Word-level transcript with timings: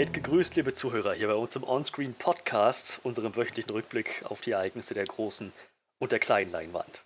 Seid 0.00 0.14
gegrüßt, 0.14 0.56
liebe 0.56 0.72
Zuhörer, 0.72 1.12
hier 1.12 1.28
bei 1.28 1.34
uns 1.34 1.54
im 1.56 1.62
Onscreen 1.62 2.14
Podcast, 2.14 3.00
unserem 3.02 3.36
wöchentlichen 3.36 3.70
Rückblick 3.70 4.24
auf 4.24 4.40
die 4.40 4.52
Ereignisse 4.52 4.94
der 4.94 5.04
großen 5.04 5.52
und 5.98 6.10
der 6.10 6.18
kleinen 6.18 6.50
Leinwand. 6.50 7.02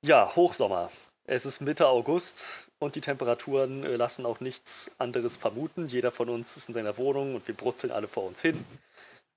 Ja, 0.00 0.34
Hochsommer. 0.34 0.90
Es 1.26 1.44
ist 1.44 1.60
Mitte 1.60 1.86
August 1.86 2.70
und 2.78 2.94
die 2.94 3.02
Temperaturen 3.02 3.84
äh, 3.84 3.96
lassen 3.96 4.24
auch 4.24 4.40
nichts 4.40 4.90
anderes 4.96 5.36
vermuten. 5.36 5.88
Jeder 5.88 6.10
von 6.10 6.30
uns 6.30 6.56
ist 6.56 6.68
in 6.68 6.72
seiner 6.72 6.96
Wohnung 6.96 7.34
und 7.34 7.46
wir 7.46 7.54
brutzeln 7.54 7.92
alle 7.92 8.08
vor 8.08 8.24
uns 8.24 8.40
hin. 8.40 8.64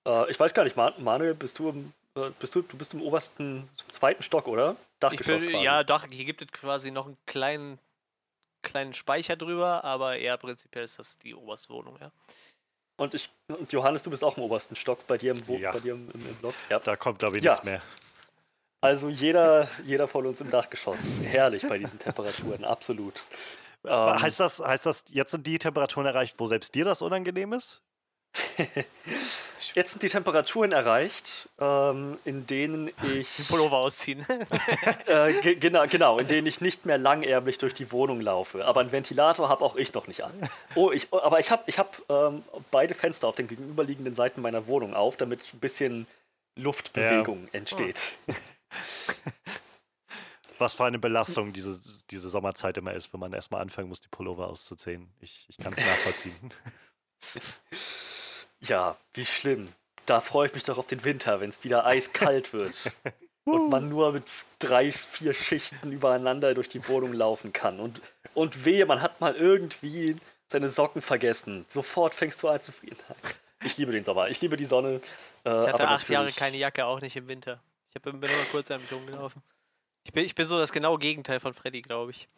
Äh, 0.07 0.31
ich 0.31 0.39
weiß 0.39 0.53
gar 0.53 0.63
nicht, 0.63 0.77
Manuel, 0.77 1.33
bist 1.33 1.59
du 1.59 1.67
im, 1.67 1.91
äh, 2.15 2.29
bist 2.39 2.55
du, 2.55 2.61
du 2.61 2.77
bist 2.77 2.93
im 2.93 3.01
obersten, 3.01 3.67
zweiten 3.91 4.23
Stock, 4.23 4.47
oder? 4.47 4.77
Dachgeschoss 5.01 5.41
bin, 5.41 5.51
quasi. 5.51 5.65
Ja, 5.65 5.83
Dach. 5.83 6.07
Hier 6.09 6.23
gibt 6.23 6.41
es 6.41 6.49
quasi 6.53 6.91
noch 6.91 7.07
einen 7.07 7.17
kleinen, 7.25 7.79
kleinen 8.61 8.93
Speicher 8.93 9.35
drüber, 9.35 9.83
aber 9.83 10.15
eher 10.15 10.37
prinzipiell 10.37 10.85
ist 10.85 10.99
das 10.99 11.17
die 11.17 11.35
oberste 11.35 11.73
Wohnung, 11.73 11.97
ja. 11.99 12.13
Und 12.97 13.13
ich, 13.13 13.29
und 13.47 13.71
Johannes, 13.71 14.03
du 14.03 14.09
bist 14.09 14.23
auch 14.23 14.37
im 14.37 14.43
obersten 14.43 14.75
Stock 14.75 15.05
bei 15.07 15.17
dir 15.17 15.31
im, 15.31 15.59
ja. 15.59 15.71
bei 15.71 15.79
dir 15.79 15.93
im, 15.93 16.09
im, 16.11 16.27
im 16.27 16.35
Block. 16.35 16.55
Ja. 16.69 16.79
Da 16.79 16.95
kommt, 16.95 17.19
glaube 17.19 17.37
ich, 17.37 17.43
ja. 17.43 17.51
nichts 17.51 17.63
mehr. 17.63 17.81
Also 18.81 19.09
jeder, 19.09 19.67
jeder 19.85 20.07
von 20.07 20.25
uns 20.25 20.41
im 20.41 20.49
Dachgeschoss. 20.49 21.21
Herrlich 21.23 21.67
bei 21.67 21.77
diesen 21.77 21.99
Temperaturen, 21.99 22.63
absolut. 22.63 23.23
Ähm, 23.85 24.21
heißt, 24.21 24.39
das, 24.39 24.59
heißt 24.59 24.85
das, 24.85 25.05
jetzt 25.09 25.31
sind 25.31 25.47
die 25.47 25.57
Temperaturen 25.57 26.05
erreicht, 26.05 26.35
wo 26.37 26.47
selbst 26.47 26.75
dir 26.75 26.85
das 26.85 27.01
unangenehm 27.01 27.53
ist? 27.53 27.81
jetzt 29.73 29.91
sind 29.91 30.03
die 30.03 30.09
Temperaturen 30.09 30.71
erreicht, 30.71 31.49
ähm, 31.59 32.17
in 32.25 32.45
denen 32.45 32.89
ich. 33.13 33.47
Pullover 33.47 33.77
ausziehen. 33.77 34.25
äh, 35.05 35.55
genau, 35.55 35.85
genau, 35.87 36.19
in 36.19 36.27
denen 36.27 36.47
ich 36.47 36.61
nicht 36.61 36.85
mehr 36.85 36.97
langärmlich 36.97 37.57
durch 37.57 37.73
die 37.73 37.91
Wohnung 37.91 38.21
laufe. 38.21 38.65
Aber 38.65 38.81
einen 38.81 38.91
Ventilator 38.91 39.49
habe 39.49 39.63
auch 39.63 39.75
ich 39.75 39.93
noch 39.93 40.07
nicht 40.07 40.23
an. 40.23 40.49
Oh, 40.75 40.91
ich, 40.91 41.11
aber 41.11 41.39
ich 41.39 41.51
habe 41.51 41.63
ich 41.67 41.79
hab, 41.79 42.01
ähm, 42.09 42.43
beide 42.71 42.93
Fenster 42.93 43.27
auf 43.27 43.35
den 43.35 43.47
gegenüberliegenden 43.47 44.13
Seiten 44.13 44.41
meiner 44.41 44.67
Wohnung 44.67 44.93
auf, 44.93 45.17
damit 45.17 45.53
ein 45.53 45.59
bisschen 45.59 46.07
Luftbewegung 46.55 47.45
ja. 47.45 47.59
entsteht. 47.59 48.13
Oh. 48.27 48.33
Was 50.59 50.73
für 50.73 50.85
eine 50.85 50.97
Belastung 50.97 51.53
diese, 51.53 51.79
diese 52.09 52.29
Sommerzeit 52.29 52.77
immer 52.77 52.93
ist, 52.93 53.13
wenn 53.13 53.19
man 53.19 53.31
erstmal 53.31 53.61
anfangen 53.61 53.89
muss, 53.89 54.01
die 54.01 54.07
Pullover 54.07 54.47
auszuziehen. 54.47 55.07
Ich, 55.21 55.45
ich 55.49 55.57
kann 55.57 55.71
es 55.73 55.79
nachvollziehen. 55.79 56.35
Ja, 58.61 58.97
wie 59.13 59.25
schlimm. 59.25 59.69
Da 60.05 60.21
freue 60.21 60.47
ich 60.47 60.53
mich 60.53 60.63
doch 60.63 60.77
auf 60.77 60.87
den 60.87 61.03
Winter, 61.03 61.41
wenn 61.41 61.49
es 61.49 61.63
wieder 61.63 61.85
eiskalt 61.85 62.53
wird. 62.53 62.91
und 63.45 63.69
man 63.69 63.89
nur 63.89 64.13
mit 64.13 64.23
drei, 64.59 64.91
vier 64.91 65.33
Schichten 65.33 65.91
übereinander 65.91 66.53
durch 66.53 66.69
die 66.69 66.87
Wohnung 66.87 67.13
laufen 67.13 67.53
kann. 67.53 67.79
Und, 67.79 68.01
und 68.33 68.65
wehe, 68.65 68.85
man 68.85 69.01
hat 69.01 69.21
mal 69.21 69.35
irgendwie 69.35 70.15
seine 70.47 70.69
Socken 70.69 71.01
vergessen. 71.01 71.65
Sofort 71.67 72.13
fängst 72.13 72.41
du 72.43 72.49
an 72.49 72.61
zu 72.61 72.71
frieren. 72.71 72.97
Ich 73.63 73.77
liebe 73.77 73.91
den 73.91 74.03
Sommer, 74.03 74.29
ich 74.29 74.39
liebe 74.41 74.55
die 74.57 74.65
Sonne. 74.65 75.01
Äh, 75.45 75.49
ich 75.49 75.73
hatte 75.73 75.87
acht 75.87 76.07
Jahre 76.09 76.31
keine 76.31 76.57
Jacke, 76.57 76.85
auch 76.85 77.01
nicht 77.01 77.15
im 77.15 77.27
Winter. 77.27 77.59
Ich 77.93 78.01
bin 78.01 78.19
nur 78.19 78.29
kurz 78.51 78.69
an 78.69 78.81
mich 78.81 78.91
rumgelaufen. 78.91 79.41
Ich 80.07 80.13
bin, 80.13 80.23
ich 80.23 80.35
bin 80.35 80.47
so 80.47 80.57
das 80.57 80.71
genaue 80.71 80.99
Gegenteil 80.99 81.41
von 81.41 81.53
Freddy, 81.53 81.81
glaube 81.81 82.11
ich. 82.11 82.29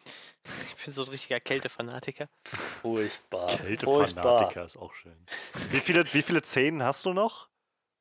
Ich 0.76 0.86
bin 0.86 0.92
so 0.92 1.04
ein 1.04 1.10
richtiger 1.10 1.40
Kältefanatiker. 1.40 2.28
Furchtbar. 2.44 3.58
Kältefanatiker 3.58 4.66
ist 4.66 4.76
auch 4.76 4.92
schön. 4.96 5.16
Wie 5.70 5.80
viele, 5.80 6.04
wie 6.16 6.24
viele 6.24 6.42
Zähne 6.42 6.84
hast 6.84 7.06
du 7.06 7.14
noch? 7.14 7.48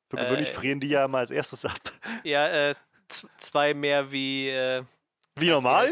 Für 0.09 0.17
gewöhnlich 0.17 0.49
äh, 0.49 0.53
frieren 0.53 0.79
die 0.79 0.87
ja 0.87 1.07
mal 1.07 1.19
als 1.19 1.29
erstes 1.29 1.65
ab. 1.65 1.77
Ja, 2.23 2.47
äh, 2.47 2.75
zwei 3.37 3.75
mehr 3.75 4.11
wie. 4.11 4.49
Äh, 4.49 4.83
wie 5.35 5.49
normal? 5.49 5.91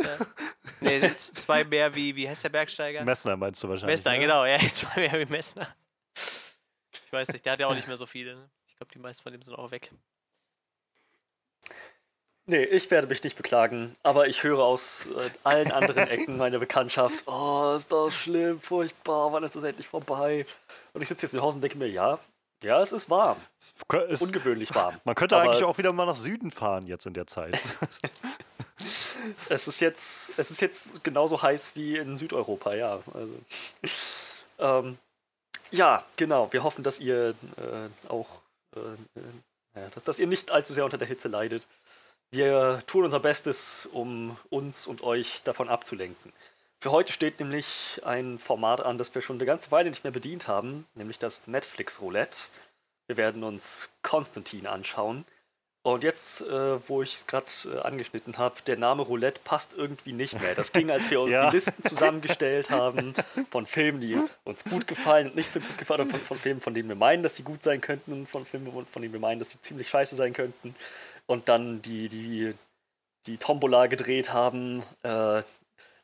nee, 0.81 0.99
zwei 1.15 1.63
mehr 1.63 1.93
wie, 1.93 2.15
wie 2.15 2.27
heißt 2.27 2.45
der 2.45 2.49
Bergsteiger? 2.49 3.03
Messner 3.03 3.37
meinst 3.37 3.61
du 3.63 3.69
wahrscheinlich. 3.69 3.93
Messner, 3.97 4.13
ne? 4.13 4.19
genau, 4.19 4.43
ja, 4.43 4.57
zwei 4.73 5.01
mehr 5.01 5.19
wie 5.19 5.31
Messner. 5.31 5.67
Ich 7.05 7.13
weiß 7.13 7.27
nicht, 7.27 7.45
der 7.45 7.53
hat 7.53 7.59
ja 7.59 7.67
auch 7.67 7.75
nicht 7.75 7.87
mehr 7.87 7.97
so 7.97 8.07
viele. 8.07 8.37
Ne? 8.37 8.49
Ich 8.65 8.75
glaube, 8.75 8.91
die 8.91 8.99
meisten 8.99 9.21
von 9.21 9.31
dem 9.31 9.43
sind 9.43 9.53
auch 9.53 9.69
weg. 9.69 9.91
Nee, 12.49 12.63
ich 12.63 12.89
werde 12.89 13.07
mich 13.07 13.23
nicht 13.23 13.35
beklagen, 13.35 13.95
aber 14.03 14.27
ich 14.27 14.43
höre 14.43 14.59
aus 14.59 15.07
äh, 15.07 15.29
allen 15.43 15.69
anderen 15.69 16.07
Ecken 16.07 16.37
meiner 16.37 16.59
Bekanntschaft, 16.59 17.25
oh, 17.27 17.73
ist 17.75 17.91
das 17.91 18.13
schlimm, 18.13 18.61
furchtbar, 18.61 19.33
wann 19.33 19.43
ist 19.43 19.57
das 19.57 19.63
endlich 19.63 19.87
vorbei? 19.87 20.45
Und 20.93 21.01
ich 21.01 21.09
sitze 21.09 21.25
jetzt 21.25 21.33
im 21.33 21.41
Haus 21.41 21.55
und 21.55 21.61
denke 21.61 21.77
mir, 21.77 21.89
ja, 21.89 22.19
ja, 22.63 22.81
es 22.81 22.93
ist 22.93 23.09
warm. 23.09 23.37
Es 23.59 23.73
ist 24.09 24.21
ungewöhnlich 24.21 24.73
warm. 24.73 24.95
Man 25.03 25.13
könnte 25.13 25.37
eigentlich 25.37 25.63
auch 25.63 25.77
wieder 25.77 25.93
mal 25.93 26.05
nach 26.05 26.15
Süden 26.15 26.49
fahren 26.49 26.87
jetzt 26.87 27.05
in 27.05 27.13
der 27.13 27.27
Zeit. 27.27 27.59
es 29.49 29.67
ist 29.67 29.79
jetzt, 29.79 30.31
es 30.37 30.49
ist 30.49 30.61
jetzt 30.61 31.03
genauso 31.03 31.41
heiß 31.41 31.75
wie 31.75 31.97
in 31.97 32.15
Südeuropa, 32.15 32.73
ja. 32.73 32.99
Also, 33.13 33.33
ähm, 34.59 34.97
ja, 35.69 36.03
genau. 36.15 36.51
Wir 36.51 36.63
hoffen, 36.63 36.83
dass 36.83 36.99
ihr 36.99 37.35
äh, 37.57 38.09
auch, 38.09 38.41
äh, 38.75 38.79
äh 38.79 39.81
ja, 39.81 39.89
dass, 39.93 40.03
dass 40.03 40.19
ihr 40.19 40.27
nicht 40.27 40.49
allzu 40.49 40.73
sehr 40.73 40.85
unter 40.85 40.97
der 40.97 41.07
Hitze 41.07 41.27
leidet. 41.27 41.67
Wir 42.29 42.81
tun 42.87 43.05
unser 43.05 43.21
Bestes, 43.21 43.87
um 43.91 44.37
uns 44.49 44.85
und 44.85 45.01
euch 45.01 45.43
davon 45.43 45.69
abzulenken. 45.69 46.33
Für 46.79 46.91
heute 46.91 47.13
steht 47.13 47.39
nämlich 47.39 48.01
ein 48.03 48.37
Format 48.37 48.81
an, 48.81 48.97
das 48.97 49.15
wir 49.15 49.21
schon 49.21 49.37
eine 49.37 49.45
ganze 49.45 49.71
Weile 49.71 49.89
nicht 49.89 50.03
mehr 50.03 50.11
bedient 50.11 50.47
haben, 50.47 50.85
nämlich 50.93 51.19
das 51.19 51.47
Netflix 51.47 52.01
Roulette. 52.01 52.39
Wir 53.07 53.17
werden 53.17 53.43
uns 53.43 53.89
Konstantin 54.03 54.67
anschauen. 54.67 55.25
Und 55.83 56.03
jetzt, 56.03 56.41
äh, 56.41 56.89
wo 56.89 57.01
ich 57.01 57.13
es 57.13 57.27
gerade 57.27 57.45
äh, 57.65 57.79
angeschnitten 57.79 58.37
habe, 58.37 58.55
der 58.67 58.75
Name 58.75 59.03
Roulette 59.03 59.39
passt 59.45 59.73
irgendwie 59.73 60.11
nicht 60.11 60.39
mehr. 60.41 60.53
Das 60.53 60.73
ging, 60.73 60.91
als 60.91 61.09
wir 61.09 61.21
uns 61.21 61.31
ja. 61.31 61.49
die 61.49 61.55
Listen 61.55 61.81
zusammengestellt 61.81 62.69
haben 62.69 63.13
von 63.49 63.65
Filmen, 63.65 64.01
die 64.01 64.19
uns 64.43 64.65
gut 64.65 64.85
gefallen 64.85 65.27
und 65.27 65.37
nicht 65.37 65.49
so 65.49 65.61
gut 65.61 65.77
gefallen, 65.77 66.05
von, 66.05 66.19
von 66.19 66.37
Filmen, 66.37 66.59
von 66.59 66.73
denen 66.73 66.89
wir 66.89 66.97
meinen, 66.97 67.23
dass 67.23 67.37
sie 67.37 67.43
gut 67.43 67.63
sein 67.63 67.79
könnten 67.79 68.11
und 68.11 68.27
von 68.27 68.43
Filmen, 68.43 68.85
von 68.85 69.01
denen 69.01 69.13
wir 69.13 69.21
meinen, 69.21 69.39
dass 69.39 69.51
sie 69.51 69.61
ziemlich 69.61 69.87
scheiße 69.87 70.17
sein 70.17 70.33
könnten 70.33 70.75
und 71.27 71.49
dann 71.49 71.81
die, 71.81 72.09
die, 72.09 72.53
die 73.27 73.37
Tombola 73.37 73.85
gedreht 73.85 74.33
haben. 74.33 74.81
Äh, 75.03 75.43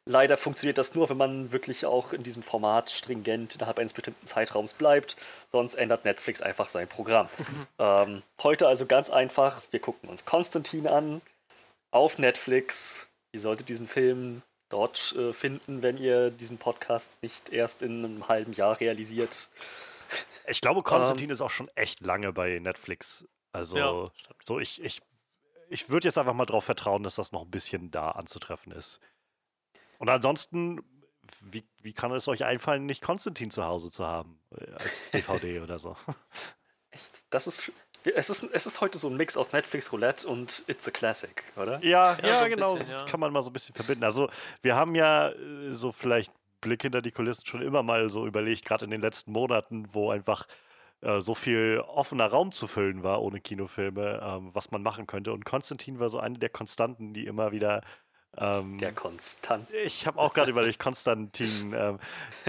leider 0.05 0.37
funktioniert 0.37 0.77
das 0.77 0.93
nur, 0.93 1.09
wenn 1.09 1.17
man 1.17 1.51
wirklich 1.51 1.85
auch 1.85 2.13
in 2.13 2.23
diesem 2.23 2.43
Format 2.43 2.91
stringent 2.91 3.55
innerhalb 3.55 3.79
eines 3.79 3.93
bestimmten 3.93 4.27
Zeitraums 4.27 4.73
bleibt. 4.73 5.15
Sonst 5.47 5.73
ändert 5.73 6.05
Netflix 6.05 6.41
einfach 6.41 6.69
sein 6.69 6.87
Programm. 6.87 7.29
ähm, 7.79 8.21
heute 8.43 8.67
also 8.67 8.85
ganz 8.85 9.09
einfach, 9.09 9.61
wir 9.71 9.79
gucken 9.79 10.09
uns 10.09 10.25
Konstantin 10.25 10.87
an 10.87 11.21
auf 11.91 12.19
Netflix. 12.19 13.07
Ihr 13.31 13.39
solltet 13.39 13.69
diesen 13.69 13.87
Film 13.87 14.43
dort 14.69 15.15
äh, 15.17 15.33
finden, 15.33 15.83
wenn 15.83 15.97
ihr 15.97 16.31
diesen 16.31 16.57
Podcast 16.57 17.13
nicht 17.21 17.49
erst 17.49 17.81
in 17.81 18.03
einem 18.03 18.27
halben 18.27 18.53
Jahr 18.53 18.79
realisiert. 18.79 19.49
Ich 20.47 20.61
glaube, 20.61 20.83
Konstantin 20.83 21.25
ähm, 21.25 21.31
ist 21.31 21.41
auch 21.41 21.49
schon 21.49 21.69
echt 21.75 22.01
lange 22.01 22.33
bei 22.33 22.59
Netflix. 22.59 23.25
Also, 23.51 23.77
ja, 23.77 24.11
so 24.43 24.59
ich, 24.59 24.83
ich 24.83 25.01
ich 25.73 25.89
würde 25.89 26.07
jetzt 26.07 26.17
einfach 26.17 26.33
mal 26.33 26.45
darauf 26.45 26.63
vertrauen, 26.63 27.03
dass 27.03 27.15
das 27.15 27.31
noch 27.31 27.41
ein 27.41 27.51
bisschen 27.51 27.89
da 27.91 28.11
anzutreffen 28.11 28.71
ist. 28.71 28.99
Und 29.97 30.07
ansonsten, 30.07 30.81
wie, 31.41 31.65
wie 31.81 31.93
kann 31.93 32.11
es 32.11 32.27
euch 32.27 32.45
einfallen, 32.45 32.85
nicht 32.85 33.01
Konstantin 33.01 33.49
zu 33.49 33.63
Hause 33.63 33.89
zu 33.89 34.05
haben? 34.05 34.39
Äh, 34.55 34.71
als 34.73 35.01
DVD 35.13 35.61
oder 35.61 35.79
so. 35.79 35.95
Echt? 36.91 37.11
Das 37.29 37.47
ist. 37.47 37.71
Es 38.15 38.29
ist, 38.29 38.43
es 38.43 38.65
ist 38.65 38.81
heute 38.81 38.97
so 38.97 39.07
ein 39.07 39.15
Mix 39.15 39.37
aus 39.37 39.53
Netflix 39.53 39.93
Roulette 39.93 40.27
und 40.27 40.65
It's 40.67 40.85
a 40.89 40.91
Classic, 40.91 41.41
oder? 41.55 41.81
Ja, 41.81 42.17
ja, 42.17 42.27
ja 42.27 42.43
so 42.43 42.49
genau. 42.49 42.73
Bisschen, 42.73 42.91
das 42.91 43.05
kann 43.05 43.21
man 43.21 43.31
mal 43.31 43.41
so 43.41 43.49
ein 43.49 43.53
bisschen 43.53 43.73
verbinden. 43.73 44.03
Also, 44.03 44.29
wir 44.61 44.75
haben 44.75 44.93
ja 44.93 45.29
äh, 45.29 45.73
so 45.73 45.93
vielleicht 45.93 46.33
Blick 46.59 46.81
hinter 46.81 47.01
die 47.01 47.11
Kulissen 47.11 47.45
schon 47.45 47.61
immer 47.61 47.81
mal 47.81 48.09
so 48.09 48.27
überlegt, 48.27 48.65
gerade 48.65 48.83
in 48.83 48.91
den 48.91 48.99
letzten 48.99 49.31
Monaten, 49.31 49.87
wo 49.93 50.11
einfach 50.11 50.47
äh, 51.03 51.19
so 51.19 51.35
viel 51.35 51.83
offener 51.85 52.27
Raum 52.27 52.51
zu 52.51 52.67
füllen 52.67 53.03
war 53.03 53.21
ohne 53.21 53.41
Kinofilme, 53.41 54.21
ähm, 54.23 54.49
was 54.53 54.71
man 54.71 54.81
machen 54.81 55.05
könnte. 55.05 55.33
Und 55.33 55.45
Konstantin 55.45 55.99
war 55.99 56.09
so 56.09 56.19
eine 56.19 56.39
der 56.39 56.49
Konstanten, 56.49 57.13
die 57.13 57.25
immer 57.25 57.51
wieder 57.51 57.81
ähm, 58.37 58.77
der 58.79 58.93
Konstant. 58.93 59.69
Ich 59.85 60.07
habe 60.07 60.19
auch 60.19 60.33
gerade 60.33 60.49
überlegt, 60.49 60.79
Konstantin, 60.79 61.73
ähm, 61.75 61.99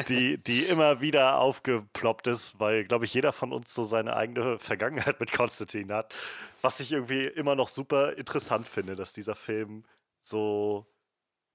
die, 0.09 0.39
die 0.39 0.65
immer 0.65 1.01
wieder 1.01 1.39
aufgeploppt 1.39 2.27
ist, 2.27 2.59
weil, 2.59 2.85
glaube 2.85 3.05
ich, 3.05 3.13
jeder 3.13 3.33
von 3.33 3.53
uns 3.53 3.75
so 3.75 3.85
seine 3.85 4.17
eigene 4.17 4.59
Vergangenheit 4.59 5.21
mit 5.21 5.33
Konstantin 5.33 5.93
hat. 5.93 6.15
Was 6.63 6.81
ich 6.81 6.93
irgendwie 6.93 7.27
immer 7.27 7.55
noch 7.55 7.69
super 7.69 8.17
interessant 8.17 8.67
finde, 8.67 8.97
dass 8.97 9.13
dieser 9.13 9.35
Film 9.35 9.85
so, 10.23 10.87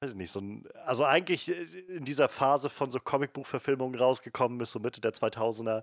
weiß 0.01 0.11
ich 0.11 0.17
nicht, 0.17 0.31
so 0.31 0.41
ein, 0.41 0.67
also 0.85 1.05
eigentlich 1.05 1.51
in 1.89 2.05
dieser 2.05 2.29
Phase 2.29 2.69
von 2.69 2.91
so 2.91 2.99
Comicbuchverfilmungen 2.99 3.99
rausgekommen 3.99 4.59
ist, 4.61 4.71
so 4.71 4.79
Mitte 4.79 5.01
der 5.01 5.13
2000er, 5.13 5.81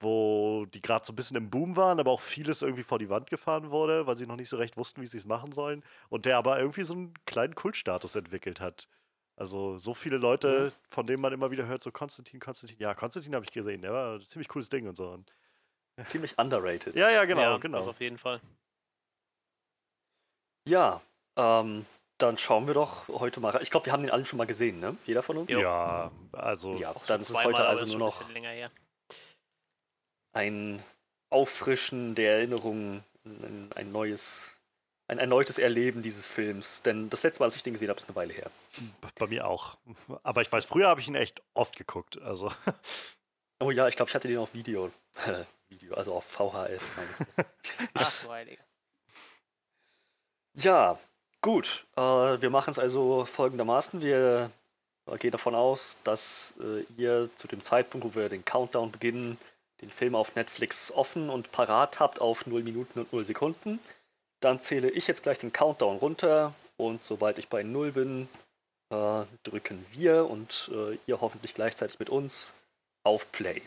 wo 0.00 0.66
die 0.66 0.82
gerade 0.82 1.04
so 1.04 1.12
ein 1.12 1.16
bisschen 1.16 1.36
im 1.36 1.50
Boom 1.50 1.76
waren, 1.76 2.00
aber 2.00 2.10
auch 2.10 2.20
vieles 2.20 2.62
irgendwie 2.62 2.82
vor 2.82 2.98
die 2.98 3.08
Wand 3.08 3.30
gefahren 3.30 3.70
wurde, 3.70 4.06
weil 4.06 4.16
sie 4.16 4.26
noch 4.26 4.36
nicht 4.36 4.48
so 4.48 4.56
recht 4.56 4.76
wussten, 4.76 5.00
wie 5.00 5.06
sie 5.06 5.18
es 5.18 5.24
machen 5.24 5.52
sollen. 5.52 5.82
Und 6.08 6.24
der 6.24 6.36
aber 6.36 6.58
irgendwie 6.58 6.82
so 6.82 6.94
einen 6.94 7.14
kleinen 7.26 7.54
Kultstatus 7.54 8.14
entwickelt 8.14 8.60
hat. 8.60 8.88
Also 9.36 9.78
so 9.78 9.94
viele 9.94 10.16
Leute, 10.16 10.72
mhm. 10.72 10.88
von 10.88 11.06
denen 11.06 11.20
man 11.20 11.32
immer 11.32 11.50
wieder 11.50 11.66
hört, 11.66 11.82
so 11.82 11.90
Konstantin, 11.90 12.38
Konstantin. 12.38 12.78
Ja, 12.78 12.94
Konstantin 12.94 13.34
habe 13.34 13.44
ich 13.44 13.50
gesehen, 13.50 13.82
der 13.82 13.92
war 13.92 14.14
ein 14.14 14.22
ziemlich 14.22 14.48
cooles 14.48 14.68
Ding 14.68 14.86
und 14.86 14.96
so. 14.96 15.08
Und 15.08 15.32
ziemlich 16.04 16.38
underrated. 16.38 16.96
Ja, 16.96 17.10
ja, 17.10 17.24
genau, 17.24 17.40
ja, 17.40 17.56
genau. 17.58 17.78
Das 17.78 17.88
auf 17.88 18.00
jeden 18.00 18.18
Fall. 18.18 18.40
Ja, 20.66 21.00
ähm, 21.36 21.84
dann 22.18 22.38
schauen 22.38 22.66
wir 22.66 22.74
doch 22.74 23.08
heute 23.08 23.40
mal. 23.40 23.58
Ich 23.60 23.70
glaube, 23.70 23.86
wir 23.86 23.92
haben 23.92 24.02
den 24.02 24.10
alle 24.10 24.24
schon 24.24 24.36
mal 24.36 24.46
gesehen, 24.46 24.80
ne? 24.80 24.96
Jeder 25.04 25.22
von 25.22 25.36
uns? 25.36 25.50
Ja, 25.50 26.10
also. 26.32 26.74
Ja, 26.76 26.94
dann 27.06 27.20
ist 27.20 27.30
es 27.30 27.44
heute 27.44 27.66
also 27.66 27.84
nur 27.86 28.08
noch. 28.08 28.30
Länger 28.30 28.50
her. 28.50 28.70
Ein 30.34 30.82
Auffrischen 31.30 32.14
der 32.14 32.36
Erinnerungen, 32.36 33.02
ein, 33.24 33.70
ein 33.74 33.92
neues, 33.92 34.48
ein 35.08 35.18
erneutes 35.18 35.58
Erleben 35.58 36.02
dieses 36.02 36.28
Films. 36.28 36.82
Denn 36.82 37.08
das 37.10 37.22
letzte 37.22 37.40
Mal, 37.40 37.46
als 37.46 37.56
ich 37.56 37.62
den 37.62 37.72
gesehen 37.72 37.88
habe, 37.88 37.98
ist 37.98 38.08
eine 38.08 38.16
Weile 38.16 38.34
her. 38.34 38.50
Bei 39.18 39.26
mir 39.26 39.46
auch. 39.46 39.78
Aber 40.22 40.42
ich 40.42 40.52
weiß, 40.52 40.66
früher 40.66 40.88
habe 40.88 41.00
ich 41.00 41.08
ihn 41.08 41.14
echt 41.14 41.42
oft 41.54 41.76
geguckt. 41.76 42.20
Also. 42.22 42.52
Oh 43.60 43.70
ja, 43.70 43.88
ich 43.88 43.96
glaube, 43.96 44.10
ich 44.10 44.14
hatte 44.14 44.28
den 44.28 44.38
auf 44.38 44.52
Video. 44.54 44.90
Video, 45.68 45.94
also 45.94 46.14
auf 46.14 46.24
VHS. 46.24 46.90
Ach 47.94 48.22
du 48.22 48.30
Heiliger. 48.30 48.62
Ja, 50.54 50.98
gut. 51.40 51.86
Äh, 51.96 52.00
wir 52.00 52.50
machen 52.50 52.70
es 52.70 52.78
also 52.78 53.24
folgendermaßen. 53.24 54.00
Wir 54.00 54.50
gehen 55.18 55.30
davon 55.30 55.54
aus, 55.54 55.98
dass 56.04 56.54
äh, 56.60 56.84
ihr 56.96 57.28
zu 57.34 57.48
dem 57.48 57.62
Zeitpunkt, 57.62 58.06
wo 58.06 58.14
wir 58.14 58.28
den 58.28 58.44
Countdown 58.44 58.92
beginnen, 58.92 59.38
den 59.84 59.90
Film 59.90 60.14
auf 60.14 60.34
Netflix 60.34 60.90
offen 60.90 61.30
und 61.30 61.52
parat 61.52 62.00
habt 62.00 62.20
auf 62.20 62.46
0 62.46 62.62
Minuten 62.62 63.00
und 63.00 63.12
0 63.12 63.24
Sekunden. 63.24 63.78
Dann 64.40 64.58
zähle 64.58 64.90
ich 64.90 65.06
jetzt 65.06 65.22
gleich 65.22 65.38
den 65.38 65.52
Countdown 65.52 65.98
runter 65.98 66.54
und 66.76 67.04
sobald 67.04 67.38
ich 67.38 67.48
bei 67.48 67.62
0 67.62 67.92
bin, 67.92 68.28
äh, 68.90 69.24
drücken 69.42 69.84
wir 69.92 70.28
und 70.28 70.70
äh, 70.72 70.98
ihr 71.06 71.20
hoffentlich 71.20 71.54
gleichzeitig 71.54 71.98
mit 71.98 72.10
uns 72.10 72.52
auf 73.02 73.30
Play. 73.30 73.62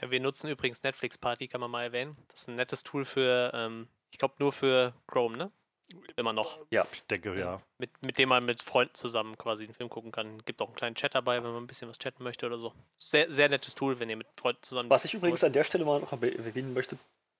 Ja, 0.00 0.10
wir 0.10 0.20
nutzen 0.20 0.50
übrigens 0.50 0.82
Netflix 0.82 1.16
Party, 1.16 1.46
kann 1.46 1.60
man 1.60 1.70
mal 1.70 1.84
erwähnen. 1.84 2.16
Das 2.28 2.42
ist 2.42 2.48
ein 2.48 2.56
nettes 2.56 2.82
Tool 2.82 3.04
für, 3.04 3.52
ähm, 3.54 3.86
ich 4.10 4.18
glaube 4.18 4.34
nur 4.38 4.52
für 4.52 4.92
Chrome, 5.06 5.36
ne? 5.36 5.52
Immer 6.16 6.32
noch. 6.32 6.64
Ja. 6.70 6.86
Ich 6.92 7.02
denke, 7.04 7.38
ja. 7.38 7.60
Mit, 7.78 7.90
mit 8.04 8.18
dem 8.18 8.28
man 8.28 8.44
mit 8.44 8.62
Freunden 8.62 8.94
zusammen 8.94 9.36
quasi 9.36 9.66
den 9.66 9.74
Film 9.74 9.90
gucken 9.90 10.12
kann. 10.12 10.42
Gibt 10.44 10.62
auch 10.62 10.68
einen 10.68 10.76
kleinen 10.76 10.94
Chat 10.94 11.14
dabei, 11.14 11.42
wenn 11.42 11.52
man 11.52 11.62
ein 11.62 11.66
bisschen 11.66 11.88
was 11.88 11.98
chatten 11.98 12.22
möchte 12.22 12.46
oder 12.46 12.58
so. 12.58 12.72
Sehr, 12.98 13.30
sehr 13.30 13.48
nettes 13.48 13.74
Tool, 13.74 13.98
wenn 14.00 14.08
ihr 14.08 14.16
mit 14.16 14.26
Freunden 14.36 14.62
zusammen. 14.62 14.90
Was 14.90 15.04
ich 15.04 15.14
übrigens 15.14 15.44
an 15.44 15.52
der 15.52 15.64
Stelle 15.64 15.84
mal 15.84 16.00
noch 16.00 16.12
erwähnen 16.12 16.74
möchte, 16.74 16.96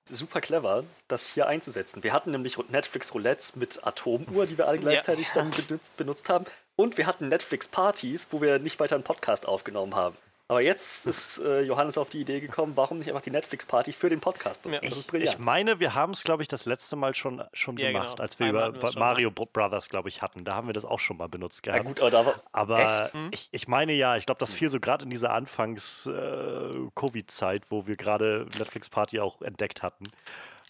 super 0.09 0.41
clever, 0.41 0.83
das 1.07 1.27
hier 1.27 1.47
einzusetzen. 1.47 2.03
Wir 2.03 2.13
hatten 2.13 2.31
nämlich 2.31 2.57
Netflix 2.69 3.13
Roulettes 3.13 3.55
mit 3.55 3.85
Atomuhr, 3.85 4.45
die 4.45 4.57
wir 4.57 4.67
alle 4.67 4.79
gleichzeitig 4.79 5.27
ja. 5.29 5.33
dann 5.35 5.51
benutzt, 5.67 5.97
benutzt 5.97 6.29
haben. 6.29 6.45
Und 6.75 6.97
wir 6.97 7.07
hatten 7.07 7.29
Netflix 7.29 7.67
Partys, 7.67 8.27
wo 8.31 8.41
wir 8.41 8.59
nicht 8.59 8.79
weiter 8.79 8.95
einen 8.95 9.03
Podcast 9.03 9.47
aufgenommen 9.47 9.95
haben. 9.95 10.17
Aber 10.53 10.61
jetzt 10.61 11.07
ist 11.07 11.39
äh, 11.39 11.61
Johannes 11.61 11.97
auf 11.97 12.11
die 12.11 12.21
Idee 12.21 12.39
gekommen, 12.39 12.73
warum 12.75 12.99
nicht 12.99 13.09
einfach 13.09 13.23
die 13.23 13.31
Netflix-Party 13.31 13.91
für 13.91 14.09
den 14.09 14.19
Podcast 14.19 14.63
nutzen? 14.63 14.83
Ja. 14.83 14.89
Ich, 14.91 15.11
ich, 15.15 15.39
meine, 15.39 15.79
wir 15.79 15.95
haben 15.95 16.11
es, 16.11 16.23
glaube 16.23 16.43
ich, 16.43 16.47
das 16.47 16.67
letzte 16.67 16.95
Mal 16.95 17.15
schon, 17.15 17.43
schon 17.53 17.75
ja, 17.77 17.87
gemacht, 17.87 18.11
genau. 18.11 18.21
als 18.21 18.37
wir 18.37 18.49
Einmal 18.49 18.69
über 18.69 18.91
Mario 18.93 19.31
schon, 19.35 19.47
Brothers, 19.51 19.89
glaube 19.89 20.09
ich, 20.09 20.21
hatten. 20.21 20.45
Da 20.45 20.53
haben 20.53 20.67
wir 20.67 20.75
das 20.75 20.85
auch 20.85 20.99
schon 20.99 21.17
mal 21.17 21.27
benutzt 21.27 21.63
gehabt. 21.63 21.83
Ja, 21.83 21.89
gut, 21.89 22.01
aber, 22.01 22.25
war, 22.27 22.35
aber 22.51 23.09
ich, 23.31 23.49
ich, 23.51 23.67
meine 23.67 23.93
ja, 23.93 24.15
ich 24.15 24.27
glaube, 24.27 24.37
das 24.37 24.53
fiel 24.53 24.69
so 24.69 24.79
gerade 24.79 25.05
in 25.05 25.09
dieser 25.09 25.31
Anfangs-Covid-Zeit, 25.31 27.65
äh, 27.65 27.69
wo 27.69 27.87
wir 27.87 27.95
gerade 27.95 28.45
Netflix-Party 28.55 29.21
auch 29.21 29.41
entdeckt 29.41 29.81
hatten. 29.81 30.05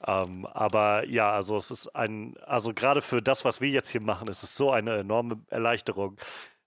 Ähm, 0.07 0.45
aber 0.45 1.05
ja, 1.07 1.33
also 1.33 1.57
es 1.57 1.71
ist 1.71 1.87
ein, 1.95 2.35
also 2.45 2.73
gerade 2.73 3.01
für 3.01 3.21
das, 3.21 3.45
was 3.45 3.61
wir 3.61 3.69
jetzt 3.69 3.89
hier 3.89 4.01
machen, 4.01 4.27
ist 4.27 4.43
es 4.43 4.55
so 4.55 4.71
eine 4.71 4.97
enorme 4.97 5.39
Erleichterung, 5.49 6.17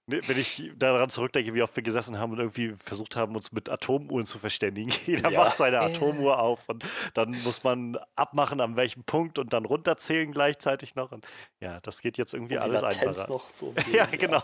wenn 0.06 0.38
ich 0.38 0.70
daran 0.76 1.10
zurückdenke, 1.10 1.52
wie 1.52 1.62
oft 1.62 1.74
wir 1.74 1.82
gesessen 1.82 2.18
haben 2.18 2.32
und 2.32 2.38
irgendwie 2.38 2.74
versucht 2.76 3.16
haben, 3.16 3.34
uns 3.34 3.50
mit 3.50 3.68
Atomuhren 3.68 4.24
zu 4.24 4.38
verständigen. 4.38 4.92
Jeder 5.06 5.30
ja. 5.30 5.40
macht 5.40 5.56
seine 5.56 5.80
Atomuhr 5.80 6.38
auf 6.38 6.68
und 6.68 6.84
dann 7.14 7.30
muss 7.42 7.64
man 7.64 7.98
abmachen, 8.14 8.60
an 8.60 8.76
welchem 8.76 9.02
Punkt 9.02 9.38
und 9.38 9.52
dann 9.52 9.64
runterzählen 9.64 10.30
gleichzeitig 10.30 10.94
noch. 10.94 11.10
Und 11.10 11.26
ja, 11.58 11.80
das 11.80 12.00
geht 12.02 12.18
jetzt 12.18 12.34
irgendwie 12.34 12.58
alles 12.58 12.84
einfacher. 12.84 13.28
Noch 13.28 13.50
zu 13.50 13.74
ja, 13.92 14.06
genau. 14.06 14.42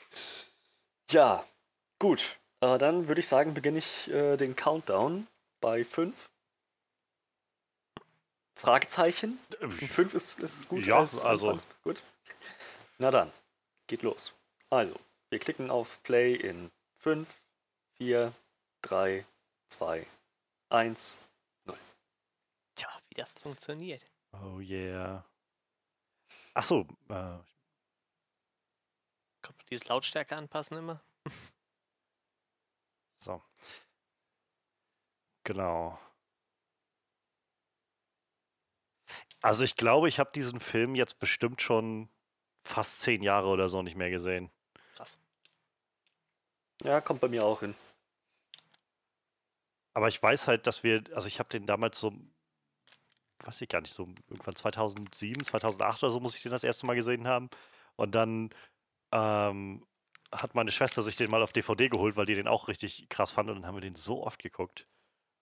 ja, 1.10 1.42
gut. 1.98 2.38
Äh, 2.60 2.76
dann 2.76 3.08
würde 3.08 3.20
ich 3.20 3.28
sagen, 3.28 3.54
beginne 3.54 3.78
ich 3.78 4.10
äh, 4.10 4.36
den 4.36 4.54
Countdown 4.54 5.28
bei 5.62 5.82
5. 5.82 6.28
Fragezeichen. 8.54 9.38
5 9.60 10.14
ist, 10.14 10.40
ist 10.40 10.68
gut. 10.68 10.84
Ja, 10.84 10.98
also. 10.98 11.56
Gut. 11.84 12.02
Na 12.98 13.10
dann, 13.10 13.32
geht 13.86 14.02
los. 14.02 14.34
Also, 14.72 14.98
wir 15.28 15.38
klicken 15.38 15.70
auf 15.70 16.02
Play 16.02 16.34
in 16.34 16.72
5, 17.00 17.42
4, 17.98 18.32
3, 18.80 19.26
2, 19.68 20.06
1, 20.70 21.18
0. 21.66 21.76
Tja, 22.74 22.88
wie 23.10 23.14
das 23.14 23.34
funktioniert. 23.34 24.02
Oh 24.32 24.60
yeah. 24.60 25.26
Achso. 26.54 26.86
Äh. 27.10 27.38
Kann 29.42 29.54
man 29.58 29.66
diese 29.70 29.84
Lautstärke 29.88 30.36
anpassen 30.36 30.78
immer? 30.78 31.04
so. 33.22 33.42
Genau. 35.44 36.00
Also 39.42 39.64
ich 39.64 39.76
glaube, 39.76 40.08
ich 40.08 40.18
habe 40.18 40.32
diesen 40.32 40.60
Film 40.60 40.94
jetzt 40.94 41.18
bestimmt 41.18 41.60
schon 41.60 42.08
fast 42.66 43.02
zehn 43.02 43.22
Jahre 43.22 43.48
oder 43.48 43.68
so 43.68 43.82
nicht 43.82 43.96
mehr 43.96 44.08
gesehen. 44.08 44.50
Ja, 46.84 47.00
kommt 47.00 47.20
bei 47.20 47.28
mir 47.28 47.44
auch 47.44 47.60
hin. 47.60 47.74
Aber 49.94 50.08
ich 50.08 50.22
weiß 50.22 50.48
halt, 50.48 50.66
dass 50.66 50.82
wir, 50.82 51.04
also 51.14 51.28
ich 51.28 51.38
habe 51.38 51.48
den 51.48 51.66
damals 51.66 51.98
so, 51.98 52.12
weiß 53.44 53.60
ich 53.60 53.68
gar 53.68 53.80
nicht, 53.80 53.92
so 53.92 54.04
irgendwann 54.28 54.56
2007, 54.56 55.44
2008 55.44 56.02
oder 56.02 56.10
so 56.10 56.20
muss 56.20 56.36
ich 56.36 56.42
den 56.42 56.52
das 56.52 56.64
erste 56.64 56.86
Mal 56.86 56.94
gesehen 56.94 57.28
haben. 57.28 57.50
Und 57.96 58.14
dann 58.14 58.50
ähm, 59.12 59.86
hat 60.32 60.54
meine 60.54 60.72
Schwester 60.72 61.02
sich 61.02 61.16
den 61.16 61.30
mal 61.30 61.42
auf 61.42 61.52
DVD 61.52 61.88
geholt, 61.88 62.16
weil 62.16 62.26
die 62.26 62.34
den 62.34 62.48
auch 62.48 62.68
richtig 62.68 63.08
krass 63.10 63.32
fand 63.32 63.50
und 63.50 63.56
dann 63.56 63.66
haben 63.66 63.76
wir 63.76 63.82
den 63.82 63.94
so 63.94 64.24
oft 64.24 64.42
geguckt. 64.42 64.86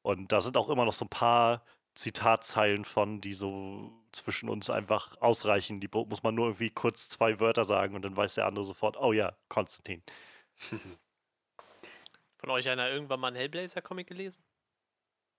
Und 0.02 0.32
da 0.32 0.40
sind 0.40 0.56
auch 0.56 0.68
immer 0.68 0.84
noch 0.84 0.92
so 0.92 1.04
ein 1.04 1.10
paar 1.10 1.64
Zitatzeilen 1.94 2.84
von, 2.84 3.20
die 3.20 3.34
so 3.34 3.92
zwischen 4.12 4.48
uns 4.48 4.70
einfach 4.70 5.20
ausreichen. 5.20 5.80
Die 5.80 5.88
muss 5.92 6.22
man 6.22 6.34
nur 6.34 6.46
irgendwie 6.46 6.70
kurz 6.70 7.08
zwei 7.08 7.40
Wörter 7.40 7.64
sagen 7.64 7.94
und 7.94 8.02
dann 8.02 8.16
weiß 8.16 8.34
der 8.34 8.46
andere 8.46 8.64
sofort, 8.64 8.96
oh 8.96 9.12
ja, 9.12 9.36
Konstantin. 9.48 10.02
Von 12.40 12.50
euch 12.50 12.68
einer 12.68 12.88
irgendwann 12.88 13.20
mal 13.20 13.28
einen 13.28 13.36
Hellblazer-Comic 13.36 14.06
gelesen? 14.06 14.42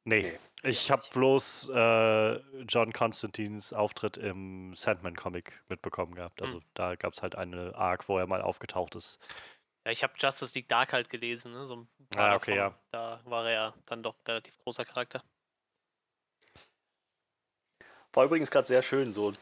Nee, 0.04 0.38
ich 0.64 0.90
habe 0.90 1.04
bloß 1.14 1.70
äh, 1.70 2.36
John 2.64 2.94
Constantines 2.94 3.74
Auftritt 3.74 4.18
im 4.18 4.76
Sandman-Comic 4.76 5.64
mitbekommen 5.68 6.16
gehabt. 6.16 6.42
Also 6.42 6.56
hm. 6.56 6.64
da 6.76 6.96
gab 6.96 7.14
es 7.14 7.22
halt 7.22 7.36
eine 7.36 7.76
Arc, 7.76 8.08
wo 8.08 8.18
er 8.18 8.28
mal 8.28 8.42
aufgetaucht 8.42 8.96
ist. 8.96 9.20
Ja, 9.86 9.92
ich 9.92 10.04
habe 10.04 10.14
Justice 10.20 10.54
League 10.54 10.68
Dark 10.70 10.94
halt 10.94 11.10
gelesen, 11.10 11.54
ne? 11.54 11.66
So 11.66 11.76
ein 11.76 11.88
paar 12.10 12.30
ah, 12.32 12.36
okay, 12.36 12.56
davon. 12.56 12.74
ja. 12.74 12.80
Da 12.92 13.22
war 13.26 13.46
er 13.46 13.52
ja 13.52 13.74
dann 13.86 14.04
doch 14.04 14.16
relativ 14.28 14.58
großer 14.60 14.86
Charakter. 14.86 15.24
War 18.14 18.26
übrigens 18.26 18.52
gerade 18.52 18.68
sehr 18.68 18.82
schön, 18.82 19.14
so 19.14 19.34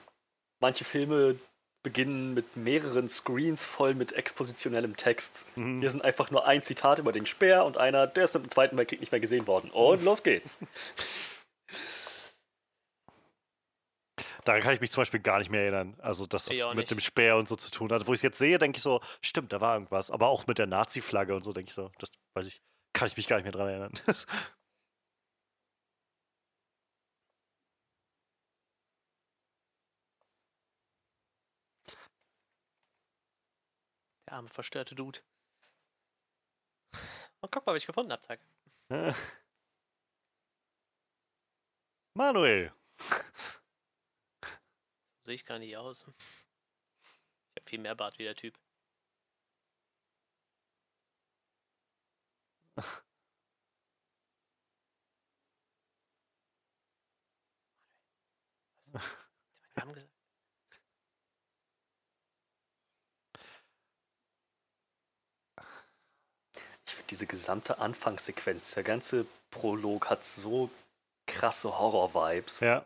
manche 0.60 0.86
Filme, 0.86 1.36
beginnen 1.84 2.34
mit 2.34 2.58
mehreren 2.58 3.08
Screens 3.08 3.66
voll 3.66 3.94
mit 3.96 4.14
expositionellem 4.14 4.98
Text. 4.98 5.46
Mhm. 5.56 5.80
Hier 5.80 5.90
sind 5.90 6.04
einfach 6.04 6.32
nur 6.32 6.46
ein 6.46 6.62
Zitat 6.62 7.00
über 7.00 7.12
den 7.12 7.26
Speer 7.26 7.66
und 7.66 7.78
einer, 7.78 8.08
der 8.08 8.26
ist 8.26 8.36
im 8.36 8.50
Zweiten 8.50 8.78
Weltkrieg 8.78 9.00
nicht 9.00 9.12
mehr 9.12 9.22
gesehen 9.22 9.48
worden. 9.48 9.72
Und 9.72 10.04
los 10.04 10.24
geht's. 10.24 10.58
Daran 14.46 14.62
kann 14.62 14.74
ich 14.74 14.82
mich 14.82 14.92
zum 14.92 15.02
Beispiel 15.02 15.20
gar 15.20 15.40
nicht 15.40 15.52
mehr 15.52 15.62
erinnern. 15.62 15.96
Also, 16.00 16.26
dass 16.26 16.46
das 16.46 16.56
mit 16.70 16.76
nicht. 16.78 16.92
dem 16.92 17.00
Speer 17.00 17.38
und 17.38 17.48
so 17.48 17.56
zu 17.56 17.72
tun 17.72 17.92
hat. 17.92 18.08
Wo 18.08 18.14
ich 18.14 18.20
es 18.20 18.24
jetzt 18.24 18.40
sehe, 18.40 18.58
denke 18.58 18.78
ich 18.78 18.84
so, 18.84 19.02
stimmt, 19.22 19.54
da 19.54 19.62
war 19.62 19.76
irgendwas. 19.76 20.10
Aber 20.12 20.28
auch 20.28 20.48
mit 20.48 20.58
der 20.58 20.66
Nazi-Flagge 20.66 21.36
und 21.36 21.44
so, 21.44 21.54
denke 21.54 21.70
ich 21.70 21.76
so, 21.76 21.92
das 22.00 22.12
weiß 22.34 22.48
ich, 22.48 22.62
kann 22.94 23.08
ich 23.08 23.18
mich 23.18 23.28
gar 23.28 23.36
nicht 23.36 23.44
mehr 23.46 23.52
dran 23.52 23.68
erinnern. 23.68 23.94
Der 34.30 34.36
arme, 34.36 34.50
verstörte 34.50 34.94
Dude. 34.94 35.20
Und 37.42 37.52
guck 37.52 37.66
mal, 37.66 37.74
was 37.74 37.82
ich 37.82 37.88
gefunden 37.88 38.12
habe, 38.12 38.22
zack. 38.22 38.40
Manuel. 42.14 42.72
So 45.18 45.26
sehe 45.26 45.34
ich 45.34 45.46
gar 45.46 45.58
nicht 45.58 45.76
aus. 45.76 46.02
Ich 46.02 47.62
habe 47.62 47.70
viel 47.70 47.80
mehr 47.80 47.96
Bart 47.96 48.20
wie 48.20 48.24
der 48.24 48.36
Typ. 48.36 48.56
Was? 52.76 53.02
Hat 58.94 59.04
meinen 59.62 59.76
Namen 59.76 59.94
gesagt? 59.94 60.09
Diese 67.10 67.26
gesamte 67.26 67.80
Anfangssequenz, 67.80 68.74
der 68.74 68.84
ganze 68.84 69.26
Prolog 69.52 70.10
hat 70.10 70.24
so 70.24 70.70
krasse 71.28 71.78
Horror-Vibes. 71.80 72.60
Ja. 72.62 72.86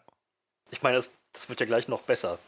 Ich 0.72 0.82
meine, 0.82 0.96
das, 0.96 1.12
das 1.34 1.50
wird 1.50 1.60
ja 1.60 1.66
gleich 1.66 1.88
noch 1.88 2.02
besser. 2.02 2.40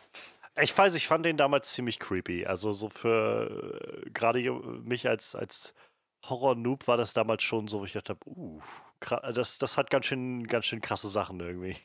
Ich 0.62 0.78
weiß, 0.78 0.96
ich 0.96 1.08
fand 1.08 1.26
den 1.26 1.38
damals 1.38 1.74
ziemlich 1.74 2.00
creepy. 2.00 2.46
Also 2.46 2.72
so 2.72 2.90
für 2.90 4.04
äh, 4.06 4.10
gerade 4.10 4.40
mich 4.52 5.08
als, 5.08 5.36
als 5.36 5.74
Horror-Noob 6.24 6.88
war 6.88 6.98
das 6.98 7.14
damals 7.14 7.44
schon 7.44 7.68
so, 7.68 7.82
wo 7.82 7.86
ich 7.86 7.94
dachte, 7.94 8.18
uh, 8.26 8.62
das, 9.34 9.58
das 9.58 9.78
hat 9.78 9.90
ganz 9.90 10.06
schön, 10.06 10.48
ganz 10.48 10.66
schön 10.66 10.82
krasse 10.82 11.10
Sachen 11.10 11.40
irgendwie. 11.40 11.76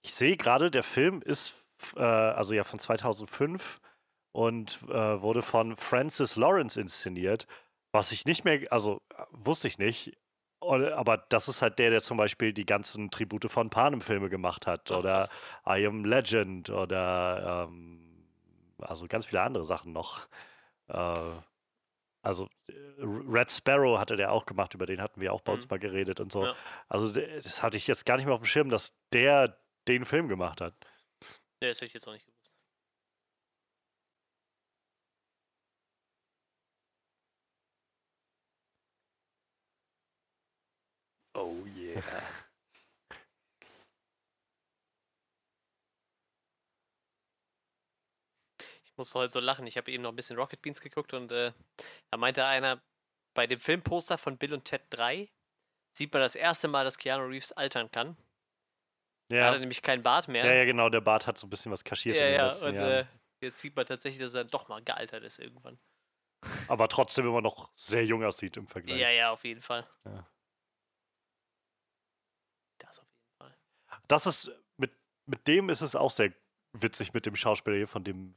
Ich 0.00 0.14
sehe 0.14 0.36
gerade, 0.36 0.70
der 0.70 0.82
Film 0.82 1.22
ist, 1.22 1.54
äh, 1.96 2.02
also 2.02 2.54
ja 2.54 2.64
von 2.64 2.78
2005 2.78 3.80
und 4.32 4.80
äh, 4.88 5.20
wurde 5.20 5.42
von 5.42 5.76
Francis 5.76 6.36
Lawrence 6.36 6.80
inszeniert, 6.80 7.46
was 7.92 8.12
ich 8.12 8.24
nicht 8.24 8.44
mehr, 8.44 8.60
also 8.70 9.02
wusste 9.30 9.68
ich 9.68 9.78
nicht, 9.78 10.16
aber 10.60 11.18
das 11.28 11.48
ist 11.48 11.60
halt 11.60 11.78
der, 11.78 11.90
der 11.90 12.00
zum 12.00 12.16
Beispiel 12.16 12.52
die 12.52 12.66
ganzen 12.66 13.10
Tribute 13.10 13.50
von 13.50 13.68
Panem-Filme 13.68 14.28
gemacht 14.28 14.66
hat 14.66 14.90
Ach, 14.90 14.98
oder 14.98 15.28
krass. 15.64 15.78
I 15.80 15.86
Am 15.86 16.04
Legend 16.04 16.70
oder 16.70 17.68
ähm, 17.68 18.28
also 18.78 19.06
ganz 19.06 19.26
viele 19.26 19.42
andere 19.42 19.64
Sachen 19.64 19.92
noch. 19.92 20.28
Äh, 20.88 21.32
also 22.22 22.48
Red 22.98 23.50
Sparrow 23.50 23.98
hatte 23.98 24.16
der 24.16 24.30
auch 24.30 24.46
gemacht, 24.46 24.74
über 24.74 24.86
den 24.86 25.02
hatten 25.02 25.20
wir 25.20 25.32
auch 25.32 25.40
bei 25.40 25.52
uns 25.52 25.64
mhm. 25.64 25.70
mal 25.70 25.78
geredet 25.80 26.20
und 26.20 26.30
so. 26.30 26.46
Ja. 26.46 26.54
Also 26.88 27.12
das 27.12 27.62
hatte 27.62 27.76
ich 27.76 27.88
jetzt 27.88 28.06
gar 28.06 28.16
nicht 28.16 28.26
mehr 28.26 28.34
auf 28.34 28.40
dem 28.40 28.46
Schirm, 28.46 28.68
dass 28.68 28.92
der 29.12 29.58
den 29.88 30.04
Film 30.04 30.28
gemacht 30.28 30.60
hat. 30.60 30.74
Ja, 31.60 31.68
das 31.68 31.78
hätte 31.78 31.86
ich 31.86 31.94
jetzt 31.94 32.06
auch 32.06 32.12
nicht 32.12 32.24
gewusst. 32.24 32.31
Oh 41.34 41.56
yeah. 41.76 42.02
ich 48.92 48.98
muss 48.98 49.14
heute 49.14 49.32
so 49.32 49.40
lachen. 49.40 49.66
Ich 49.66 49.76
habe 49.78 49.90
eben 49.90 50.02
noch 50.02 50.12
ein 50.12 50.16
bisschen 50.16 50.36
Rocket 50.36 50.60
Beans 50.60 50.80
geguckt 50.80 51.14
und 51.14 51.32
äh, 51.32 51.52
da 52.10 52.18
meinte 52.18 52.44
einer, 52.44 52.82
bei 53.34 53.46
dem 53.46 53.58
Filmposter 53.58 54.18
von 54.18 54.36
Bill 54.36 54.52
und 54.52 54.66
Ted 54.66 54.82
3 54.90 55.30
sieht 55.96 56.12
man 56.12 56.20
das 56.20 56.34
erste 56.34 56.68
Mal, 56.68 56.84
dass 56.84 56.98
Keanu 56.98 57.24
Reeves 57.24 57.52
altern 57.52 57.90
kann. 57.90 58.16
Ja. 59.30 59.40
Da 59.40 59.46
hat 59.46 59.54
er 59.54 59.60
nämlich 59.60 59.80
keinen 59.80 60.02
Bart 60.02 60.28
mehr. 60.28 60.44
Ja, 60.44 60.52
ja, 60.52 60.64
genau, 60.66 60.90
der 60.90 61.00
Bart 61.00 61.26
hat 61.26 61.38
so 61.38 61.46
ein 61.46 61.50
bisschen 61.50 61.72
was 61.72 61.82
kaschiert. 61.84 62.18
Ja, 62.18 62.26
ja, 62.28 62.54
und 62.54 62.74
äh, 62.74 63.06
jetzt 63.40 63.60
sieht 63.60 63.74
man 63.74 63.86
tatsächlich, 63.86 64.22
dass 64.22 64.34
er 64.34 64.44
doch 64.44 64.68
mal 64.68 64.82
gealtert 64.82 65.24
ist 65.24 65.38
irgendwann. 65.38 65.78
Aber 66.68 66.88
trotzdem 66.88 67.26
immer 67.26 67.40
noch 67.40 67.72
sehr 67.72 68.04
jung 68.04 68.22
aussieht 68.22 68.58
im 68.58 68.66
Vergleich. 68.66 69.00
Ja, 69.00 69.10
ja, 69.10 69.30
auf 69.30 69.44
jeden 69.44 69.62
Fall. 69.62 69.86
Ja. 70.04 70.28
Das 72.78 72.98
auf 72.98 73.06
jeden 73.14 73.32
Fall. 73.38 73.56
Das 74.12 74.26
ist, 74.26 74.50
mit, 74.76 74.92
mit 75.26 75.46
dem 75.48 75.70
ist 75.70 75.80
es 75.80 75.96
auch 75.96 76.10
sehr 76.10 76.32
witzig 76.72 77.12
mit 77.14 77.26
dem 77.26 77.36
Schauspieler 77.36 77.76
hier, 77.76 77.88
von 77.88 78.04
dem 78.04 78.34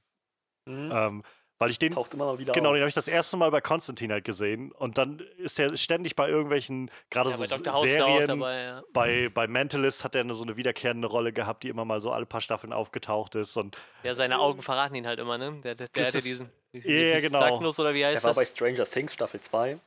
Mhm. 0.67 0.91
Ähm, 0.93 1.23
weil 1.57 1.69
ich 1.69 1.79
den. 1.79 1.93
Taucht 1.93 2.13
immer 2.13 2.25
mal 2.25 2.37
wieder 2.37 2.51
Genau, 2.51 2.69
auf. 2.69 2.75
den 2.75 2.81
habe 2.81 2.89
ich 2.89 2.95
das 2.95 3.07
erste 3.07 3.37
Mal 3.37 3.49
bei 3.49 3.61
Konstantin 3.61 4.11
halt 4.11 4.25
gesehen. 4.25 4.73
Und 4.73 4.97
dann 4.97 5.19
ist 5.37 5.57
er 5.57 5.75
ständig 5.77 6.15
bei 6.15 6.27
irgendwelchen, 6.27 6.91
gerade 7.09 7.29
ja, 7.29 7.37
so 7.37 7.45
bei 7.47 7.87
Serien. 7.87 8.27
Dabei, 8.27 8.61
ja. 8.61 8.83
bei, 8.91 9.29
bei 9.33 9.47
Mentalist 9.47 10.03
hat 10.03 10.15
er 10.15 10.21
eine, 10.21 10.33
so 10.33 10.43
eine 10.43 10.57
wiederkehrende 10.57 11.07
Rolle 11.07 11.31
gehabt, 11.31 11.63
die 11.63 11.69
immer 11.69 11.85
mal 11.85 12.01
so 12.01 12.11
alle 12.11 12.25
paar 12.25 12.41
Staffeln 12.41 12.73
aufgetaucht 12.73 13.35
ist. 13.35 13.55
Und 13.55 13.77
ja, 14.03 14.15
seine 14.15 14.39
Augen 14.39 14.61
verraten 14.61 14.95
ihn 14.95 15.07
halt 15.07 15.19
immer, 15.19 15.37
ne? 15.37 15.61
Der, 15.63 15.75
der, 15.75 15.87
der 15.87 16.05
hatte 16.07 16.21
diesen. 16.21 16.49
Ja, 16.73 17.19
genau. 17.21 17.39
Stagnus, 17.39 17.79
oder 17.79 17.93
wie 17.93 18.05
heißt 18.05 18.25
er 18.25 18.27
war 18.27 18.33
bei 18.35 18.43
Stranger 18.43 18.83
Things 18.83 19.13
Staffel 19.13 19.39
2. 19.39 19.79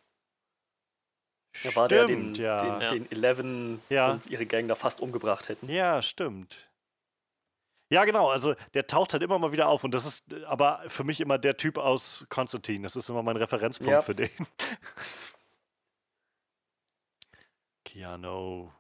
Da 1.63 1.75
war 1.75 1.89
der, 1.89 2.07
den, 2.07 2.35
ja. 2.35 2.79
den, 2.79 3.05
den 3.05 3.13
Eleven 3.13 3.83
ja. 3.89 4.13
und 4.13 4.27
ihre 4.27 4.47
Gang 4.47 4.69
da 4.69 4.75
fast 4.75 5.01
umgebracht 5.01 5.49
hätten. 5.49 5.69
Ja, 5.69 6.03
stimmt. 6.03 6.69
Ja, 7.91 8.05
genau. 8.05 8.29
Also 8.29 8.55
der 8.75 8.87
taucht 8.87 9.13
halt 9.13 9.23
immer 9.23 9.39
mal 9.39 9.53
wieder 9.53 9.69
auf 9.69 9.83
und 9.83 9.93
das 9.93 10.05
ist 10.05 10.25
aber 10.45 10.83
für 10.89 11.05
mich 11.05 11.21
immer 11.21 11.39
der 11.39 11.57
Typ 11.57 11.79
aus 11.79 12.27
Konstantin. 12.29 12.83
Das 12.83 12.97
ist 12.97 13.09
immer 13.09 13.23
mein 13.23 13.37
Referenzpunkt 13.37 13.91
ja. 13.91 14.03
für 14.03 14.15
den. 14.15 14.29
Keanu. 17.85 18.71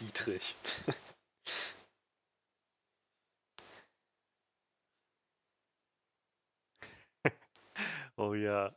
Dietrich. 0.00 0.54
oh 8.16 8.34
ja. 8.34 8.74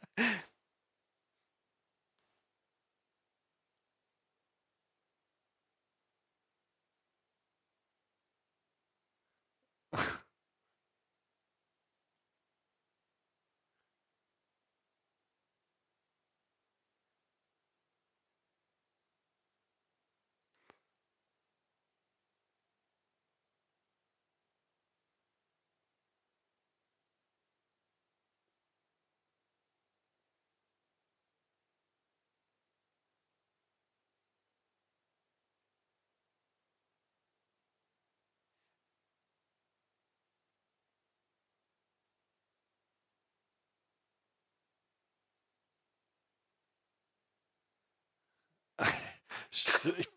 Ich, 49.56 49.66
ich, 49.98 50.08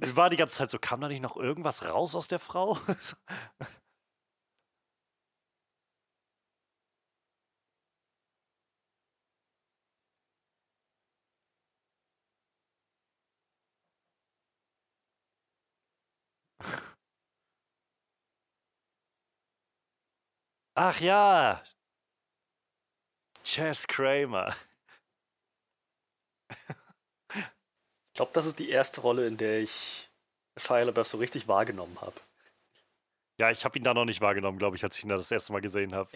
ich 0.00 0.16
war 0.16 0.30
die 0.30 0.36
ganze 0.36 0.56
Zeit 0.56 0.70
so, 0.70 0.78
kam 0.78 1.00
da 1.00 1.08
nicht 1.08 1.20
noch 1.22 1.36
irgendwas 1.36 1.84
raus 1.84 2.14
aus 2.14 2.28
der 2.28 2.38
Frau? 2.38 2.78
Ach 20.74 20.98
ja, 21.02 21.62
Chess 23.42 23.84
Kramer. 23.88 24.54
glaube, 28.18 28.32
das 28.32 28.46
ist 28.46 28.58
die 28.58 28.68
erste 28.68 29.00
Rolle, 29.00 29.26
in 29.28 29.36
der 29.36 29.60
ich 29.60 30.10
Shia 30.56 30.82
LaBeouf 30.82 31.06
so 31.06 31.18
richtig 31.18 31.46
wahrgenommen 31.46 32.00
habe. 32.00 32.20
Ja, 33.40 33.50
ich 33.50 33.64
habe 33.64 33.78
ihn 33.78 33.84
da 33.84 33.94
noch 33.94 34.04
nicht 34.06 34.20
wahrgenommen, 34.20 34.58
glaube 34.58 34.76
ich, 34.76 34.82
als 34.82 34.98
ich 34.98 35.04
ihn 35.04 35.08
da 35.08 35.16
das 35.16 35.30
erste 35.30 35.52
Mal 35.52 35.60
gesehen 35.60 35.94
habe. 35.94 36.10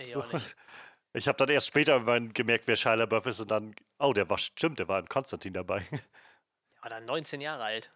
Ich 1.15 1.29
habe 1.29 1.39
dann 1.39 1.49
erst 1.49 1.69
später 1.69 2.01
gemerkt, 2.01 2.67
wer 2.67 2.75
Shia 2.75 2.95
LaBeouf 2.95 3.27
ist 3.27 3.39
und 3.39 3.53
dann, 3.53 3.77
oh, 4.01 4.13
der 4.13 4.29
war, 4.29 4.39
stimmt, 4.39 4.81
der 4.81 4.89
war 4.89 4.99
in 4.99 5.09
Konstantin 5.09 5.53
dabei. 5.55 5.87
Der 6.75 6.91
war 6.91 6.99
dann 6.99 7.05
19 7.05 7.41
Jahre 7.41 7.63
alt. 7.63 7.93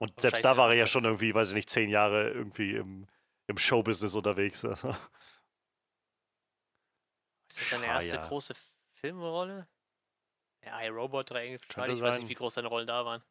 Und 0.00 0.18
selbst 0.18 0.44
da 0.44 0.56
war 0.56 0.70
er 0.70 0.74
ja 0.74 0.88
schon 0.88 1.04
irgendwie, 1.04 1.32
weiß 1.32 1.50
ich 1.50 1.54
nicht, 1.54 1.70
10 1.70 1.90
Jahre 1.90 2.30
irgendwie 2.30 2.74
im, 2.74 3.06
im 3.46 3.56
Showbusiness 3.56 4.16
unterwegs. 4.16 4.64
Ist 4.64 4.84
das 7.60 7.70
seine 7.70 7.86
erste 7.86 8.18
große 8.18 8.54
Filmrolle? 8.94 9.68
Ja, 10.66 10.82
iRobot 10.82 11.30
oder 11.30 11.42
irgendwie. 11.42 11.64
Ich 11.92 12.00
weiß 12.00 12.18
nicht, 12.18 12.28
wie 12.28 12.34
groß 12.34 12.54
seine 12.54 12.68
Rollen 12.68 12.86
da 12.86 13.04
waren. 13.04 13.22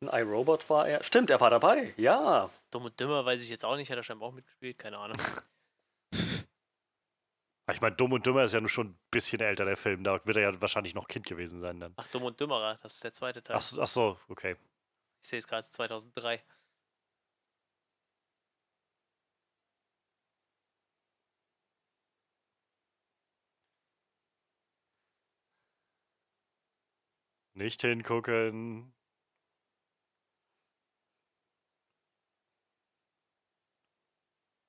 Ein 0.00 0.08
iRobot 0.26 0.68
war 0.70 0.88
er. 0.88 1.02
Stimmt, 1.02 1.30
er 1.30 1.40
war 1.40 1.50
dabei. 1.50 1.92
Ja. 1.96 2.48
Dumm 2.70 2.86
und 2.86 2.98
Dümmer 2.98 3.24
weiß 3.24 3.42
ich 3.42 3.50
jetzt 3.50 3.64
auch 3.64 3.76
nicht. 3.76 3.90
Hat 3.90 3.98
er 3.98 4.02
scheinbar 4.02 4.30
auch 4.30 4.32
mitgespielt. 4.32 4.78
Keine 4.78 4.98
Ahnung. 4.98 5.16
Ich 7.72 7.80
meine, 7.80 7.94
Dumm 7.94 8.12
und 8.12 8.26
Dümmer 8.26 8.42
ist 8.42 8.52
ja 8.52 8.60
nur 8.60 8.68
schon 8.68 8.88
ein 8.88 8.98
bisschen 9.12 9.40
älter, 9.40 9.64
der 9.64 9.76
Film. 9.76 10.02
Da 10.02 10.18
wird 10.26 10.36
er 10.36 10.42
ja 10.42 10.60
wahrscheinlich 10.60 10.94
noch 10.94 11.06
Kind 11.06 11.24
gewesen 11.26 11.60
sein 11.60 11.78
dann. 11.78 11.92
Ach, 11.96 12.06
Dumm 12.08 12.24
und 12.24 12.40
Dümmerer, 12.40 12.76
das 12.82 12.94
ist 12.94 13.04
der 13.04 13.12
zweite 13.12 13.44
Teil. 13.44 13.56
Ach, 13.56 13.78
ach 13.78 13.86
so, 13.86 14.18
okay. 14.28 14.56
Ich 15.22 15.28
sehe 15.28 15.38
es 15.38 15.46
gerade, 15.46 15.68
2003. 15.68 16.42
Nicht 27.60 27.82
hingucken. 27.82 28.90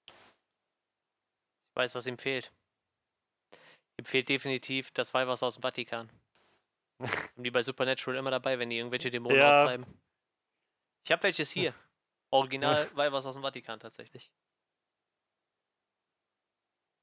Ich 0.10 1.76
weiß, 1.76 1.96
was 1.96 2.06
ihm 2.06 2.18
fehlt. 2.18 2.52
Ihm 3.98 4.04
fehlt 4.04 4.28
definitiv 4.28 4.92
das 4.92 5.14
Weihwasser 5.14 5.48
aus 5.48 5.56
dem 5.56 5.62
Vatikan. 5.62 6.10
Haben 7.00 7.44
die 7.44 7.52
bei 7.52 7.62
Supernatural 7.62 8.20
immer 8.20 8.30
dabei, 8.30 8.60
wenn 8.60 8.70
die 8.70 8.78
irgendwelche 8.78 9.10
Dämonen 9.10 9.38
Ja. 9.38 9.62
austreiben. 9.62 9.86
Ich 11.06 11.14
habe 11.14 11.24
welches 11.24 11.50
hier. 11.50 11.74
Original 12.30 12.94
Weihwasser 12.98 13.30
aus 13.30 13.36
dem 13.36 13.42
Vatikan 13.44 13.80
tatsächlich. 13.80 14.30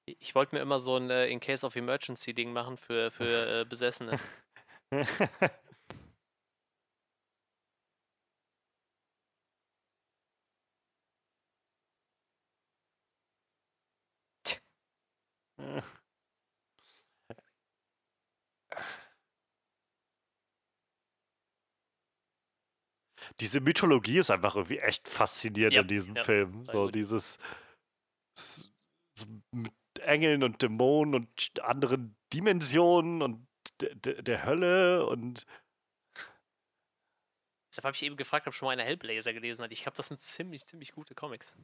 Ich 0.05 0.35
wollte 0.35 0.55
mir 0.55 0.61
immer 0.61 0.81
so 0.81 0.97
ein 0.97 1.09
äh, 1.09 1.29
In 1.29 1.41
Case 1.41 1.67
of 1.67 1.77
Emergency 1.77 2.35
Ding 2.35 2.53
machen 2.53 2.77
für, 2.77 3.11
für 3.11 3.61
äh, 3.61 3.65
Besessene. 3.65 4.19
Diese 23.41 23.61
Mythologie 23.61 24.19
ist 24.19 24.31
einfach 24.31 24.57
irgendwie 24.57 24.79
echt 24.79 25.09
faszinierend 25.09 25.75
Ja, 25.75 25.83
in 25.83 25.89
diesem 25.89 26.17
ja, 26.17 26.25
Film. 26.25 26.65
So 26.67 26.87
gut. 26.87 26.95
dieses 26.95 27.39
so 28.37 29.27
mit 29.53 29.73
Engeln 30.01 30.43
und 30.43 30.63
Dämonen 30.63 31.15
und 31.15 31.61
anderen 31.61 32.17
Dimensionen 32.33 33.23
und 33.23 33.47
der 33.81 34.45
Hölle 34.45 35.07
und 35.07 35.45
Deshalb 37.71 37.85
habe 37.85 37.95
ich 37.95 38.03
eben 38.03 38.17
gefragt, 38.17 38.49
ob 38.49 38.55
schon 38.55 38.67
mal 38.67 38.73
einer 38.73 38.85
Hellblazer 38.85 39.33
gelesen 39.33 39.63
hat. 39.63 39.71
Ich 39.71 39.83
glaube, 39.83 39.97
das 39.97 40.09
sind 40.09 40.21
ziemlich, 40.21 40.67
ziemlich 40.67 40.93
gute 40.93 41.15
Comics. 41.15 41.55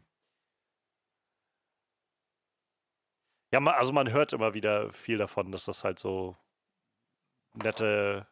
Ja, 3.55 3.61
ma- 3.61 3.71
also 3.71 3.93
man 3.93 4.11
hört 4.11 4.33
immer 4.33 4.53
wieder 4.53 4.91
viel 4.91 5.17
davon, 5.17 5.53
dass 5.53 5.65
das 5.65 5.85
halt 5.85 6.01
so 6.01 6.37
nette, 7.55 8.27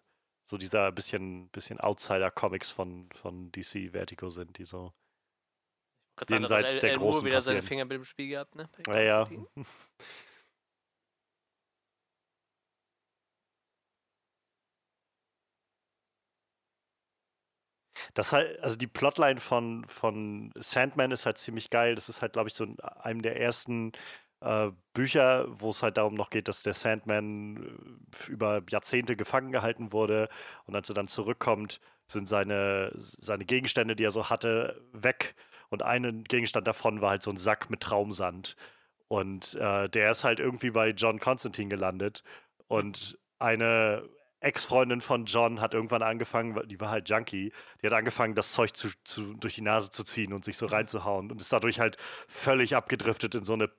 so 0.46 0.58
dieser 0.58 0.90
bisschen, 0.90 1.48
bisschen 1.50 1.78
Outsider-Comics 1.78 2.72
von, 2.72 3.08
von 3.12 3.52
DC 3.52 3.90
Vertigo 3.92 4.30
sind, 4.30 4.58
die 4.58 4.64
so. 4.64 4.92
Jenseits 6.28 6.74
El- 6.74 6.80
der 6.80 6.90
El 6.90 6.98
Moore 6.98 7.10
Großen 7.12 7.26
wieder 7.26 7.40
seine 7.40 7.58
passieren. 7.58 7.68
Finger 7.68 7.84
mit 7.84 7.92
dem 7.98 8.04
Spiel 8.04 8.28
gehabt, 8.30 8.56
ne? 8.56 8.68
Ja, 8.88 9.00
ja. 9.00 9.28
Das 18.14 18.32
halt, 18.32 18.58
also 18.60 18.74
die 18.76 18.88
Plotline 18.88 19.38
von, 19.38 19.84
von 19.84 20.52
Sandman 20.56 21.12
ist 21.12 21.26
halt 21.26 21.38
ziemlich 21.38 21.70
geil. 21.70 21.94
Das 21.94 22.08
ist 22.08 22.22
halt, 22.22 22.32
glaube 22.32 22.48
ich, 22.48 22.54
so 22.54 22.64
in 22.64 22.80
einem 22.80 23.22
der 23.22 23.40
ersten 23.40 23.92
Bücher, 24.92 25.46
wo 25.48 25.70
es 25.70 25.82
halt 25.82 25.96
darum 25.96 26.14
noch 26.14 26.30
geht, 26.30 26.48
dass 26.48 26.62
der 26.62 26.74
Sandman 26.74 27.98
äh, 28.28 28.30
über 28.30 28.62
Jahrzehnte 28.68 29.16
gefangen 29.16 29.52
gehalten 29.52 29.92
wurde 29.92 30.28
und 30.66 30.74
als 30.74 30.88
er 30.88 30.94
dann 30.94 31.08
zurückkommt, 31.08 31.80
sind 32.06 32.28
seine, 32.28 32.92
seine 32.96 33.44
Gegenstände, 33.44 33.96
die 33.96 34.04
er 34.04 34.12
so 34.12 34.28
hatte, 34.30 34.82
weg. 34.92 35.34
Und 35.70 35.82
ein 35.82 36.24
Gegenstand 36.24 36.66
davon 36.66 37.00
war 37.00 37.10
halt 37.10 37.22
so 37.22 37.30
ein 37.30 37.36
Sack 37.36 37.70
mit 37.70 37.80
Traumsand. 37.80 38.56
Und 39.08 39.54
äh, 39.54 39.88
der 39.88 40.10
ist 40.10 40.24
halt 40.24 40.40
irgendwie 40.40 40.70
bei 40.70 40.90
John 40.90 41.20
Constantine 41.20 41.68
gelandet. 41.68 42.22
Und 42.66 43.18
eine 43.38 44.08
Ex-Freundin 44.40 45.00
von 45.00 45.26
John 45.26 45.60
hat 45.60 45.74
irgendwann 45.74 46.02
angefangen, 46.02 46.60
die 46.68 46.80
war 46.80 46.90
halt 46.90 47.08
Junkie, 47.08 47.52
die 47.80 47.86
hat 47.86 47.92
angefangen, 47.92 48.34
das 48.34 48.52
Zeug 48.52 48.76
zu, 48.76 48.88
zu, 49.04 49.34
durch 49.34 49.54
die 49.54 49.62
Nase 49.62 49.90
zu 49.90 50.04
ziehen 50.04 50.32
und 50.32 50.44
sich 50.44 50.56
so 50.56 50.66
reinzuhauen 50.66 51.30
und 51.30 51.40
ist 51.40 51.52
dadurch 51.52 51.78
halt 51.78 51.96
völlig 52.26 52.74
abgedriftet 52.74 53.34
in 53.34 53.44
so 53.44 53.52
eine 53.52 53.70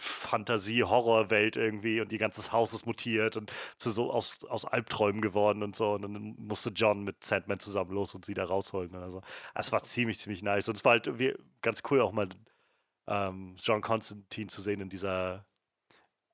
Fantasie-Horror-Welt 0.00 1.56
irgendwie 1.56 2.00
und 2.00 2.12
ihr 2.12 2.18
ganzes 2.18 2.52
Haus 2.52 2.72
ist 2.72 2.86
mutiert 2.86 3.36
und 3.36 3.52
zu 3.76 3.90
so 3.90 4.10
aus, 4.10 4.44
aus 4.44 4.64
Albträumen 4.64 5.20
geworden 5.20 5.62
und 5.62 5.76
so. 5.76 5.92
Und 5.92 6.02
dann 6.02 6.34
musste 6.38 6.70
John 6.70 7.04
mit 7.04 7.22
Sandman 7.22 7.60
zusammen 7.60 7.92
los 7.92 8.14
und 8.14 8.24
sie 8.24 8.34
da 8.34 8.44
rausholen. 8.44 8.94
oder 8.94 9.10
so. 9.10 9.22
Es 9.54 9.72
war 9.72 9.82
ziemlich, 9.82 10.18
ziemlich 10.18 10.42
nice. 10.42 10.68
Und 10.68 10.76
es 10.76 10.84
war 10.84 10.92
halt 10.92 11.06
irgendwie 11.06 11.34
ganz 11.60 11.82
cool, 11.90 12.00
auch 12.00 12.12
mal 12.12 12.28
ähm, 13.06 13.56
John 13.58 13.82
Constantine 13.82 14.48
zu 14.48 14.62
sehen 14.62 14.80
in 14.80 14.88
dieser 14.88 15.46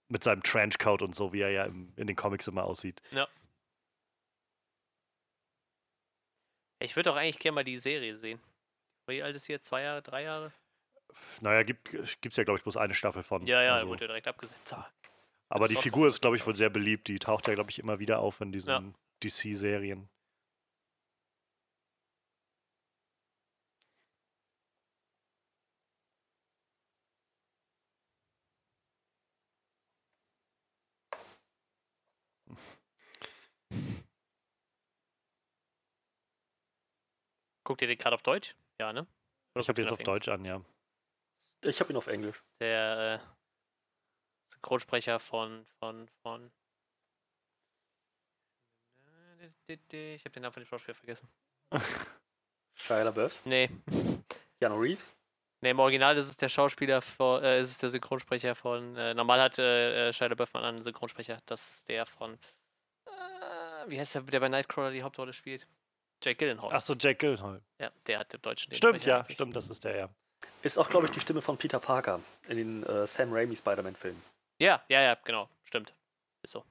mit 0.08 0.24
seinem 0.24 0.42
Trenchcoat 0.42 1.02
und 1.02 1.14
so, 1.14 1.32
wie 1.32 1.40
er 1.40 1.50
ja 1.50 1.64
im, 1.64 1.92
in 1.96 2.06
den 2.06 2.16
Comics 2.16 2.48
immer 2.48 2.64
aussieht. 2.64 3.02
Ich 6.80 6.96
würde 6.96 7.12
auch 7.12 7.16
eigentlich 7.16 7.38
gerne 7.38 7.56
mal 7.56 7.64
die 7.64 7.78
Serie 7.78 8.16
sehen. 8.16 8.40
Wie 9.06 9.22
alt 9.22 9.36
ist 9.36 9.46
sie 9.46 9.52
jetzt? 9.52 9.66
Zwei 9.66 9.82
Jahre, 9.82 10.02
drei 10.02 10.22
Jahre? 10.22 10.52
Naja, 11.40 11.62
gibt 11.62 11.94
es 11.94 12.36
ja, 12.36 12.44
glaube 12.44 12.58
ich, 12.58 12.62
bloß 12.62 12.76
eine 12.76 12.94
Staffel 12.94 13.22
von. 13.22 13.46
Ja, 13.46 13.62
ja, 13.62 13.74
also. 13.74 13.88
wurde 13.88 14.04
ja 14.04 14.08
direkt 14.08 14.28
abgesetzt. 14.28 14.74
Aber 15.48 15.64
ist 15.64 15.70
die 15.70 15.76
Figur 15.76 16.08
ist, 16.08 16.20
glaube 16.20 16.36
ich, 16.36 16.46
wohl 16.46 16.54
sehr 16.54 16.70
beliebt. 16.70 17.08
Die 17.08 17.18
taucht 17.18 17.48
ja, 17.48 17.54
glaube 17.54 17.70
ich, 17.70 17.78
immer 17.78 17.98
wieder 17.98 18.20
auf 18.20 18.40
in 18.40 18.52
diesen 18.52 18.70
Ja. 18.70 18.82
DC-Serien. 19.22 20.08
Guckt 37.64 37.82
ihr 37.82 37.88
den 37.88 37.98
gerade 37.98 38.14
auf 38.14 38.22
Deutsch? 38.22 38.54
Ja, 38.80 38.92
ne? 38.94 39.06
Oder 39.54 39.60
Ich 39.60 39.68
habe 39.68 39.80
ihr 39.80 39.84
jetzt 39.84 39.92
auf 39.92 40.02
Deutsch 40.02 40.28
an, 40.28 40.44
ja. 40.44 40.62
Ich 41.64 41.80
habe 41.80 41.92
ihn 41.92 41.96
auf 41.96 42.06
Englisch. 42.06 42.42
Der 42.60 43.20
äh, 43.22 44.52
Synchronsprecher 44.52 45.18
von, 45.18 45.64
von, 45.78 46.08
von. 46.22 46.52
Ich 49.68 50.24
habe 50.24 50.30
den 50.30 50.42
Namen 50.42 50.52
von 50.52 50.62
dem 50.62 50.66
Schauspieler 50.66 50.94
vergessen. 50.94 51.28
Shia 52.74 53.02
LaBeouf, 53.02 53.44
Nee. 53.44 53.70
Keanu 54.60 54.76
Reeves. 54.80 55.12
Nee, 55.60 55.70
im 55.70 55.80
Original 55.80 56.16
ist 56.16 56.28
es 56.28 56.36
der 56.36 56.48
Schauspieler 56.48 57.02
von, 57.02 57.42
äh, 57.42 57.60
ist 57.60 57.70
es 57.72 57.78
der 57.78 57.88
Synchronsprecher 57.88 58.54
von, 58.54 58.96
äh, 58.96 59.12
normal 59.14 59.40
hat 59.40 59.58
äh, 59.58 60.08
äh, 60.08 60.12
Shia 60.12 60.28
LaBeouf 60.28 60.54
einen 60.54 60.64
anderen 60.64 60.84
Synchronsprecher, 60.84 61.38
das 61.46 61.70
ist 61.70 61.88
der 61.88 62.06
von, 62.06 62.34
äh, 63.06 63.10
wie 63.88 63.98
heißt 63.98 64.14
der, 64.14 64.22
der 64.22 64.40
bei 64.40 64.48
Nightcrawler 64.48 64.92
die 64.92 65.02
Hauptrolle 65.02 65.32
spielt? 65.32 65.66
Jake 66.22 66.36
Gyllenhaal. 66.36 66.72
Achso, 66.72 66.94
Jack 66.98 67.18
Gyllenhaal. 67.18 67.60
Ja, 67.80 67.90
der 68.06 68.20
hat 68.20 68.32
im 68.34 68.42
Deutschen 68.42 68.70
den 68.70 68.76
Stimmt, 68.76 69.04
ja, 69.04 69.18
eigentlich. 69.20 69.34
stimmt, 69.34 69.56
das 69.56 69.68
ist 69.68 69.82
der, 69.84 69.96
ja. 69.96 70.08
Ist 70.62 70.78
auch, 70.78 70.88
glaube 70.88 71.06
ich, 71.06 71.12
die 71.12 71.20
Stimme 71.20 71.42
von 71.42 71.56
Peter 71.56 71.78
Parker 71.78 72.20
in 72.48 72.56
den 72.56 72.82
äh, 72.84 73.06
Sam 73.06 73.32
Raimi 73.32 73.56
Spider-Man-Filmen. 73.56 74.22
Ja, 74.58 74.82
ja, 74.88 75.00
ja, 75.02 75.16
genau, 75.24 75.48
stimmt. 75.64 75.94
Ist 76.42 76.52
so. 76.52 76.64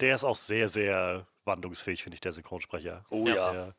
Der 0.00 0.14
ist 0.14 0.24
auch 0.24 0.36
sehr, 0.36 0.68
sehr 0.68 1.26
wandlungsfähig, 1.44 2.02
finde 2.02 2.14
ich, 2.14 2.20
der 2.20 2.32
Synchronsprecher. 2.32 3.04
Oh 3.10 3.26
Ja. 3.26 3.54
ja. 3.54 3.74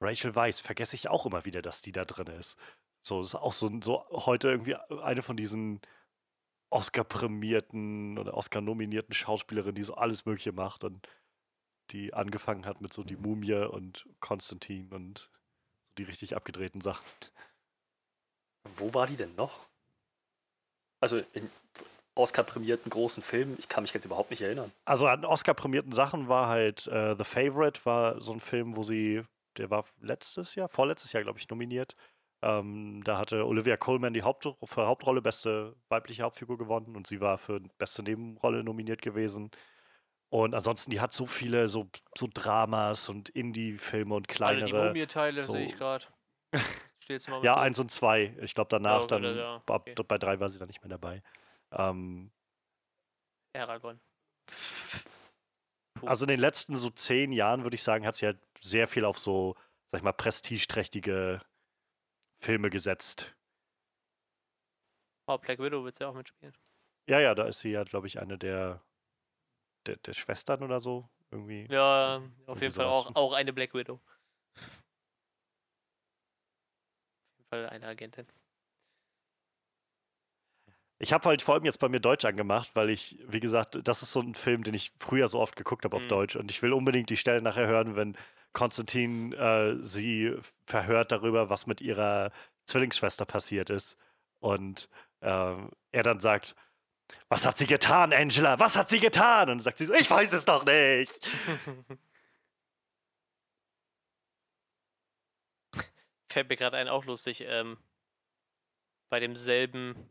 Rachel 0.00 0.34
Weisz 0.34 0.60
vergesse 0.60 0.96
ich 0.96 1.08
auch 1.08 1.26
immer 1.26 1.44
wieder, 1.44 1.62
dass 1.62 1.80
die 1.80 1.92
da 1.92 2.04
drin 2.04 2.26
ist. 2.26 2.56
So, 3.02 3.20
ist 3.20 3.34
auch 3.34 3.52
so, 3.52 3.70
so 3.80 4.04
heute 4.10 4.48
irgendwie 4.48 4.74
eine 4.74 5.22
von 5.22 5.36
diesen 5.36 5.80
Oscar-prämierten 6.70 8.18
oder 8.18 8.34
Oscar-nominierten 8.34 9.14
Schauspielerinnen, 9.14 9.74
die 9.74 9.82
so 9.82 9.94
alles 9.94 10.24
Mögliche 10.26 10.52
macht 10.52 10.84
und 10.84 11.08
die 11.90 12.14
angefangen 12.14 12.66
hat 12.66 12.80
mit 12.80 12.92
so 12.92 13.04
die 13.04 13.16
Mumie 13.16 13.54
und 13.54 14.08
Konstantin 14.20 14.92
und 14.92 15.30
die 15.98 16.04
richtig 16.04 16.36
abgedrehten 16.36 16.80
Sachen. 16.80 17.04
Wo 18.76 18.94
war 18.94 19.06
die 19.06 19.16
denn 19.16 19.34
noch? 19.34 19.66
Also 21.00 21.18
in 21.32 21.50
Oscar-prämierten 22.14 22.90
großen 22.90 23.22
Filmen, 23.22 23.56
ich 23.58 23.68
kann 23.68 23.82
mich 23.82 23.92
jetzt 23.92 24.04
überhaupt 24.04 24.30
nicht 24.30 24.42
erinnern. 24.42 24.70
Also 24.84 25.06
an 25.06 25.24
Oscar-prämierten 25.24 25.92
Sachen 25.92 26.28
war 26.28 26.48
halt 26.48 26.86
äh, 26.86 27.16
The 27.16 27.24
Favorite, 27.24 27.80
war 27.84 28.20
so 28.20 28.32
ein 28.32 28.40
Film, 28.40 28.76
wo 28.76 28.82
sie, 28.82 29.22
der 29.56 29.70
war 29.70 29.84
letztes 30.00 30.54
Jahr, 30.54 30.68
vorletztes 30.68 31.12
Jahr, 31.12 31.22
glaube 31.22 31.38
ich, 31.38 31.48
nominiert. 31.48 31.96
Ähm, 32.42 33.02
da 33.04 33.18
hatte 33.18 33.46
Olivia 33.46 33.76
Colman 33.76 34.12
die 34.12 34.22
Haupt 34.22 34.48
für 34.64 34.86
Hauptrolle 34.86 35.22
beste 35.22 35.76
weibliche 35.88 36.24
Hauptfigur 36.24 36.58
gewonnen 36.58 36.96
und 36.96 37.06
sie 37.06 37.20
war 37.20 37.38
für 37.38 37.60
beste 37.78 38.02
Nebenrolle 38.02 38.64
nominiert 38.64 39.00
gewesen. 39.00 39.50
Und 40.32 40.54
ansonsten, 40.54 40.90
die 40.90 40.98
hat 40.98 41.12
so 41.12 41.26
viele 41.26 41.68
so, 41.68 41.90
so 42.16 42.26
Dramas 42.26 43.10
und 43.10 43.28
Indie-Filme 43.28 44.14
und 44.14 44.28
Alle 44.40 44.64
die 44.64 44.64
kleinere. 44.70 44.86
Mumie-Teile 44.88 45.42
so- 45.42 45.52
sehe 45.52 45.66
ich 45.66 45.76
gerade. 45.76 46.06
Ja, 47.42 47.60
eins 47.60 47.78
und 47.78 47.90
zwei. 47.90 48.34
Ich 48.40 48.54
glaube, 48.54 48.68
danach 48.70 49.02
okay, 49.02 49.20
dann, 49.20 49.36
ja, 49.36 49.56
ab, 49.56 49.68
okay. 49.68 49.94
bei 50.06 50.16
drei 50.16 50.38
war 50.40 50.48
sie 50.48 50.58
dann 50.58 50.68
nicht 50.68 50.80
mehr 50.82 50.88
dabei. 50.88 51.22
Ähm, 51.72 52.30
Aragorn. 53.54 54.00
Puh. 55.94 56.06
Also 56.06 56.24
in 56.24 56.28
den 56.28 56.40
letzten 56.40 56.76
so 56.76 56.88
zehn 56.90 57.32
Jahren, 57.32 57.64
würde 57.64 57.74
ich 57.74 57.82
sagen, 57.82 58.06
hat 58.06 58.16
sie 58.16 58.26
halt 58.26 58.40
sehr 58.62 58.86
viel 58.86 59.04
auf 59.04 59.18
so, 59.18 59.56
sag 59.90 59.98
ich 59.98 60.04
mal, 60.04 60.12
prestigeträchtige 60.12 61.42
Filme 62.42 62.70
gesetzt. 62.70 63.34
Oh, 65.26 65.36
Black 65.36 65.58
Widow 65.58 65.84
wird 65.84 65.96
sie 65.96 66.06
auch 66.06 66.14
mitspielen. 66.14 66.56
Ja, 67.10 67.20
ja, 67.20 67.34
da 67.34 67.44
ist 67.44 67.60
sie 67.60 67.70
ja, 67.72 67.82
glaube 67.82 68.06
ich, 68.06 68.20
eine 68.20 68.38
der, 68.38 68.80
der, 69.86 69.96
der 69.96 70.12
Schwestern 70.12 70.62
oder 70.62 70.80
so. 70.80 71.08
Irgendwie. 71.30 71.66
Ja, 71.70 72.16
auf 72.16 72.26
Irgendwie 72.46 72.64
jeden 72.64 72.74
Fall 72.74 72.86
auch, 72.86 73.14
auch 73.14 73.32
eine 73.32 73.52
Black 73.52 73.74
Widow. 73.74 73.94
Auf 73.94 74.02
jeden 77.38 77.48
Fall 77.48 77.68
eine 77.70 77.86
Agentin. 77.86 78.26
Ich 80.98 81.12
habe 81.12 81.28
halt 81.28 81.42
vor 81.42 81.54
allem 81.54 81.64
jetzt 81.64 81.80
bei 81.80 81.88
mir 81.88 81.98
Deutsch 81.98 82.24
angemacht, 82.24 82.76
weil 82.76 82.88
ich, 82.88 83.18
wie 83.26 83.40
gesagt, 83.40 83.76
das 83.82 84.02
ist 84.02 84.12
so 84.12 84.20
ein 84.20 84.36
Film, 84.36 84.62
den 84.62 84.74
ich 84.74 84.92
früher 85.00 85.26
so 85.26 85.40
oft 85.40 85.56
geguckt 85.56 85.84
habe 85.84 85.96
auf 85.96 86.04
Mhm. 86.04 86.08
Deutsch. 86.08 86.36
Und 86.36 86.50
ich 86.50 86.62
will 86.62 86.72
unbedingt 86.72 87.10
die 87.10 87.16
Stelle 87.16 87.42
nachher 87.42 87.66
hören, 87.66 87.96
wenn 87.96 88.16
Konstantin 88.52 89.32
äh, 89.32 89.82
sie 89.82 90.36
verhört 90.64 91.10
darüber, 91.10 91.50
was 91.50 91.66
mit 91.66 91.80
ihrer 91.80 92.30
Zwillingsschwester 92.66 93.24
passiert 93.24 93.68
ist. 93.68 93.96
Und 94.38 94.88
ähm, 95.22 95.70
er 95.90 96.02
dann 96.04 96.20
sagt, 96.20 96.54
was 97.28 97.44
hat 97.46 97.58
sie 97.58 97.66
getan, 97.66 98.12
Angela? 98.12 98.58
Was 98.58 98.76
hat 98.76 98.88
sie 98.88 99.00
getan? 99.00 99.42
Und 99.50 99.58
dann 99.58 99.60
sagt 99.60 99.78
sie 99.78 99.86
so, 99.86 99.94
ich 99.94 100.10
weiß 100.10 100.32
es 100.32 100.44
doch 100.44 100.64
nicht. 100.64 101.28
Fällt 106.28 106.48
mir 106.48 106.56
gerade 106.56 106.76
ein, 106.76 106.88
auch 106.88 107.04
lustig. 107.04 107.42
Ähm, 107.46 107.78
bei 109.10 109.20
demselben 109.20 110.10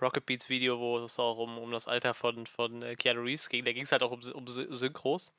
Rocket 0.00 0.26
Beats 0.26 0.48
Video, 0.48 0.78
wo 0.78 0.98
es 0.98 1.18
auch 1.18 1.38
um, 1.38 1.58
um 1.58 1.70
das 1.70 1.88
Alter 1.88 2.14
von, 2.14 2.46
von 2.46 2.82
äh, 2.82 2.96
Keanu 2.96 3.22
Reeves 3.22 3.48
ging, 3.48 3.64
da 3.64 3.72
ging 3.72 3.84
es 3.84 3.92
halt 3.92 4.02
auch 4.02 4.10
um, 4.10 4.20
um 4.32 4.46
Sy- 4.46 4.72
Synchros. 4.72 5.32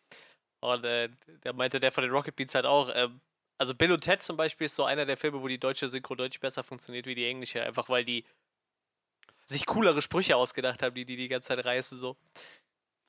Und 0.61 0.85
äh, 0.85 1.09
da 1.41 1.53
meinte 1.53 1.79
der 1.79 1.91
von 1.91 2.03
den 2.03 2.11
Rocket 2.11 2.35
Beats 2.35 2.55
halt 2.55 2.65
auch, 2.65 2.89
ähm, 2.93 3.19
also 3.57 3.75
Bill 3.75 3.91
und 3.91 4.01
Ted 4.01 4.21
zum 4.21 4.37
Beispiel 4.37 4.65
ist 4.65 4.75
so 4.75 4.85
einer 4.85 5.05
der 5.05 5.17
Filme, 5.17 5.41
wo 5.41 5.47
die 5.47 5.59
deutsche 5.59 5.87
Synchro 5.87 6.15
deutlich 6.15 6.39
besser 6.39 6.63
funktioniert 6.63 7.05
wie 7.05 7.15
die 7.15 7.25
englische, 7.25 7.61
einfach 7.61 7.89
weil 7.89 8.05
die 8.05 8.25
sich 9.45 9.65
coolere 9.65 10.01
Sprüche 10.01 10.35
ausgedacht 10.37 10.81
haben, 10.83 10.95
die 10.95 11.05
die 11.05 11.17
die 11.17 11.27
ganze 11.27 11.49
Zeit 11.49 11.65
reißen 11.65 11.97
so. 11.97 12.17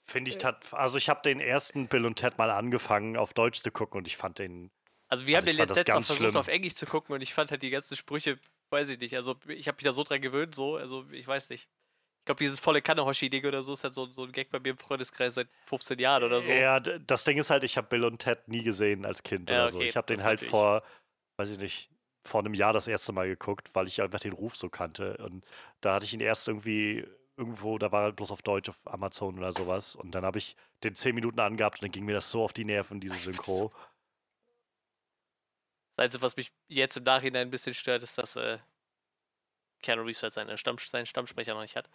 Finde 0.06 0.30
ich, 0.30 0.38
tat, 0.38 0.72
also 0.74 0.98
ich 0.98 1.08
habe 1.08 1.22
den 1.22 1.40
ersten 1.40 1.88
Bill 1.88 2.04
und 2.06 2.16
Ted 2.16 2.36
mal 2.38 2.50
angefangen 2.50 3.16
auf 3.16 3.32
Deutsch 3.34 3.62
zu 3.62 3.70
gucken 3.70 3.98
und 3.98 4.06
ich 4.06 4.16
fand 4.16 4.38
den 4.38 4.70
Also 5.08 5.26
wir 5.26 5.36
Also 5.36 5.38
haben 5.38 5.46
den 5.46 5.56
letztens 5.56 5.90
auch 5.90 6.02
versucht 6.04 6.16
schlimm. 6.18 6.36
auf 6.36 6.48
Englisch 6.48 6.74
zu 6.74 6.86
gucken 6.86 7.14
und 7.14 7.22
ich 7.22 7.34
fand 7.34 7.50
halt 7.50 7.62
die 7.62 7.70
ganzen 7.70 7.96
Sprüche, 7.96 8.38
weiß 8.70 8.88
ich 8.90 8.98
nicht, 8.98 9.16
also 9.16 9.36
ich 9.48 9.68
habe 9.68 9.76
mich 9.76 9.84
da 9.84 9.92
so 9.92 10.02
dran 10.04 10.20
gewöhnt, 10.20 10.54
so, 10.54 10.76
also 10.76 11.08
ich 11.10 11.26
weiß 11.26 11.50
nicht. 11.50 11.68
Ich 12.22 12.26
glaube, 12.26 12.40
dieses 12.44 12.58
volle 12.58 12.82
Kanne-Hoshi-Ding 12.82 13.44
oder 13.46 13.62
so 13.62 13.74
ist 13.74 13.84
halt 13.84 13.94
so, 13.94 14.10
so 14.12 14.24
ein 14.24 14.32
Gag 14.32 14.50
bei 14.50 14.60
mir 14.60 14.70
im 14.70 14.78
Freundeskreis 14.78 15.34
seit 15.34 15.48
15 15.66 15.98
Jahren 15.98 16.24
oder 16.24 16.40
so. 16.42 16.52
Ja, 16.52 16.80
das 16.80 17.24
Ding 17.24 17.38
ist 17.38 17.50
halt, 17.50 17.64
ich 17.64 17.76
habe 17.76 17.88
Bill 17.88 18.04
und 18.04 18.18
Ted 18.18 18.48
nie 18.48 18.62
gesehen 18.62 19.04
als 19.04 19.22
Kind 19.22 19.50
Ja, 19.50 19.64
oder 19.64 19.68
so. 19.68 19.78
okay, 19.78 19.84
Ich 19.84 19.96
habe 19.96 20.06
den 20.06 20.22
halt 20.22 20.40
natürlich. 20.40 20.50
vor, 20.50 20.82
weiß 21.38 21.50
ich 21.50 21.58
nicht, 21.58 21.90
vor 22.24 22.40
einem 22.40 22.54
Jahr 22.54 22.72
das 22.72 22.88
erste 22.88 23.12
Mal 23.12 23.28
geguckt, 23.28 23.70
weil 23.74 23.86
ich 23.86 24.00
einfach 24.00 24.20
den 24.20 24.32
Ruf 24.32 24.56
so 24.56 24.68
kannte. 24.68 25.16
Und 25.18 25.44
da 25.80 25.94
hatte 25.94 26.04
ich 26.04 26.14
ihn 26.14 26.20
erst 26.20 26.48
irgendwie 26.48 27.06
irgendwo, 27.36 27.78
da 27.78 27.92
war 27.92 28.04
er 28.04 28.12
bloß 28.12 28.30
auf 28.30 28.42
Deutsch 28.42 28.68
auf 28.68 28.80
Amazon 28.86 29.38
oder 29.38 29.52
sowas. 29.52 29.94
Und 29.96 30.12
dann 30.14 30.24
habe 30.24 30.38
ich 30.38 30.56
den 30.82 30.94
zehn 30.94 31.14
Minuten 31.14 31.40
angehabt 31.40 31.78
und 31.78 31.82
dann 31.82 31.92
ging 31.92 32.04
mir 32.04 32.14
das 32.14 32.30
so 32.30 32.42
auf 32.42 32.52
die 32.52 32.64
Nerven, 32.64 33.00
diese 33.00 33.16
Synchro. 33.16 33.72
Das 35.96 36.04
Einzige, 36.04 36.22
was 36.22 36.36
mich 36.36 36.52
jetzt 36.68 36.96
im 36.96 37.04
Nachhinein 37.04 37.48
ein 37.48 37.50
bisschen 37.50 37.74
stört, 37.74 38.02
ist, 38.02 38.18
dass 38.18 38.36
äh, 38.36 38.58
Keanu 39.82 40.02
Reeves 40.02 40.22
halt 40.22 40.32
seine 40.32 40.58
Stamm, 40.58 40.78
seinen 40.78 41.06
Stammsprecher 41.06 41.54
noch 41.54 41.62
nicht 41.62 41.76
hat. 41.76 41.88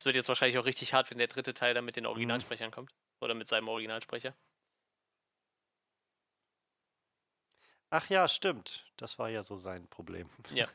Es 0.00 0.04
wird 0.04 0.16
jetzt 0.16 0.28
wahrscheinlich 0.28 0.58
auch 0.58 0.64
richtig 0.64 0.92
hart, 0.94 1.10
wenn 1.10 1.18
der 1.18 1.28
dritte 1.28 1.54
Teil 1.54 1.74
dann 1.74 1.84
mit 1.84 1.96
den 1.96 2.06
Originalsprechern 2.06 2.70
kommt. 2.70 2.94
Oder 3.20 3.34
mit 3.34 3.48
seinem 3.48 3.68
Originalsprecher. 3.68 4.34
Ach 7.90 8.08
ja, 8.10 8.28
stimmt. 8.28 8.84
Das 8.96 9.18
war 9.18 9.28
ja 9.28 9.42
so 9.42 9.56
sein 9.56 9.88
Problem. 9.88 10.28
Ja. 10.54 10.68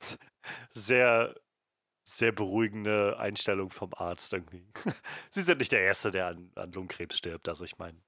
Sehr, 0.70 1.34
sehr 2.04 2.32
beruhigende 2.32 3.18
Einstellung 3.18 3.70
vom 3.70 3.92
Arzt 3.94 4.32
irgendwie. 4.34 4.66
Sie 5.30 5.42
sind 5.42 5.58
nicht 5.60 5.72
der 5.72 5.82
Erste, 5.82 6.12
der 6.12 6.28
an, 6.28 6.52
an 6.56 6.72
Lungenkrebs 6.72 7.18
stirbt. 7.18 7.48
Also 7.48 7.64
ich 7.64 7.78
meine, 7.78 7.98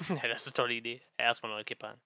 ja, 0.08 0.28
das 0.28 0.42
ist 0.42 0.48
eine 0.48 0.54
tolle 0.54 0.74
Idee. 0.74 1.02
Erstmal 1.16 1.52
neue 1.52 1.64
Kippe 1.64 1.88
an. 1.88 2.00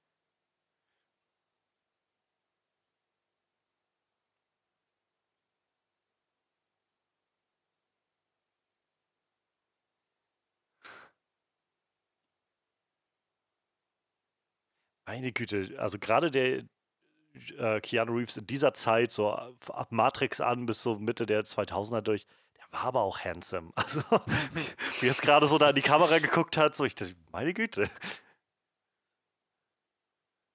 Meine 15.07 15.33
Güte, 15.33 15.75
also 15.79 15.99
gerade 15.99 16.31
der 16.31 16.64
äh, 17.59 17.81
Keanu 17.81 18.14
Reeves 18.16 18.37
in 18.37 18.46
dieser 18.46 18.75
Zeit, 18.75 19.11
so 19.11 19.31
ab 19.33 19.92
Matrix 19.92 20.40
an 20.40 20.66
bis 20.66 20.83
so 20.83 20.96
Mitte 20.99 21.27
der 21.27 21.44
2000er 21.44 22.03
durch, 22.03 22.27
war 22.70 22.85
aber 22.85 23.00
auch 23.02 23.20
handsome. 23.20 23.72
Also, 23.76 24.02
wie 25.00 25.07
er 25.07 25.11
es 25.11 25.20
gerade 25.20 25.46
so 25.46 25.59
da 25.59 25.70
in 25.70 25.74
die 25.76 25.83
Kamera 25.83 26.18
geguckt 26.18 26.57
hat, 26.57 26.74
so 26.74 26.85
ich 26.85 26.94
dachte, 26.94 27.14
meine 27.33 27.55
Güte. 27.55 27.88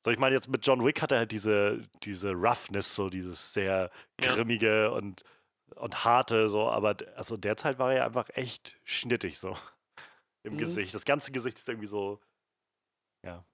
So, 0.05 0.11
ich 0.11 0.17
meine, 0.17 0.33
jetzt 0.35 0.47
mit 0.49 0.65
John 0.65 0.83
Wick 0.83 1.01
hat 1.01 1.11
er 1.11 1.19
halt 1.19 1.31
diese, 1.31 1.87
diese 2.03 2.31
Roughness, 2.31 2.95
so 2.95 3.09
dieses 3.09 3.53
sehr 3.53 3.91
Ja. 4.19 4.33
grimmige 4.33 4.91
und, 4.91 5.23
und 5.75 6.03
harte, 6.03 6.49
so, 6.49 6.69
aber 6.69 6.95
also 7.15 7.37
derzeit 7.37 7.77
war 7.77 7.93
er 7.93 8.05
einfach 8.05 8.29
echt 8.33 8.79
schnittig, 8.83 9.37
so 9.37 9.55
im 10.43 10.53
Mhm. 10.53 10.57
Gesicht. 10.57 10.93
Das 10.95 11.05
ganze 11.05 11.31
Gesicht 11.31 11.59
ist 11.59 11.69
irgendwie 11.69 11.87
so, 11.87 12.19
ja. 13.23 13.45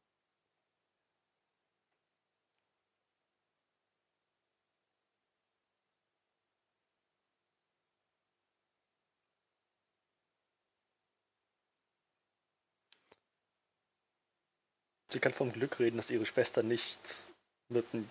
Sie 15.10 15.20
kann 15.20 15.34
vom 15.34 15.52
Glück 15.52 15.80
reden, 15.80 15.98
dass 15.98 16.10
ihre 16.12 16.26
Schwester 16.26 16.64
nicht 16.64 17.26
mit 17.70 17.92
dem 17.94 18.10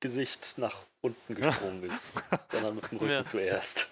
Gesicht 0.00 0.54
nach 0.56 0.82
unten 1.02 1.34
gesprungen 1.34 1.82
ist, 1.84 2.08
sondern 2.50 2.74
mit 2.76 2.90
dem 2.90 2.98
Rücken 2.98 3.12
Ja. 3.12 3.24
zuerst. 3.24 3.88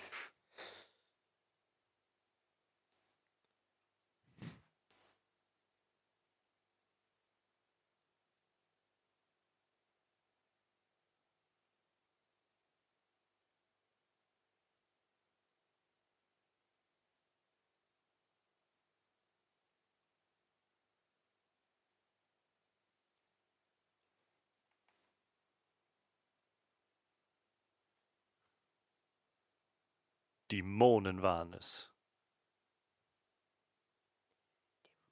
Dämonen 30.54 31.20
waren 31.20 31.52
es. 31.54 31.90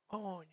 Oh, 0.09 0.45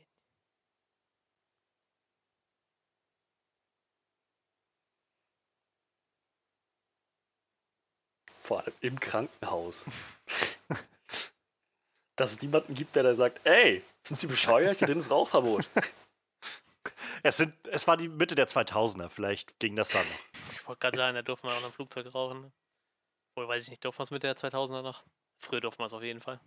Vor 8.39 8.61
allem 8.61 8.73
im 8.81 8.99
Krankenhaus. 8.99 9.85
Dass 12.15 12.31
es 12.31 12.41
niemanden 12.41 12.73
gibt, 12.73 12.95
der 12.95 13.03
da 13.03 13.13
sagt, 13.13 13.41
ey, 13.43 13.83
sind 14.01 14.19
Sie 14.19 14.25
bescheuert? 14.25 14.79
Hier 14.79 14.87
drin 14.87 14.97
ist 14.97 15.11
Rauchverbot. 15.11 15.67
Es, 17.21 17.35
sind, 17.35 17.53
es 17.67 17.85
war 17.85 17.97
die 17.97 18.07
Mitte 18.07 18.33
der 18.33 18.47
2000er, 18.47 19.09
vielleicht 19.09 19.59
ging 19.59 19.75
das 19.75 19.89
dann 19.89 20.07
noch. 20.07 20.53
Ich 20.53 20.65
wollte 20.65 20.79
gerade 20.79 20.95
sagen, 20.95 21.15
da 21.15 21.21
durfte 21.21 21.47
man 21.47 21.57
auch 21.57 21.59
noch 21.59 21.67
im 21.67 21.73
Flugzeug 21.73 22.15
rauchen. 22.15 22.41
Ne? 22.43 22.51
Obwohl, 23.39 23.55
weiß 23.55 23.63
ich 23.63 23.69
nicht, 23.69 23.85
durften 23.85 23.99
wir 23.99 24.03
es 24.03 24.11
mit 24.11 24.23
der 24.23 24.35
2000er 24.35 24.81
noch? 24.81 25.05
Früher 25.37 25.61
durften 25.61 25.79
wir 25.81 25.85
es 25.85 25.93
auf 25.93 26.03
jeden 26.03 26.19
Fall. 26.19 26.41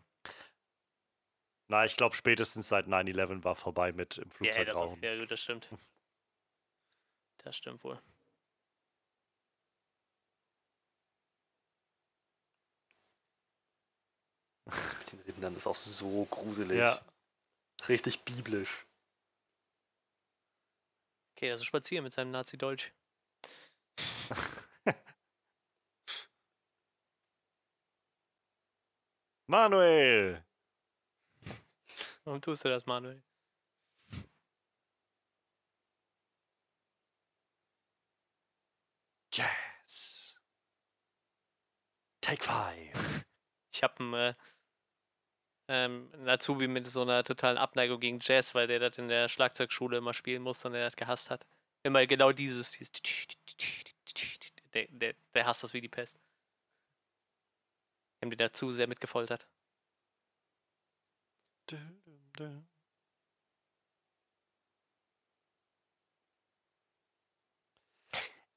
Na, 1.69 1.87
ich 1.87 1.97
glaube, 1.97 2.15
spätestens 2.15 2.69
seit 2.69 2.87
9-11 2.87 3.45
war 3.45 3.57
vorbei 3.57 3.93
mit 3.93 4.19
im 4.19 4.31
Flugzeug 4.31 4.57
yeah, 4.57 4.65
das 4.67 4.77
auch, 4.77 4.99
Ja, 5.01 5.19
gut, 5.19 5.31
das 5.31 5.41
stimmt. 5.41 5.71
Das 7.39 7.57
stimmt 7.57 7.83
wohl. 7.83 7.99
Das 14.67 14.99
mit 14.99 15.13
den 15.13 15.21
Rindern 15.21 15.57
ist 15.57 15.67
auch 15.67 15.75
so 15.75 16.27
gruselig. 16.27 16.79
Ja. 16.79 17.01
Richtig 17.89 18.21
biblisch. 18.21 18.87
Okay, 21.37 21.51
also 21.51 21.65
spazieren 21.65 22.05
mit 22.05 22.13
seinem 22.13 22.33
Nazi-Deutsch. 22.33 22.93
Manuel! 29.47 30.45
Warum 32.25 32.41
tust 32.41 32.65
du 32.65 32.69
das, 32.69 32.87
Manuel? 32.87 33.23
Jazz. 39.33 40.39
Take 42.21 42.43
five. 42.45 43.25
Ich 43.75 43.83
habe 43.83 44.01
einen, 44.01 44.15
äh, 44.15 44.35
ähm, 45.69 46.11
einen 46.13 46.29
Azubi 46.29 46.69
mit 46.69 46.87
so 46.87 47.01
einer 47.03 47.25
totalen 47.25 47.57
Abneigung 47.57 47.99
gegen 48.01 48.19
Jazz, 48.21 48.55
weil 48.55 48.67
der 48.67 48.79
das 48.81 48.99
in 48.99 49.09
der 49.09 49.29
Schlagzeugschule 49.29 49.97
immer 49.97 50.13
spielen 50.13 50.43
musste 50.43 50.69
und 50.69 50.75
er 50.75 50.85
das 50.85 50.97
gehasst 50.97 51.31
hat. 51.31 51.47
Immer 51.83 52.07
genau 52.07 52.33
dieses. 52.33 52.73
dieses 52.73 52.93
der, 54.75 54.87
der, 54.89 55.15
der 55.35 55.47
hasst 55.47 55.63
das 55.63 55.73
wie 55.73 55.81
die 55.81 55.89
Pest. 55.89 56.21
Haben 58.23 58.31
die 58.31 58.37
dazu 58.37 58.71
sehr 58.71 58.87
mitgefoltert. 58.87 59.47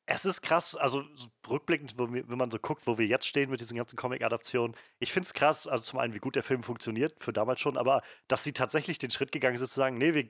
Es 0.07 0.23
ist 0.25 0.41
krass, 0.43 0.75
also 0.75 1.03
so 1.15 1.29
rückblickend, 1.49 1.97
wenn 1.97 2.37
man 2.37 2.51
so 2.51 2.59
guckt, 2.59 2.85
wo 2.85 2.99
wir 2.99 3.07
jetzt 3.07 3.25
stehen 3.25 3.49
mit 3.49 3.59
diesen 3.59 3.75
ganzen 3.75 3.95
Comic-Adaptionen. 3.95 4.75
Ich 4.99 5.11
finde 5.11 5.25
es 5.25 5.33
krass, 5.33 5.65
also 5.65 5.83
zum 5.83 5.97
einen, 5.99 6.13
wie 6.13 6.19
gut 6.19 6.35
der 6.35 6.43
Film 6.43 6.61
funktioniert, 6.61 7.19
für 7.19 7.33
damals 7.33 7.59
schon, 7.59 7.75
aber 7.75 8.03
dass 8.27 8.43
sie 8.43 8.53
tatsächlich 8.53 8.99
den 8.99 9.09
Schritt 9.09 9.31
gegangen 9.31 9.57
sind, 9.57 9.67
zu 9.67 9.75
sagen, 9.75 9.97
nee, 9.97 10.13
wir, 10.13 10.29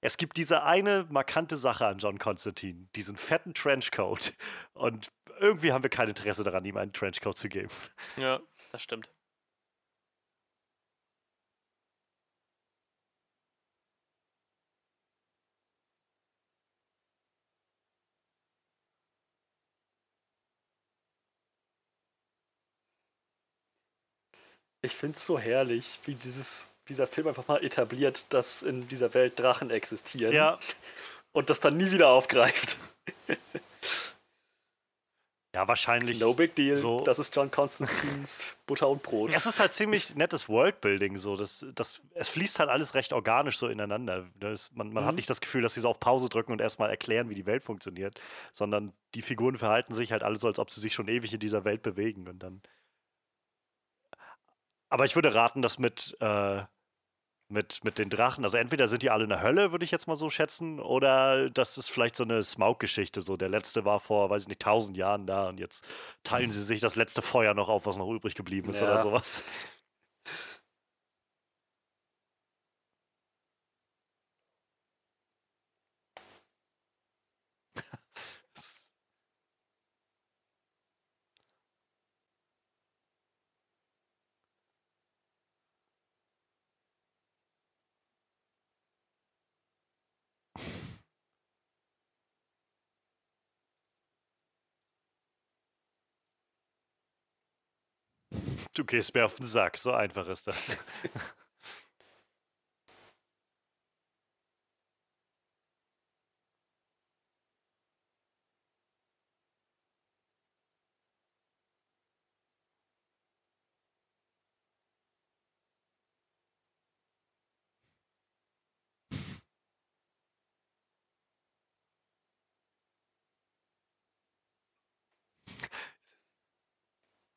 es 0.00 0.16
gibt 0.16 0.36
diese 0.36 0.62
eine 0.62 1.06
markante 1.10 1.56
Sache 1.56 1.86
an 1.86 1.98
John 1.98 2.18
Constantine, 2.18 2.88
diesen 2.94 3.16
fetten 3.16 3.54
Trenchcoat. 3.54 4.34
Und 4.74 5.10
irgendwie 5.40 5.72
haben 5.72 5.82
wir 5.82 5.90
kein 5.90 6.08
Interesse 6.08 6.44
daran, 6.44 6.64
ihm 6.64 6.76
einen 6.76 6.92
Trenchcoat 6.92 7.36
zu 7.36 7.48
geben. 7.48 7.70
Ja, 8.16 8.40
das 8.72 8.82
stimmt. 8.82 9.10
Ich 24.82 24.94
finde 24.94 25.16
es 25.16 25.24
so 25.24 25.38
herrlich, 25.38 25.98
wie 26.04 26.14
dieses, 26.14 26.70
dieser 26.88 27.06
Film 27.06 27.28
einfach 27.28 27.48
mal 27.48 27.64
etabliert, 27.64 28.26
dass 28.32 28.62
in 28.62 28.88
dieser 28.88 29.12
Welt 29.14 29.38
Drachen 29.38 29.70
existieren. 29.70 30.32
Ja, 30.34 30.58
Und 31.32 31.50
das 31.50 31.60
dann 31.60 31.76
nie 31.76 31.90
wieder 31.90 32.08
aufgreift. 32.10 32.76
ja 35.54 35.66
wahrscheinlich. 35.68 36.20
No 36.20 36.34
big 36.34 36.54
deal. 36.54 36.76
So. 36.76 37.00
Das 37.00 37.18
ist 37.18 37.34
John 37.34 37.50
Constantines 37.50 38.44
Butter 38.66 38.88
und 38.88 39.02
Brot. 39.02 39.30
Es 39.34 39.46
ist 39.46 39.58
halt 39.58 39.72
ziemlich 39.72 40.14
nettes 40.14 40.48
Worldbuilding, 40.48 41.16
so. 41.16 41.36
Das, 41.36 41.64
das, 41.74 42.02
es 42.14 42.28
fließt 42.28 42.58
halt 42.58 42.68
alles 42.68 42.94
recht 42.94 43.12
organisch 43.12 43.56
so 43.58 43.68
ineinander. 43.68 44.26
Das, 44.38 44.70
man 44.72 44.92
man 44.92 45.04
hat 45.04 45.12
Mhm. 45.12 45.16
nicht 45.16 45.30
das 45.30 45.40
Gefühl, 45.40 45.62
dass 45.62 45.74
sie 45.74 45.80
so 45.80 45.88
auf 45.88 45.98
Pause 46.00 46.28
drücken 46.28 46.52
und 46.52 46.60
erstmal 46.60 46.90
erklären, 46.90 47.30
wie 47.30 47.34
die 47.34 47.46
Welt 47.46 47.62
funktioniert, 47.62 48.20
sondern 48.52 48.92
die 49.14 49.22
Figuren 49.22 49.56
verhalten 49.56 49.94
sich 49.94 50.12
halt 50.12 50.22
alle 50.22 50.36
so, 50.36 50.46
als 50.46 50.58
ob 50.58 50.70
sie 50.70 50.80
sich 50.80 50.92
schon 50.94 51.08
ewig 51.08 51.32
in 51.32 51.40
dieser 51.40 51.64
Welt 51.64 51.82
bewegen 51.82 52.28
und 52.28 52.38
dann. 52.40 52.62
Aber 54.88 55.04
ich 55.04 55.16
würde 55.16 55.34
raten, 55.34 55.62
dass 55.62 55.78
mit, 55.78 56.16
äh, 56.20 56.62
mit, 57.48 57.84
mit 57.84 57.98
den 57.98 58.10
Drachen, 58.10 58.44
also 58.44 58.56
entweder 58.56 58.88
sind 58.88 59.02
die 59.02 59.10
alle 59.10 59.24
in 59.24 59.30
der 59.30 59.40
Hölle, 59.42 59.70
würde 59.70 59.84
ich 59.84 59.90
jetzt 59.92 60.08
mal 60.08 60.16
so 60.16 60.30
schätzen, 60.30 60.80
oder 60.80 61.48
das 61.50 61.78
ist 61.78 61.88
vielleicht 61.90 62.16
so 62.16 62.24
eine 62.24 62.42
Smaug-Geschichte. 62.42 63.20
So, 63.20 63.36
der 63.36 63.48
letzte 63.48 63.84
war 63.84 64.00
vor, 64.00 64.30
weiß 64.30 64.42
ich 64.42 64.48
nicht, 64.48 64.62
tausend 64.62 64.96
Jahren 64.96 65.26
da 65.26 65.48
und 65.48 65.60
jetzt 65.60 65.84
teilen 66.24 66.50
sie 66.50 66.62
sich 66.62 66.80
das 66.80 66.96
letzte 66.96 67.22
Feuer 67.22 67.54
noch 67.54 67.68
auf, 67.68 67.86
was 67.86 67.96
noch 67.96 68.10
übrig 68.10 68.34
geblieben 68.34 68.70
ist 68.70 68.82
oder 68.82 68.92
Ja. 68.94 68.98
sowas. 68.98 69.44
Du 98.76 98.84
gehst 98.84 99.14
mir 99.14 99.24
auf 99.24 99.36
den 99.36 99.46
Sack, 99.46 99.78
so 99.78 99.92
einfach 99.92 100.28
ist 100.28 100.46
das. 100.46 100.76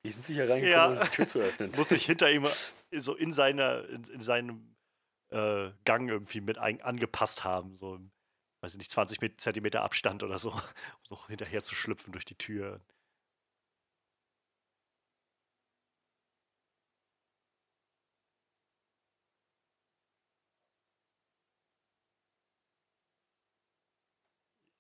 Wie 0.10 0.14
sind 0.14 0.24
sie 0.24 0.34
hier 0.34 0.50
reingekommen, 0.50 0.96
Ja. 0.96 1.02
um 1.04 1.08
die 1.08 1.16
Tür 1.16 1.28
zu 1.28 1.40
öffnen? 1.40 1.72
Muss 1.78 1.90
sich 1.90 2.04
hinter 2.04 2.32
ihm 2.32 2.48
so 2.98 3.14
in, 3.14 3.32
seiner, 3.32 3.88
in, 3.90 4.04
in 4.06 4.22
seinem 4.22 4.76
äh, 5.30 5.70
Gang 5.86 6.10
irgendwie 6.10 6.42
mit 6.42 6.58
ein, 6.58 6.82
angepasst 6.82 7.44
haben. 7.44 7.76
So, 7.76 7.94
im, 7.94 8.12
weiß 8.62 8.72
ich 8.74 8.80
nicht, 8.80 8.90
20 8.92 9.22
Met- 9.22 9.40
Zentimeter 9.40 9.84
Abstand 9.84 10.24
oder 10.24 10.40
so, 10.40 10.52
um 10.52 10.62
so 11.04 11.28
hinterher 11.28 11.62
zu 11.62 11.76
schlüpfen 11.76 12.12
durch 12.12 12.26
die 12.26 12.34
Tür. 12.40 12.82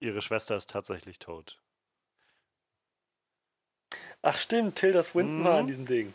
Ihre 0.02 0.22
Schwester 0.22 0.58
ist 0.58 0.70
tatsächlich 0.70 1.20
tot. 1.20 1.62
Ach 4.21 4.38
stimmt, 4.38 4.75
Tilda 4.75 5.01
Swinton 5.03 5.43
war 5.43 5.60
in 5.60 5.65
Mhm. 5.65 5.67
diesem 5.67 5.86
Ding. 5.86 6.13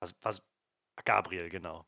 Was, 0.00 0.14
was, 0.22 0.42
Gabriel, 1.04 1.48
genau. 1.48 1.84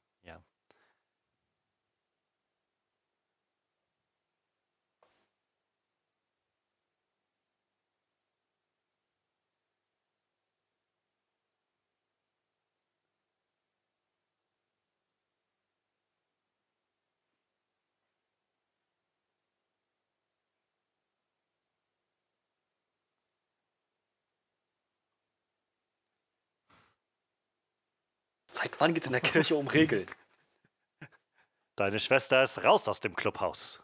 Seit 28.64 28.80
wann 28.80 28.94
geht's 28.94 29.06
in 29.06 29.12
der 29.12 29.20
Kirche 29.20 29.56
um 29.56 29.68
Regeln? 29.68 30.06
Deine 31.76 32.00
Schwester 32.00 32.42
ist 32.42 32.64
raus 32.64 32.88
aus 32.88 32.98
dem 32.98 33.14
Clubhaus. 33.14 33.82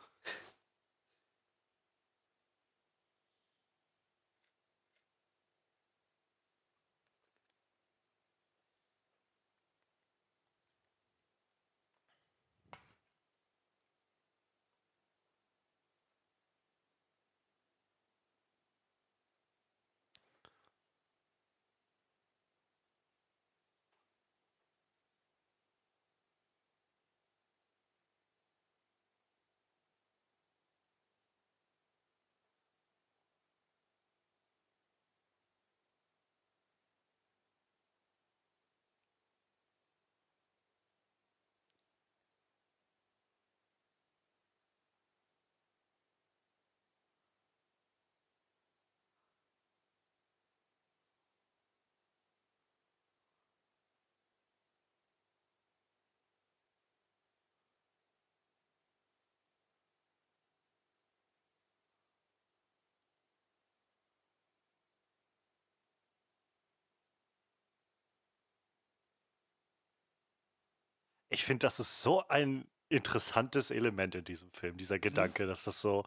Ich 71.30 71.44
finde, 71.44 71.66
das 71.66 71.80
ist 71.80 72.02
so 72.02 72.26
ein 72.28 72.66
interessantes 72.88 73.70
Element 73.70 74.14
in 74.16 74.24
diesem 74.24 74.50
Film, 74.52 74.76
dieser 74.76 74.96
Mhm. 74.96 75.00
Gedanke, 75.02 75.46
dass 75.46 75.64
das 75.64 75.80
so, 75.80 76.04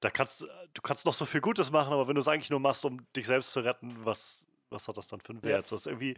da 0.00 0.10
kannst 0.10 0.42
du, 0.42 0.46
du 0.74 0.82
kannst 0.82 1.04
noch 1.06 1.14
so 1.14 1.26
viel 1.26 1.40
Gutes 1.40 1.70
machen, 1.70 1.92
aber 1.92 2.08
wenn 2.08 2.14
du 2.16 2.20
es 2.20 2.28
eigentlich 2.28 2.50
nur 2.50 2.60
machst, 2.60 2.84
um 2.84 3.06
dich 3.14 3.26
selbst 3.26 3.52
zu 3.52 3.60
retten, 3.60 4.04
was, 4.04 4.46
was 4.70 4.88
hat 4.88 4.96
das 4.96 5.08
dann 5.08 5.20
für 5.20 5.30
einen 5.30 5.42
Ja. 5.42 5.50
Wert? 5.50 5.66
So 5.66 5.76
ist 5.76 5.86
irgendwie, 5.86 6.14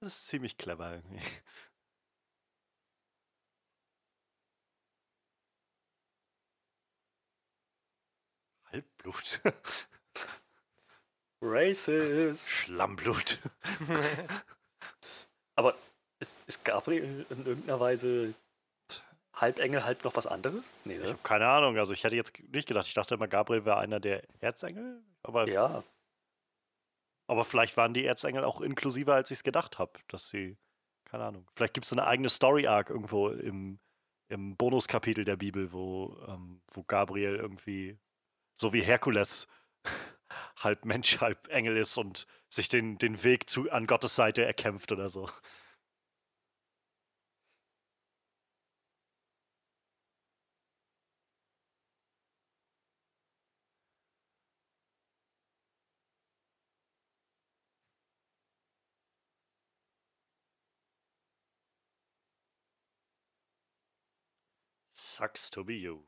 das 0.00 0.14
ist 0.16 0.28
ziemlich 0.28 0.58
clever 0.58 0.94
irgendwie. 0.96 1.20
Halbblut. 8.72 9.40
Racist. 11.42 12.50
Schlammblut. 12.50 13.38
Aber 15.56 15.76
ist, 16.20 16.34
ist 16.46 16.64
Gabriel 16.64 17.26
in 17.30 17.46
irgendeiner 17.46 17.80
Weise 17.80 18.34
halb 19.34 19.58
Engel, 19.58 19.84
halb 19.84 20.04
noch 20.04 20.16
was 20.16 20.26
anderes? 20.26 20.76
Nee, 20.84 20.94
Ich 20.94 21.02
ne? 21.02 21.08
habe 21.08 21.18
keine 21.22 21.46
Ahnung, 21.46 21.76
also 21.78 21.92
ich 21.92 22.04
hätte 22.04 22.16
jetzt 22.16 22.32
nicht 22.52 22.68
gedacht, 22.68 22.86
ich 22.86 22.94
dachte 22.94 23.14
immer, 23.14 23.28
Gabriel 23.28 23.64
wäre 23.64 23.78
einer 23.78 24.00
der 24.00 24.22
Erzengel, 24.40 25.02
aber, 25.22 25.48
Ja, 25.48 25.82
aber 27.26 27.44
vielleicht 27.44 27.76
waren 27.76 27.92
die 27.92 28.06
Erzengel 28.06 28.44
auch 28.44 28.60
inklusiver, 28.60 29.14
als 29.14 29.30
ich 29.30 29.38
es 29.38 29.44
gedacht 29.44 29.78
habe, 29.78 29.92
dass 30.08 30.28
sie, 30.28 30.56
keine 31.04 31.24
Ahnung, 31.24 31.46
vielleicht 31.54 31.74
gibt 31.74 31.86
es 31.86 31.92
eine 31.92 32.06
eigene 32.06 32.28
Story-Arc 32.28 32.90
irgendwo 32.90 33.28
im, 33.28 33.78
im 34.28 34.56
Bonuskapitel 34.56 35.24
der 35.24 35.36
Bibel, 35.36 35.72
wo, 35.72 36.16
ähm, 36.28 36.62
wo 36.72 36.82
Gabriel 36.84 37.36
irgendwie, 37.36 37.98
so 38.54 38.72
wie 38.72 38.82
Herkules, 38.82 39.48
halb 40.58 40.84
Mensch, 40.84 41.20
halb 41.20 41.48
Engel 41.48 41.76
ist 41.76 41.96
und 41.96 42.26
sich 42.48 42.68
den, 42.68 42.96
den 42.98 43.22
Weg 43.24 43.50
zu, 43.50 43.70
an 43.70 43.86
Gottes 43.86 44.14
Seite 44.14 44.44
erkämpft 44.44 44.92
oder 44.92 45.08
so. 45.08 45.28
Sucks 65.16 65.48
to 65.48 65.64
be 65.64 65.76
you. 65.76 66.00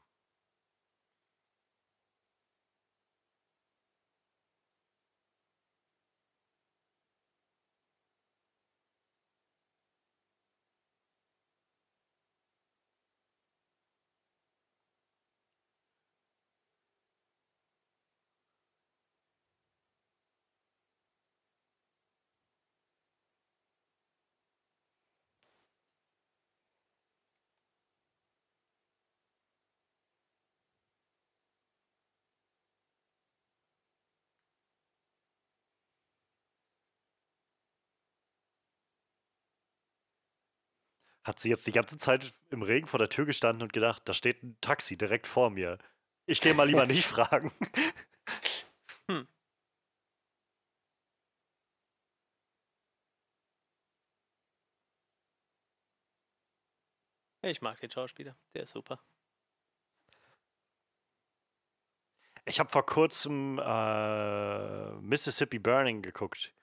Hat 41.24 41.38
sie 41.38 41.50
jetzt 41.50 41.66
die 41.66 41.72
ganze 41.72 41.98
Zeit 41.98 42.32
im 42.50 42.62
Regen 42.62 42.86
vor 42.86 42.98
der 42.98 43.08
Tür 43.08 43.26
gestanden 43.26 43.62
und 43.62 43.72
gedacht, 43.72 44.02
da 44.06 44.14
steht 44.14 44.42
ein 44.42 44.56
Taxi 44.60 44.96
direkt 44.96 45.26
vor 45.26 45.50
mir. 45.50 45.78
Ich 46.26 46.40
gehe 46.40 46.54
mal 46.54 46.66
lieber 46.66 46.86
nicht 46.86 47.04
fragen. 47.06 47.52
Ich 57.42 57.62
mag 57.62 57.80
den 57.80 57.90
Schauspieler, 57.90 58.36
der 58.54 58.64
ist 58.64 58.72
super. 58.72 59.00
Ich 62.44 62.58
habe 62.58 62.70
vor 62.70 62.84
kurzem 62.84 63.58
äh, 63.58 64.92
Mississippi 65.00 65.58
Burning 65.58 66.02
geguckt. 66.02 66.54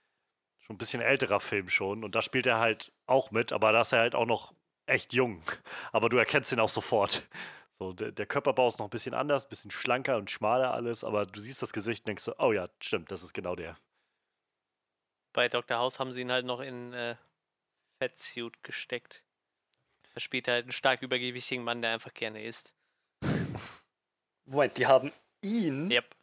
Schon 0.60 0.76
ein 0.76 0.78
bisschen 0.80 1.02
älterer 1.02 1.40
Film 1.40 1.70
schon. 1.70 2.04
Und 2.04 2.16
da 2.16 2.22
spielt 2.22 2.48
er 2.48 2.60
halt 2.60 2.92
auch 3.08 3.32
mit, 3.32 3.52
aber 3.54 3.72
da 3.72 3.82
ist 3.82 3.92
er 3.94 4.00
halt 4.00 4.16
auch 4.16 4.26
noch 4.26 4.54
echt 4.88 5.14
jung. 5.14 5.42
Aber 5.92 6.10
du 6.10 6.18
erkennst 6.18 6.52
ihn 6.52 6.60
auch 6.60 6.70
sofort. 6.70 7.24
So, 7.74 7.92
der, 7.92 8.12
der 8.12 8.26
Körperbau 8.26 8.68
ist 8.68 8.80
noch 8.80 8.88
ein 8.88 8.92
bisschen 8.92 9.14
anders, 9.14 9.46
ein 9.46 9.50
bisschen 9.50 9.72
schlanker 9.72 10.16
und 10.18 10.32
schmaler 10.32 10.74
alles, 10.74 11.04
aber 11.04 11.26
du 11.26 11.40
siehst 11.42 11.62
das 11.62 11.74
Gesicht 11.74 12.04
und 12.04 12.08
denkst 12.08 12.24
so, 12.24 12.34
oh 12.38 12.54
ja, 12.54 12.70
stimmt, 12.80 13.12
das 13.12 13.22
ist 13.22 13.34
genau 13.34 13.56
der. 13.56 13.78
Bei 15.34 15.50
Dr. 15.50 15.78
House 15.78 16.00
haben 16.00 16.12
sie 16.12 16.22
ihn 16.22 16.32
halt 16.32 16.46
noch 16.46 16.62
in 16.62 16.94
äh, 16.94 17.18
Fettsuit 18.00 18.64
gesteckt. 18.64 19.26
Da 20.14 20.22
spielt 20.22 20.48
er 20.48 20.54
halt 20.54 20.66
einen 20.66 20.72
stark 20.72 21.02
übergewichtigen 21.02 21.66
Mann, 21.66 21.82
der 21.82 21.92
einfach 21.92 22.14
gerne 22.14 22.44
isst. 22.46 22.74
Moment, 24.46 24.78
die 24.78 24.88
haben 24.88 25.12
ihn 25.42 25.92
Yep. 25.92 26.16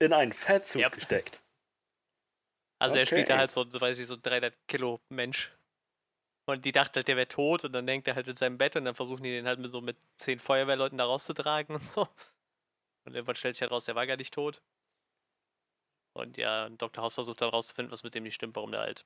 in 0.00 0.12
einen 0.12 0.32
Fettsuit 0.32 0.82
Yep. 0.82 0.92
gesteckt. 0.92 1.42
Also 2.80 2.98
er 2.98 3.06
spielt 3.06 3.28
da 3.28 3.34
Okay. 3.34 3.40
halt 3.40 3.50
so, 3.52 3.68
so 3.70 3.80
weiß 3.80 3.98
ich, 3.98 4.06
so 4.06 4.16
300 4.20 4.54
Kilo 4.66 5.00
Mensch. 5.08 5.52
Und 6.48 6.64
die 6.64 6.72
dachte 6.72 6.98
halt, 6.98 7.08
der 7.08 7.16
wäre 7.16 7.28
tot 7.28 7.64
und 7.64 7.72
dann 7.72 7.88
hängt 7.88 8.06
er 8.06 8.14
halt 8.14 8.28
in 8.28 8.36
seinem 8.36 8.56
Bett 8.56 8.76
und 8.76 8.84
dann 8.84 8.94
versuchen 8.94 9.24
die 9.24 9.30
den 9.30 9.46
halt 9.46 9.58
mit 9.58 9.70
so 9.70 9.80
mit 9.80 9.96
zehn 10.16 10.38
Feuerwehrleuten 10.38 10.96
da 10.98 11.04
rauszutragen 11.04 11.74
und 11.74 11.84
so. 11.84 12.08
Und 13.04 13.14
irgendwann 13.14 13.36
stellt 13.36 13.56
sich 13.56 13.62
halt 13.62 13.72
raus, 13.72 13.84
der 13.84 13.96
war 13.96 14.06
gar 14.06 14.16
nicht 14.16 14.32
tot. 14.32 14.62
Und 16.12 16.36
ja, 16.36 16.68
Dr. 16.70 17.02
House 17.04 17.14
versucht 17.14 17.40
dann 17.40 17.50
rauszufinden, 17.50 17.92
was 17.92 18.02
mit 18.04 18.14
dem 18.14 18.22
nicht 18.22 18.34
stimmt, 18.34 18.56
warum 18.56 18.72
der 18.72 18.80
halt 18.80 19.04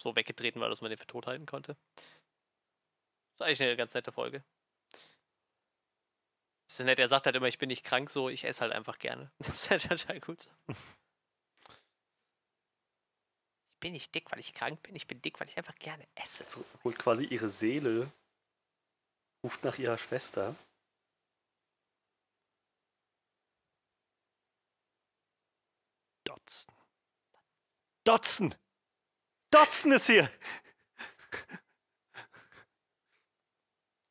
so 0.00 0.16
weggetreten 0.16 0.60
war, 0.60 0.68
dass 0.68 0.80
man 0.80 0.90
den 0.90 0.98
für 0.98 1.06
tot 1.06 1.26
halten 1.26 1.46
konnte. 1.46 1.76
ist 3.34 3.42
eigentlich 3.42 3.62
eine 3.62 3.76
ganz 3.76 3.94
nette 3.94 4.12
Folge. 4.12 4.42
Ist 6.68 6.78
ja 6.78 6.84
nett, 6.84 6.98
er 6.98 7.08
sagt 7.08 7.26
halt 7.26 7.36
immer, 7.36 7.48
ich 7.48 7.58
bin 7.58 7.68
nicht 7.68 7.84
krank, 7.84 8.10
so, 8.10 8.28
ich 8.28 8.44
esse 8.44 8.60
halt 8.62 8.72
einfach 8.72 8.98
gerne. 8.98 9.30
Das 9.38 9.48
ist 9.64 9.70
halt 9.70 9.88
total 9.88 10.20
gut. 10.20 10.50
Ich 13.78 13.80
bin 13.80 13.92
nicht 13.92 14.12
dick, 14.12 14.32
weil 14.32 14.40
ich 14.40 14.54
krank 14.54 14.82
bin, 14.82 14.96
ich 14.96 15.06
bin 15.06 15.22
dick, 15.22 15.38
weil 15.38 15.46
ich 15.46 15.56
einfach 15.56 15.76
gerne 15.76 16.04
esse. 16.16 16.42
Jetzt 16.42 16.58
holt 16.82 16.98
quasi 16.98 17.26
ihre 17.26 17.48
Seele, 17.48 18.10
ruft 19.44 19.62
nach 19.62 19.78
ihrer 19.78 19.96
Schwester. 19.96 20.56
Dotson. 26.24 26.74
Dotson! 28.02 28.54
Dotson 29.52 29.92
ist 29.92 30.06
hier! 30.06 30.28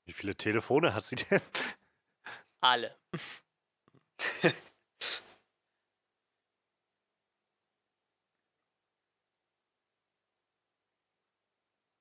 Wie 0.06 0.14
viele 0.14 0.34
Telefone 0.34 0.94
hat 0.94 1.04
sie 1.04 1.18
denn? 1.18 1.42
Alle. 2.62 2.98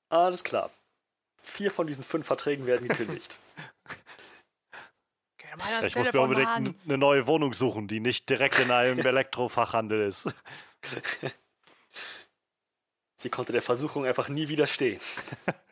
Alles 0.09 0.45
klar. 0.45 0.71
Vier 1.43 1.71
von 1.71 1.87
diesen 1.87 2.05
fünf 2.05 2.27
Verträgen 2.27 2.67
werden 2.67 2.89
gekündigt. 2.89 3.39
Ich 5.87 5.97
muss 5.97 6.13
mir 6.13 6.21
unbedingt 6.21 6.49
Mann. 6.49 6.67
n- 6.67 6.81
eine 6.85 6.99
neue 6.99 7.27
Wohnung 7.27 7.55
suchen, 7.55 7.89
die 7.89 7.99
nicht 7.99 8.29
direkt 8.29 8.59
in 8.59 8.71
einem 8.71 8.99
Elektrofachhandel 9.07 10.03
ist. 10.07 10.29
Sie 13.17 13.31
konnte 13.31 13.53
der 13.53 13.63
Versuchung 13.63 14.05
einfach 14.07 14.29
nie 14.29 14.49
widerstehen. 14.49 15.01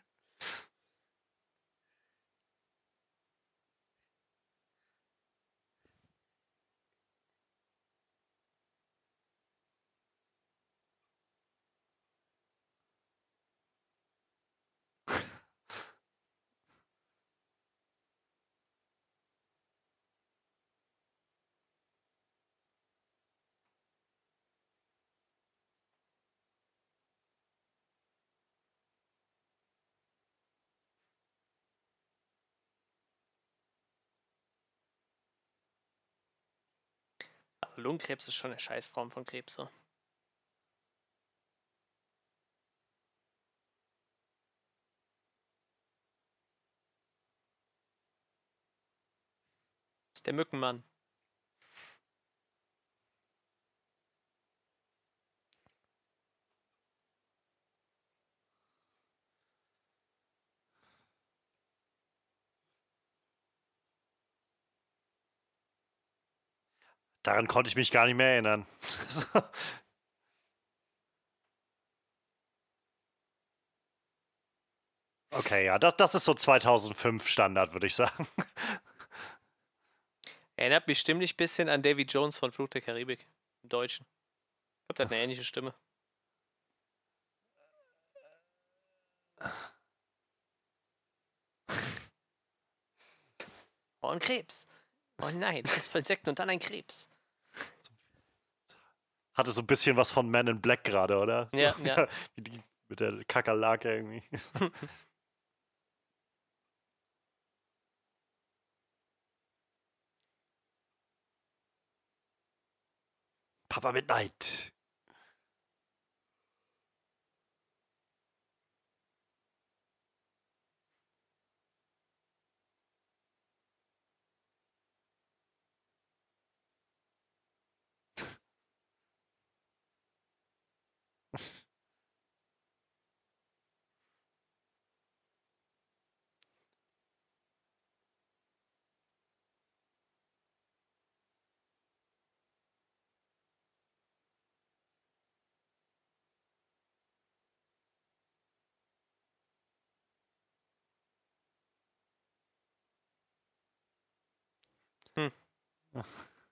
Lungenkrebs 37.77 38.29
ist 38.29 38.35
schon 38.35 38.51
eine 38.53 38.61
Scheißform 38.61 39.11
von 39.11 39.25
Krebs. 39.25 39.55
So. 39.55 39.68
Ist 50.14 50.27
der 50.27 50.35
Mückenmann. 50.35 50.85
Daran 67.25 67.49
konnte 67.49 67.68
ich 67.68 67.75
mich 67.75 67.91
gar 67.91 68.07
nicht 68.07 68.14
mehr 68.16 68.29
erinnern. 68.35 68.66
okay, 75.33 75.64
ja, 75.64 75.79
das, 75.79 75.97
das 75.97 76.14
ist 76.14 76.27
so 76.27 76.35
2005 76.35 77.27
Standard, 77.27 77.72
würde 77.72 77.87
ich 77.87 77.95
sagen. 77.95 78.29
Erinnert 80.57 80.87
mich 80.87 80.99
stimmlich 81.01 81.33
ein 81.35 81.37
bisschen 81.39 81.68
an 81.70 81.83
Davy 81.83 82.03
Jones 82.03 82.37
von 82.39 82.53
Fluch 82.53 82.68
der 82.68 82.83
Karibik. 82.83 83.27
Im 83.62 83.70
Deutschen. 83.70 84.07
Ich 84.07 84.87
glaube, 84.89 84.95
der 84.97 85.07
hat 85.07 85.12
eine 85.12 85.22
ähnliche 85.22 85.45
Stimme. 85.45 85.75
Oh, 94.03 94.09
ein 94.09 94.18
Krebs. 94.18 94.66
Oh 95.22 95.31
nein, 95.31 95.62
das 95.62 95.79
ist 95.79 95.95
Insekten 95.95 96.29
und 96.29 96.39
dann 96.39 96.51
ein 96.51 96.59
Krebs. 96.59 97.09
Hatte 99.35 99.53
so 99.53 99.62
ein 99.62 99.66
bisschen 99.66 99.97
was 99.97 100.11
von 100.11 100.30
Man 100.30 100.47
in 100.47 100.61
Black 100.61 100.85
gerade, 100.85 101.18
oder? 101.18 101.49
Ja, 101.55 101.74
ja. 101.85 102.07
Die, 102.39 102.62
mit 102.89 103.01
der 103.01 103.24
Kakerlake 103.26 103.97
irgendwie. 103.97 104.22
Papa 113.68 113.93
Midnight. 113.93 114.74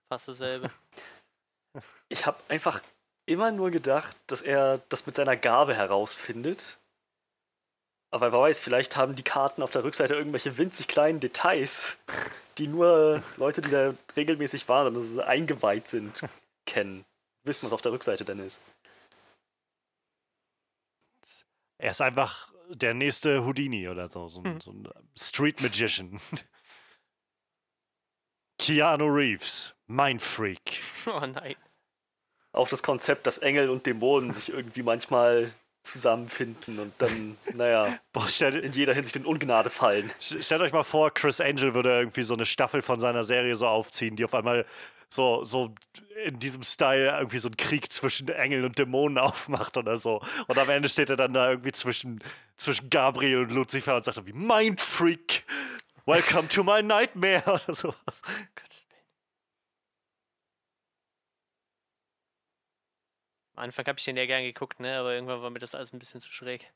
Fast 0.09 0.27
dasselbe. 0.27 0.69
Ich 2.09 2.25
habe 2.25 2.37
einfach 2.49 2.81
immer 3.25 3.51
nur 3.51 3.71
gedacht, 3.71 4.17
dass 4.27 4.41
er 4.41 4.79
das 4.89 5.05
mit 5.05 5.15
seiner 5.15 5.37
Gabe 5.37 5.75
herausfindet. 5.75 6.79
Aber 8.11 8.31
wer 8.31 8.39
weiß, 8.39 8.59
vielleicht 8.59 8.95
haben 8.95 9.15
die 9.15 9.23
Karten 9.23 9.63
auf 9.63 9.71
der 9.71 9.83
Rückseite 9.83 10.13
irgendwelche 10.13 10.57
winzig 10.57 10.87
kleinen 10.87 11.19
Details, 11.19 11.97
die 12.59 12.67
nur 12.67 13.23
Leute, 13.37 13.61
die 13.61 13.71
da 13.71 13.93
regelmäßig 14.15 14.69
waren, 14.69 14.95
also 14.95 15.21
eingeweiht 15.21 15.87
sind, 15.87 16.21
kennen. 16.67 17.05
Wissen, 17.43 17.65
was 17.65 17.73
auf 17.73 17.81
der 17.81 17.91
Rückseite 17.91 18.23
denn 18.23 18.39
ist. 18.39 18.59
Er 21.79 21.89
ist 21.89 22.01
einfach 22.01 22.53
der 22.69 22.93
nächste 22.93 23.43
Houdini 23.45 23.89
oder 23.89 24.07
so. 24.07 24.29
So, 24.29 24.39
ein- 24.39 24.45
Hm. 24.45 24.61
so 24.61 24.71
ein 24.71 24.87
Street 25.17 25.59
Magician. 25.61 26.19
Keanu 28.59 29.07
Reeves, 29.07 29.73
Mindfreak. 29.87 30.81
Oh 31.07 31.19
nein. 31.19 31.55
Auf 32.53 32.69
das 32.69 32.81
Konzept, 32.83 33.27
dass 33.27 33.39
Engel 33.39 33.69
und 33.69 33.85
Dämonen 33.85 34.31
sich 34.31 34.49
irgendwie 34.49 34.83
manchmal 34.83 35.51
zusammenfinden 35.83 36.79
und 36.79 36.93
dann, 36.99 37.37
naja, 37.53 37.99
Boah, 38.13 38.27
stell, 38.29 38.57
in 38.59 38.71
jeder 38.71 38.93
Hinsicht 38.93 39.17
in 39.17 39.25
Ungnade 39.25 39.69
fallen. 39.69 40.09
stellt 40.19 40.61
euch 40.61 40.71
mal 40.71 40.83
vor, 40.83 41.11
Chris 41.11 41.41
Angel 41.41 41.73
würde 41.73 41.89
irgendwie 41.89 42.21
so 42.21 42.33
eine 42.33 42.45
Staffel 42.45 42.81
von 42.81 42.99
seiner 42.99 43.23
Serie 43.23 43.55
so 43.57 43.67
aufziehen, 43.67 44.15
die 44.15 44.23
auf 44.23 44.33
einmal 44.33 44.65
so, 45.09 45.43
so 45.43 45.73
in 46.23 46.39
diesem 46.39 46.63
Style 46.63 47.17
irgendwie 47.17 47.37
so 47.37 47.49
einen 47.49 47.57
Krieg 47.57 47.91
zwischen 47.91 48.29
Engeln 48.29 48.63
und 48.63 48.79
Dämonen 48.79 49.17
aufmacht 49.19 49.77
oder 49.77 49.97
so. 49.97 50.21
Und 50.47 50.57
am 50.57 50.69
Ende 50.69 50.89
steht 50.89 51.09
er 51.09 51.17
dann 51.17 51.33
da 51.33 51.49
irgendwie 51.49 51.71
zwischen, 51.71 52.23
zwischen 52.57 52.89
Gabriel 52.89 53.39
und 53.39 53.51
Lucifer 53.51 53.95
und 53.95 54.05
sagt 54.05 54.17
irgendwie 54.17 54.37
Mindfreak, 54.37 55.43
welcome 56.05 56.47
to 56.47 56.63
my 56.63 56.81
nightmare 56.81 57.43
oder 57.45 57.75
sowas. 57.75 58.21
Gottes 58.55 58.87
Willen. 58.89 59.03
Am 63.55 63.63
Anfang 63.65 63.85
habe 63.85 63.99
ich 63.99 64.05
den 64.05 64.17
ja 64.17 64.25
gern 64.25 64.43
geguckt, 64.43 64.79
ne? 64.79 64.97
Aber 64.97 65.13
irgendwann 65.13 65.41
war 65.41 65.49
mir 65.49 65.59
das 65.59 65.75
alles 65.75 65.93
ein 65.93 65.99
bisschen 65.99 66.21
zu 66.21 66.31
schräg. 66.31 66.71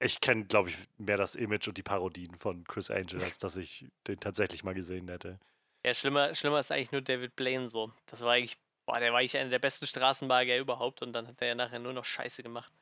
Ich 0.00 0.20
kenne, 0.20 0.44
glaube 0.44 0.70
ich, 0.70 0.76
mehr 0.98 1.16
das 1.16 1.34
Image 1.34 1.68
und 1.68 1.78
die 1.78 1.82
Parodien 1.82 2.36
von 2.36 2.64
Chris 2.64 2.90
Angel, 2.90 3.22
als 3.22 3.38
dass 3.38 3.56
ich 3.56 3.86
den 4.06 4.18
tatsächlich 4.18 4.64
mal 4.64 4.74
gesehen 4.74 5.08
hätte. 5.08 5.38
Ja, 5.84 5.94
schlimmer, 5.94 6.34
schlimmer 6.34 6.60
ist 6.60 6.72
eigentlich 6.72 6.92
nur 6.92 7.02
David 7.02 7.36
Blaine 7.36 7.68
so. 7.68 7.92
Das 8.06 8.22
war 8.22 8.32
eigentlich, 8.32 8.58
boah, 8.86 8.98
der 8.98 9.12
war 9.12 9.20
eigentlich 9.20 9.36
einer 9.36 9.50
der 9.50 9.58
besten 9.58 9.86
Straßenmagier 9.86 10.58
überhaupt 10.58 11.02
und 11.02 11.12
dann 11.12 11.28
hat 11.28 11.40
er 11.40 11.48
ja 11.48 11.54
nachher 11.54 11.78
nur 11.78 11.92
noch 11.92 12.04
Scheiße 12.04 12.42
gemacht. 12.42 12.72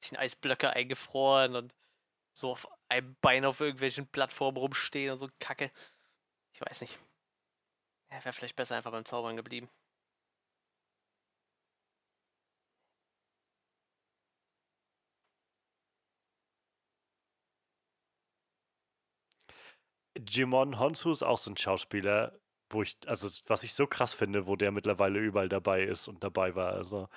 Sich 0.00 0.12
in 0.12 0.18
Eisblöcke 0.18 0.70
eingefroren 0.70 1.56
und 1.56 1.74
so 2.32 2.52
auf 2.52 2.68
einem 2.88 3.16
Bein 3.20 3.44
auf 3.44 3.60
irgendwelchen 3.60 4.06
Plattformen 4.06 4.56
rumstehen 4.56 5.10
und 5.10 5.18
so 5.18 5.28
Kacke. 5.40 5.70
Ich 6.52 6.60
weiß 6.60 6.80
nicht. 6.80 6.98
Er 8.08 8.24
wäre 8.24 8.32
vielleicht 8.32 8.56
besser 8.56 8.76
einfach 8.76 8.92
beim 8.92 9.04
Zaubern 9.04 9.36
geblieben. 9.36 9.68
Jimon 20.26 20.78
Honsu 20.78 21.10
ist 21.10 21.22
auch 21.22 21.38
so 21.38 21.50
ein 21.50 21.56
Schauspieler, 21.56 22.38
wo 22.70 22.82
ich, 22.82 22.96
also 23.06 23.28
was 23.46 23.62
ich 23.62 23.74
so 23.74 23.86
krass 23.86 24.14
finde, 24.14 24.46
wo 24.46 24.56
der 24.56 24.72
mittlerweile 24.72 25.18
überall 25.18 25.48
dabei 25.48 25.82
ist 25.82 26.08
und 26.08 26.22
dabei 26.24 26.54
war. 26.54 26.72
Also, 26.72 27.08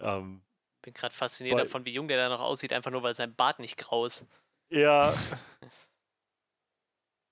ähm, 0.00 0.42
Bin 0.82 0.94
gerade 0.94 1.14
fasziniert 1.14 1.56
Weil- 1.56 1.64
davon, 1.64 1.84
wie 1.84 1.92
jung 1.92 2.08
der 2.08 2.18
da 2.18 2.28
noch 2.28 2.40
aussieht, 2.40 2.72
einfach 2.72 2.90
nur 2.90 3.02
weil 3.02 3.14
sein 3.14 3.34
Bart 3.34 3.58
nicht 3.58 3.76
grau 3.78 4.04
ist. 4.06 4.26
ja, 4.70 5.12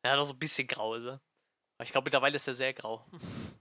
Er 0.03 0.13
hat 0.13 0.19
auch 0.21 0.25
so 0.25 0.35
ein 0.35 0.39
bisschen 0.39 0.69
grau, 0.69 0.95
ist 0.95 1.05
er. 1.05 1.21
Aber 1.79 1.85
ich 1.85 1.91
glaube, 1.91 2.05
mittlerweile 2.07 2.37
ist 2.37 2.47
er 2.47 2.55
sehr 2.55 2.73
grau. 2.73 3.05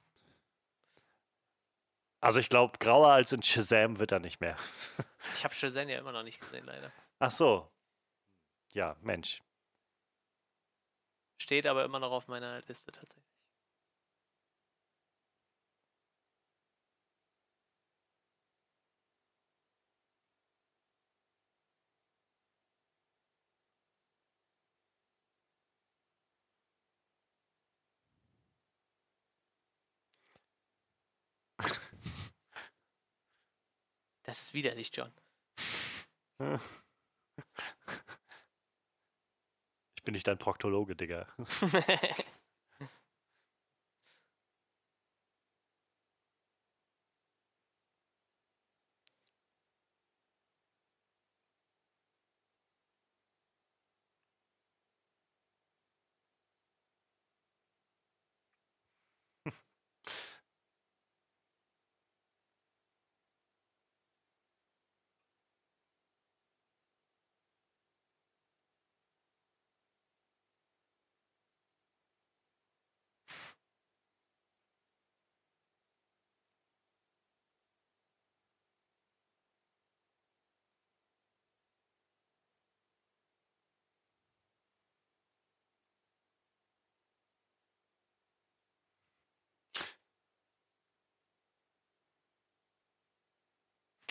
also 2.22 2.40
ich 2.40 2.50
glaube, 2.50 2.78
grauer 2.78 3.10
als 3.10 3.32
in 3.32 3.42
Shazam 3.42 3.98
wird 4.00 4.12
er 4.12 4.20
nicht 4.20 4.40
mehr. 4.42 4.56
Ich 5.38 5.44
habe 5.44 5.56
Shazam 5.56 5.90
ja 5.90 5.98
immer 5.98 6.12
noch 6.12 6.22
nicht 6.22 6.40
gesehen, 6.40 6.66
leider. 6.66 6.92
Ach 7.18 7.32
so. 7.32 7.68
Ja, 8.76 8.96
Mensch. 9.02 9.42
Steht 11.38 11.66
aber 11.66 11.86
immer 11.86 12.00
noch 12.00 12.12
auf 12.12 12.28
meiner 12.28 12.62
Liste 12.68 12.92
tatsächlich. 12.92 13.24
Das 34.24 34.42
ist 34.42 34.54
widerlich, 34.54 34.92
John. 34.94 35.12
Ich 40.06 40.08
bin 40.08 40.14
nicht 40.14 40.28
dein 40.28 40.38
Proktologe, 40.38 40.96
Digga. 40.96 41.26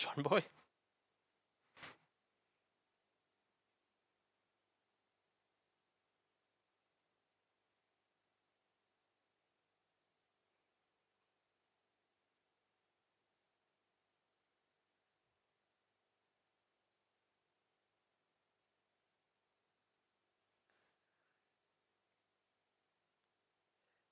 John 0.05 0.23
Boy? 0.23 0.43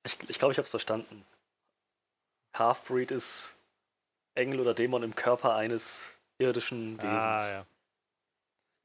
Ich 0.05 0.17
glaube, 0.17 0.31
ich, 0.31 0.39
glaub, 0.39 0.51
ich 0.51 0.57
habe 0.57 0.63
es 0.63 0.69
verstanden. 0.69 1.25
Halfbreed 2.55 3.11
ist 3.11 3.62
Engel 4.35 4.59
oder 4.59 4.73
Dämon 4.73 5.03
im 5.03 5.15
Körper 5.15 5.55
eines 5.55 6.15
irdischen 6.37 6.97
Wesens. 6.97 7.41
Ah, 7.41 7.51
ja. 7.51 7.65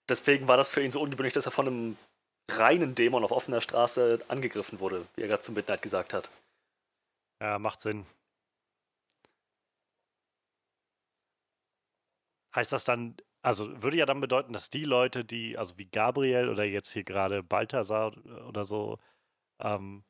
Deswegen 0.09 0.49
war 0.49 0.57
das 0.57 0.69
für 0.69 0.83
ihn 0.83 0.91
so 0.91 1.01
ungewöhnlich, 1.01 1.35
dass 1.35 1.47
er 1.47 1.53
von 1.53 1.67
einem 1.67 1.97
reinen 2.51 2.95
Dämon 2.95 3.25
auf 3.25 3.33
offener 3.33 3.61
Straße 3.61 4.21
angegriffen 4.29 4.81
wurde, 4.81 5.07
wie 5.15 5.23
er 5.23 5.29
gerade 5.29 5.43
zu 5.43 5.53
Midnight 5.53 5.83
gesagt 5.83 6.15
hat. 6.15 6.31
Ja, 7.41 7.59
macht 7.59 7.81
Sinn. 7.81 8.07
Heißt 12.55 12.73
das 12.73 12.85
dann, 12.85 13.17
also 13.43 13.83
würde 13.83 13.99
ja 13.99 14.07
dann 14.07 14.21
bedeuten, 14.21 14.53
dass 14.53 14.71
die 14.71 14.85
Leute, 14.85 15.25
die, 15.25 15.59
also 15.59 15.77
wie 15.79 15.85
Gabriel 15.85 16.49
oder 16.49 16.65
jetzt 16.65 16.91
hier 16.93 17.05
gerade 17.05 17.43
Balthasar 17.43 18.17
oder 18.47 18.65
so, 18.65 18.99
ähm, 19.61 20.05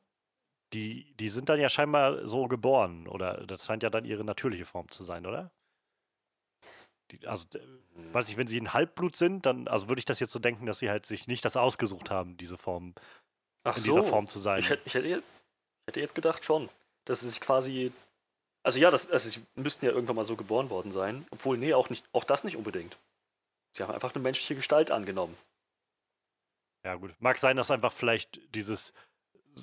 die, 0.73 1.13
die 1.15 1.29
sind 1.29 1.49
dann 1.49 1.59
ja 1.59 1.69
scheinbar 1.69 2.27
so 2.27 2.47
geboren, 2.47 3.07
oder 3.07 3.45
das 3.45 3.65
scheint 3.65 3.83
ja 3.83 3.89
dann 3.89 4.05
ihre 4.05 4.23
natürliche 4.23 4.65
Form 4.65 4.89
zu 4.89 5.03
sein, 5.03 5.25
oder? 5.25 5.51
Die, 7.11 7.25
also, 7.27 7.45
hm. 7.53 8.13
weiß 8.13 8.29
ich, 8.29 8.37
wenn 8.37 8.47
sie 8.47 8.59
ein 8.59 8.73
Halbblut 8.73 9.15
sind, 9.15 9.45
dann, 9.45 9.67
also 9.67 9.87
würde 9.87 9.99
ich 9.99 10.05
das 10.05 10.19
jetzt 10.19 10.31
so 10.31 10.39
denken, 10.39 10.65
dass 10.65 10.79
sie 10.79 10.89
halt 10.89 11.05
sich 11.05 11.27
nicht 11.27 11.43
das 11.43 11.57
ausgesucht 11.57 12.11
haben, 12.11 12.37
diese 12.37 12.57
Form, 12.57 12.93
Ach 13.63 13.75
in 13.75 13.81
so. 13.81 13.95
dieser 13.95 14.07
Form 14.07 14.27
zu 14.27 14.39
sein. 14.39 14.59
Ich, 14.59 14.69
hätte, 14.69 14.83
ich 14.85 14.93
hätte, 14.93 15.07
jetzt, 15.07 15.23
hätte 15.87 15.99
jetzt 15.99 16.15
gedacht 16.15 16.43
schon, 16.43 16.69
dass 17.05 17.21
sie 17.21 17.29
sich 17.29 17.41
quasi, 17.41 17.91
also 18.63 18.79
ja, 18.79 18.91
das, 18.91 19.09
also 19.09 19.27
sie 19.27 19.43
müssten 19.55 19.85
ja 19.85 19.91
irgendwann 19.91 20.17
mal 20.17 20.25
so 20.25 20.35
geboren 20.35 20.69
worden 20.69 20.91
sein, 20.91 21.25
obwohl, 21.31 21.57
nee, 21.57 21.73
auch, 21.73 21.89
nicht, 21.89 22.05
auch 22.13 22.23
das 22.23 22.43
nicht 22.43 22.57
unbedingt. 22.57 22.97
Sie 23.75 23.83
haben 23.83 23.93
einfach 23.93 24.13
eine 24.13 24.23
menschliche 24.23 24.55
Gestalt 24.55 24.91
angenommen. 24.91 25.35
Ja, 26.85 26.95
gut. 26.95 27.13
Mag 27.19 27.37
sein, 27.37 27.57
dass 27.57 27.71
einfach 27.71 27.91
vielleicht 27.91 28.39
dieses 28.55 28.93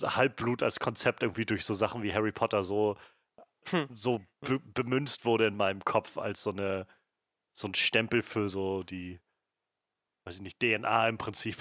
Halbblut 0.02 0.62
als 0.62 0.78
Konzept 0.78 1.22
irgendwie 1.22 1.46
durch 1.46 1.64
so 1.64 1.74
Sachen 1.74 2.02
wie 2.02 2.12
Harry 2.12 2.32
Potter 2.32 2.62
so, 2.62 2.96
hm. 3.68 3.88
so 3.94 4.20
be 4.40 4.58
bemünzt 4.60 5.24
wurde 5.24 5.46
in 5.46 5.56
meinem 5.56 5.84
Kopf 5.84 6.18
als 6.18 6.42
so 6.42 6.50
eine 6.50 6.86
so 7.56 7.68
ein 7.68 7.74
Stempel 7.74 8.22
für 8.22 8.48
so 8.48 8.82
die, 8.82 9.18
weiß 10.24 10.36
ich 10.36 10.42
nicht, 10.42 10.60
DNA 10.60 11.08
im 11.08 11.18
Prinzip. 11.18 11.56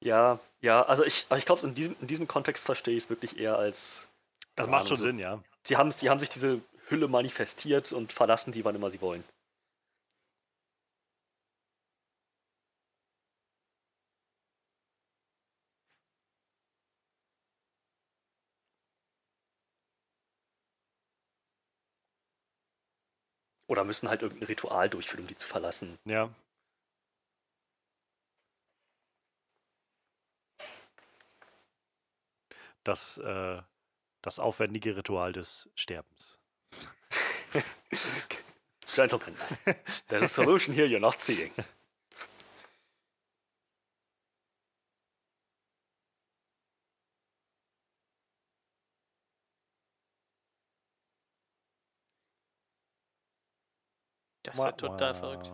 Ja, 0.00 0.38
ja, 0.60 0.82
also 0.82 1.02
ich, 1.02 1.26
ich 1.34 1.46
glaube, 1.46 1.66
in 1.66 1.74
diesem, 1.74 1.96
in 1.98 2.06
diesem 2.06 2.28
Kontext 2.28 2.66
verstehe 2.66 2.94
ich 2.94 3.04
es 3.04 3.10
wirklich 3.10 3.38
eher 3.38 3.56
als. 3.56 4.06
Das 4.54 4.68
macht 4.68 4.88
schon 4.88 4.98
so. 4.98 5.04
Sinn, 5.04 5.18
ja. 5.18 5.42
Sie 5.66 5.78
haben, 5.78 5.90
sie 5.90 6.10
haben 6.10 6.18
sich 6.18 6.28
diese 6.28 6.60
Hülle 6.88 7.08
manifestiert 7.08 7.90
und 7.92 8.12
verlassen 8.12 8.52
die, 8.52 8.66
wann 8.66 8.74
immer 8.74 8.90
sie 8.90 9.00
wollen. 9.00 9.24
Oder 23.74 23.82
müssen 23.82 24.08
halt 24.08 24.22
irgendein 24.22 24.46
Ritual 24.46 24.88
durchführen, 24.88 25.22
um 25.22 25.26
die 25.26 25.34
zu 25.34 25.48
verlassen. 25.48 25.98
Ja. 26.04 26.32
Das, 32.84 33.18
äh, 33.18 33.60
das 34.22 34.38
aufwendige 34.38 34.96
Ritual 34.96 35.32
des 35.32 35.68
Sterbens. 35.74 36.38
Gentlemen, 38.94 39.36
there's 40.06 40.22
a 40.22 40.28
solution 40.28 40.72
here 40.72 40.86
you're 40.86 41.00
not 41.00 41.18
seeing. 41.18 41.50
ist 54.54 54.64
ja 54.64 54.72
total 54.72 55.14
verrückt. 55.14 55.52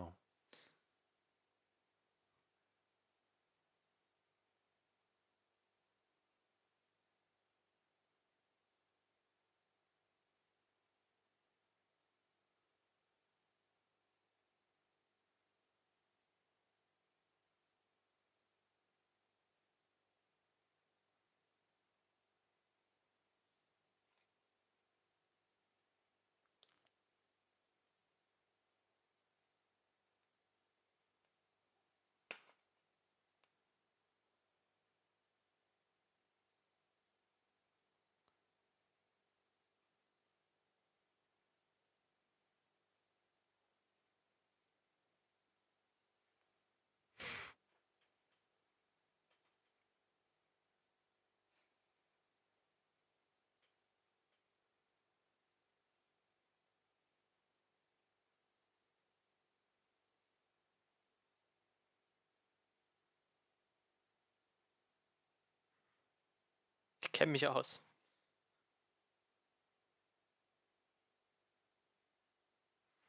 Kenne 67.11 67.31
mich 67.31 67.47
aus. 67.47 67.83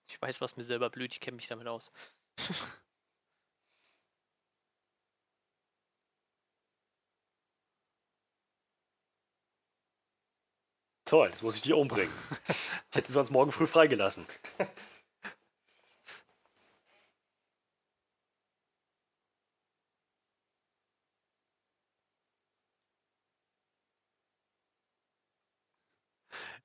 Ich 0.08 0.20
weiß, 0.20 0.40
was 0.40 0.56
mir 0.56 0.64
selber 0.64 0.90
blüht, 0.90 1.12
ich 1.14 1.20
kenne 1.20 1.36
mich 1.36 1.48
damit 1.48 1.66
aus. 1.66 1.90
Toll, 11.04 11.28
das 11.30 11.42
muss 11.42 11.56
ich 11.56 11.62
dir 11.62 11.76
umbringen. 11.76 12.12
Ich 12.90 12.96
hätte 12.96 13.06
sie 13.08 13.14
sonst 13.14 13.30
morgen 13.30 13.52
früh 13.52 13.66
freigelassen. 13.66 14.26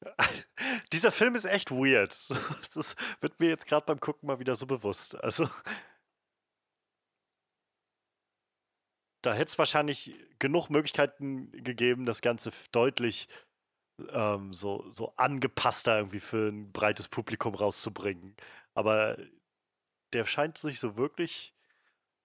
Dieser 0.94 1.12
Film 1.12 1.36
ist 1.36 1.46
echt 1.46 1.72
weird. 1.72 2.30
Das 2.76 2.96
wird 3.22 3.40
mir 3.40 3.50
jetzt 3.50 3.68
gerade 3.68 3.86
beim 3.86 4.00
Gucken 4.00 4.28
mal 4.28 4.40
wieder 4.40 4.56
so 4.56 4.68
bewusst. 4.68 5.16
Also. 5.24 5.50
Da 9.24 9.34
hätte 9.34 9.50
es 9.50 9.58
wahrscheinlich 9.58 10.14
genug 10.40 10.70
Möglichkeiten 10.70 11.52
gegeben, 11.52 12.06
das 12.06 12.22
Ganze 12.22 12.52
deutlich 12.72 13.28
ähm, 14.12 14.54
so, 14.54 14.86
so 14.92 15.14
angepasster 15.18 15.98
irgendwie 15.98 16.20
für 16.20 16.50
ein 16.50 16.72
breites 16.72 17.08
Publikum 17.08 17.56
rauszubringen. 17.56 18.36
Aber 18.76 19.18
der 20.14 20.26
scheint 20.26 20.58
sich 20.58 20.80
so 20.80 20.98
wirklich 20.98 21.54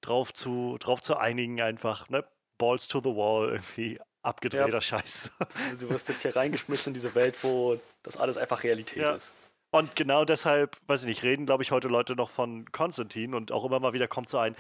drauf 0.02 0.32
zu, 0.32 0.76
drauf 0.78 1.00
zu 1.00 1.16
einigen, 1.16 1.60
einfach, 1.62 2.08
ne? 2.08 2.26
Balls 2.58 2.88
to 2.88 3.00
the 3.00 3.10
wall, 3.16 3.48
irgendwie 3.50 3.98
abgedrehter 4.22 4.68
ja. 4.68 4.80
Scheiß. 4.80 5.30
Du 5.78 5.90
wirst 5.90 6.08
jetzt 6.08 6.22
hier 6.22 6.34
reingeschmissen 6.34 6.90
in 6.90 6.94
diese 6.94 7.14
Welt, 7.14 7.42
wo 7.42 7.78
das 8.02 8.16
alles 8.16 8.36
einfach 8.36 8.62
Realität 8.62 9.02
ja. 9.02 9.14
ist. 9.14 9.34
Und 9.70 9.96
genau 9.96 10.24
deshalb, 10.24 10.76
weiß 10.86 11.02
ich 11.02 11.06
nicht, 11.06 11.22
reden, 11.22 11.46
glaube 11.46 11.62
ich, 11.62 11.70
heute 11.70 11.88
Leute 11.88 12.14
noch 12.14 12.28
von 12.28 12.70
Konstantin 12.72 13.34
und 13.34 13.52
auch 13.52 13.64
immer 13.64 13.80
mal 13.80 13.94
wieder 13.94 14.06
kommt 14.06 14.28
so 14.28 14.38
ein, 14.38 14.54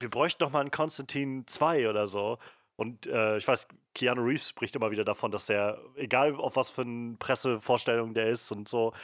wir 0.00 0.08
bräuchten 0.08 0.42
doch 0.42 0.50
mal 0.50 0.60
einen 0.60 0.70
Konstantin 0.70 1.46
2 1.46 1.90
oder 1.90 2.08
so. 2.08 2.38
Und 2.76 3.06
äh, 3.06 3.36
ich 3.36 3.46
weiß, 3.46 3.68
Keanu 3.94 4.22
Reeves 4.22 4.48
spricht 4.48 4.76
immer 4.76 4.90
wieder 4.90 5.04
davon, 5.04 5.30
dass 5.32 5.46
der, 5.46 5.78
egal 5.96 6.36
auf 6.36 6.56
was 6.56 6.70
für 6.70 6.82
eine 6.82 7.16
Pressevorstellung 7.18 8.14
der 8.14 8.28
ist 8.28 8.50
und 8.52 8.68
so, 8.68 8.94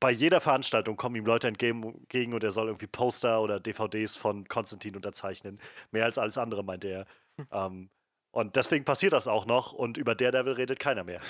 bei 0.00 0.10
jeder 0.10 0.40
Veranstaltung 0.40 0.96
kommen 0.96 1.16
ihm 1.16 1.26
Leute 1.26 1.48
entgegen 1.48 2.32
und 2.32 2.42
er 2.42 2.50
soll 2.50 2.66
irgendwie 2.66 2.88
Poster 2.88 3.40
oder 3.40 3.60
DVDs 3.60 4.16
von 4.16 4.48
Konstantin 4.48 4.96
unterzeichnen. 4.96 5.60
Mehr 5.90 6.06
als 6.06 6.18
alles 6.18 6.38
andere, 6.38 6.64
meinte 6.64 6.88
er. 6.88 7.06
ähm, 7.52 7.90
und 8.32 8.56
deswegen 8.56 8.84
passiert 8.84 9.12
das 9.12 9.28
auch 9.28 9.46
noch 9.46 9.72
und 9.72 9.98
über 9.98 10.14
Daredevil 10.14 10.54
redet 10.54 10.80
keiner 10.80 11.04
mehr. 11.04 11.20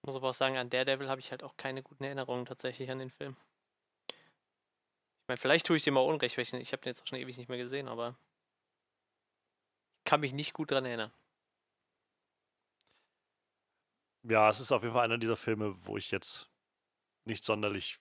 Ich 0.00 0.06
muss 0.06 0.16
aber 0.16 0.30
auch 0.30 0.34
sagen, 0.34 0.56
an 0.56 0.70
Daredevil 0.70 1.10
habe 1.10 1.20
ich 1.20 1.30
halt 1.30 1.42
auch 1.42 1.56
keine 1.56 1.82
guten 1.82 2.04
Erinnerungen 2.04 2.46
tatsächlich 2.46 2.90
an 2.90 2.98
den 2.98 3.10
Film. 3.10 3.36
Ich 4.10 5.28
meine, 5.28 5.36
vielleicht 5.36 5.66
tue 5.66 5.76
ich 5.76 5.82
dir 5.84 5.92
mal 5.92 6.00
Unrecht, 6.00 6.38
weil 6.38 6.42
ich, 6.44 6.54
ich 6.54 6.72
habe 6.72 6.80
den 6.80 6.90
jetzt 6.90 7.02
auch 7.02 7.06
schon 7.06 7.18
ewig 7.18 7.36
nicht 7.36 7.48
mehr 7.50 7.58
gesehen, 7.58 7.88
aber 7.88 8.16
ich 9.98 10.04
kann 10.04 10.20
mich 10.20 10.32
nicht 10.32 10.54
gut 10.54 10.70
dran 10.70 10.86
erinnern. 10.86 11.12
Ja, 14.22 14.48
es 14.48 14.60
ist 14.60 14.72
auf 14.72 14.82
jeden 14.82 14.94
Fall 14.94 15.04
einer 15.04 15.18
dieser 15.18 15.36
Filme, 15.36 15.74
wo 15.84 15.96
ich 15.96 16.10
jetzt 16.10 16.47
nicht 17.28 17.44
sonderlich, 17.44 17.98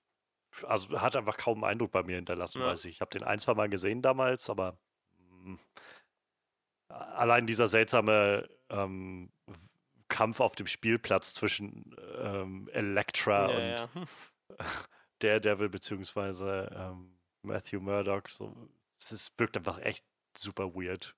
also 0.63 0.99
hat 0.99 1.15
einfach 1.15 1.37
kaum 1.37 1.63
einen 1.63 1.71
Eindruck 1.73 1.91
bei 1.91 2.03
mir 2.03 2.15
hinterlassen, 2.15 2.61
ja. 2.61 2.67
weiß 2.67 2.85
ich. 2.85 2.95
Ich 2.95 3.01
habe 3.01 3.11
den 3.11 3.23
ein, 3.23 3.39
zwei 3.39 3.53
Mal 3.53 3.69
gesehen 3.69 4.01
damals, 4.01 4.49
aber 4.49 4.79
mh, 5.19 5.59
allein 6.89 7.45
dieser 7.45 7.67
seltsame 7.67 8.49
ähm, 8.69 9.31
Kampf 10.07 10.39
auf 10.39 10.55
dem 10.55 10.67
Spielplatz 10.67 11.33
zwischen 11.33 11.95
ähm, 12.17 12.69
Elektra 12.71 13.51
ja, 13.51 13.83
und 13.83 13.99
ja. 13.99 14.57
Daredevil 15.19 15.69
beziehungsweise 15.69 16.71
ähm, 16.75 17.19
Matthew 17.41 17.81
Murdoch, 17.81 18.27
so, 18.29 18.55
es 18.99 19.31
wirkt 19.37 19.57
einfach 19.57 19.79
echt 19.79 20.05
super 20.35 20.73
weird. 20.75 21.15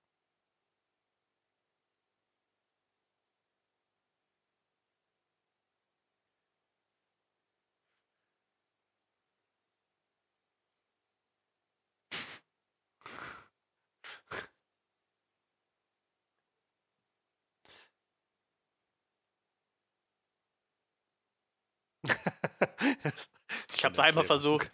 ich 23.75 23.85
habe 23.85 23.93
es 23.93 23.99
einmal 23.99 24.23
versucht. 24.23 24.71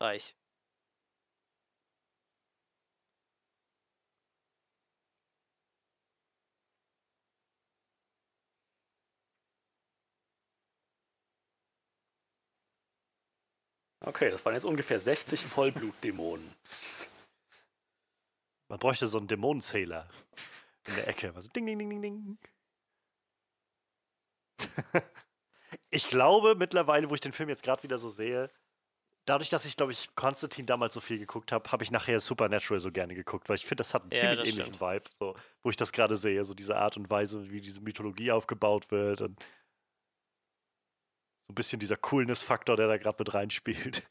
Reich. 0.00 0.34
Okay, 14.00 14.30
das 14.30 14.44
waren 14.44 14.54
jetzt 14.54 14.64
ungefähr 14.64 14.98
60 14.98 15.44
Vollblutdämonen. 15.44 16.54
Man 18.68 18.78
bräuchte 18.78 19.06
so 19.06 19.18
einen 19.18 19.26
Dämonenzähler 19.28 20.08
in 20.86 20.94
der 20.94 21.08
Ecke. 21.08 21.34
Also 21.34 21.48
ding, 21.50 21.66
ding, 21.66 21.78
ding, 21.78 21.90
ding, 21.90 22.02
ding. 22.02 22.38
ich 25.90 26.08
glaube 26.08 26.54
mittlerweile, 26.56 27.10
wo 27.10 27.14
ich 27.14 27.20
den 27.20 27.32
Film 27.32 27.48
jetzt 27.48 27.62
gerade 27.62 27.82
wieder 27.82 27.98
so 27.98 28.08
sehe, 28.08 28.50
dadurch, 29.28 29.50
dass 29.50 29.64
ich, 29.64 29.76
glaube 29.76 29.92
ich, 29.92 30.14
Konstantin 30.14 30.66
damals 30.66 30.94
so 30.94 31.00
viel 31.00 31.18
geguckt 31.18 31.52
habe, 31.52 31.70
habe 31.70 31.84
ich 31.84 31.90
nachher 31.90 32.20
Supernatural 32.20 32.80
so 32.80 32.90
gerne 32.90 33.14
geguckt, 33.14 33.48
weil 33.48 33.56
ich 33.56 33.64
finde, 33.64 33.76
das 33.76 33.94
hat 33.94 34.02
einen 34.02 34.10
ja, 34.12 34.20
ziemlich 34.20 34.40
ähnlichen 34.40 34.74
stimmt. 34.74 34.80
Vibe, 34.80 35.10
so, 35.18 35.34
wo 35.62 35.70
ich 35.70 35.76
das 35.76 35.92
gerade 35.92 36.16
sehe, 36.16 36.44
so 36.44 36.54
diese 36.54 36.76
Art 36.76 36.96
und 36.96 37.10
Weise, 37.10 37.50
wie 37.50 37.60
diese 37.60 37.80
Mythologie 37.80 38.32
aufgebaut 38.32 38.90
wird 38.90 39.20
und 39.20 39.38
so 41.46 41.52
ein 41.52 41.54
bisschen 41.54 41.80
dieser 41.80 41.96
Coolness-Faktor, 41.96 42.76
der 42.76 42.88
da 42.88 42.96
gerade 42.96 43.16
mit 43.18 43.32
reinspielt. 43.32 44.02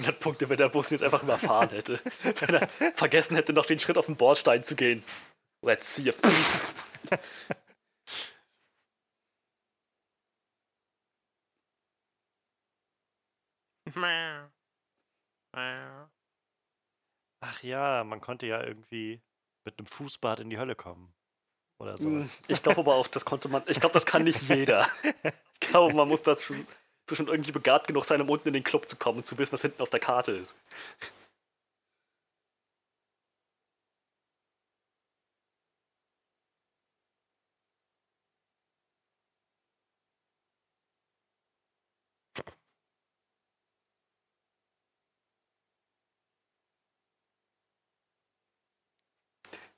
Punkte, 0.00 0.48
wenn 0.48 0.56
der 0.56 0.68
Bus 0.68 0.90
jetzt 0.90 1.02
einfach 1.02 1.22
überfahren 1.22 1.70
hätte. 1.70 2.00
wenn 2.22 2.54
er 2.54 2.68
vergessen 2.94 3.36
hätte, 3.36 3.52
noch 3.52 3.66
den 3.66 3.78
Schritt 3.78 3.98
auf 3.98 4.06
den 4.06 4.16
Bordstein 4.16 4.64
zu 4.64 4.74
gehen. 4.74 5.02
Let's 5.64 5.94
see 5.94 6.08
if. 6.08 6.18
Ach 17.40 17.62
ja, 17.62 18.04
man 18.04 18.20
konnte 18.20 18.46
ja 18.46 18.62
irgendwie 18.62 19.20
mit 19.64 19.78
einem 19.78 19.86
Fußbad 19.86 20.40
in 20.40 20.50
die 20.50 20.58
Hölle 20.58 20.74
kommen. 20.74 21.12
Oder 21.78 21.98
so. 21.98 22.04
Hm, 22.04 22.30
ich 22.46 22.62
glaube 22.62 22.80
aber 22.80 22.94
auch, 22.94 23.08
das 23.08 23.24
konnte 23.24 23.48
man. 23.48 23.62
Ich 23.66 23.80
glaube, 23.80 23.92
das 23.92 24.06
kann 24.06 24.24
nicht 24.24 24.42
jeder. 24.42 24.88
Ich 25.62 25.68
glaube, 25.68 25.94
man 25.94 26.08
muss 26.08 26.22
das 26.22 26.42
schon 26.42 26.66
du 27.12 27.16
schon 27.16 27.28
irgendwie 27.28 27.52
begabt 27.52 27.86
genug 27.86 28.04
sein, 28.04 28.20
um 28.20 28.30
unten 28.30 28.48
in 28.48 28.54
den 28.54 28.64
Club 28.64 28.88
zu 28.88 28.96
kommen 28.96 29.18
und 29.18 29.24
zu 29.24 29.38
wissen, 29.38 29.52
was 29.52 29.62
hinten 29.62 29.82
auf 29.82 29.90
der 29.90 30.00
Karte 30.00 30.32
ist. 30.32 30.54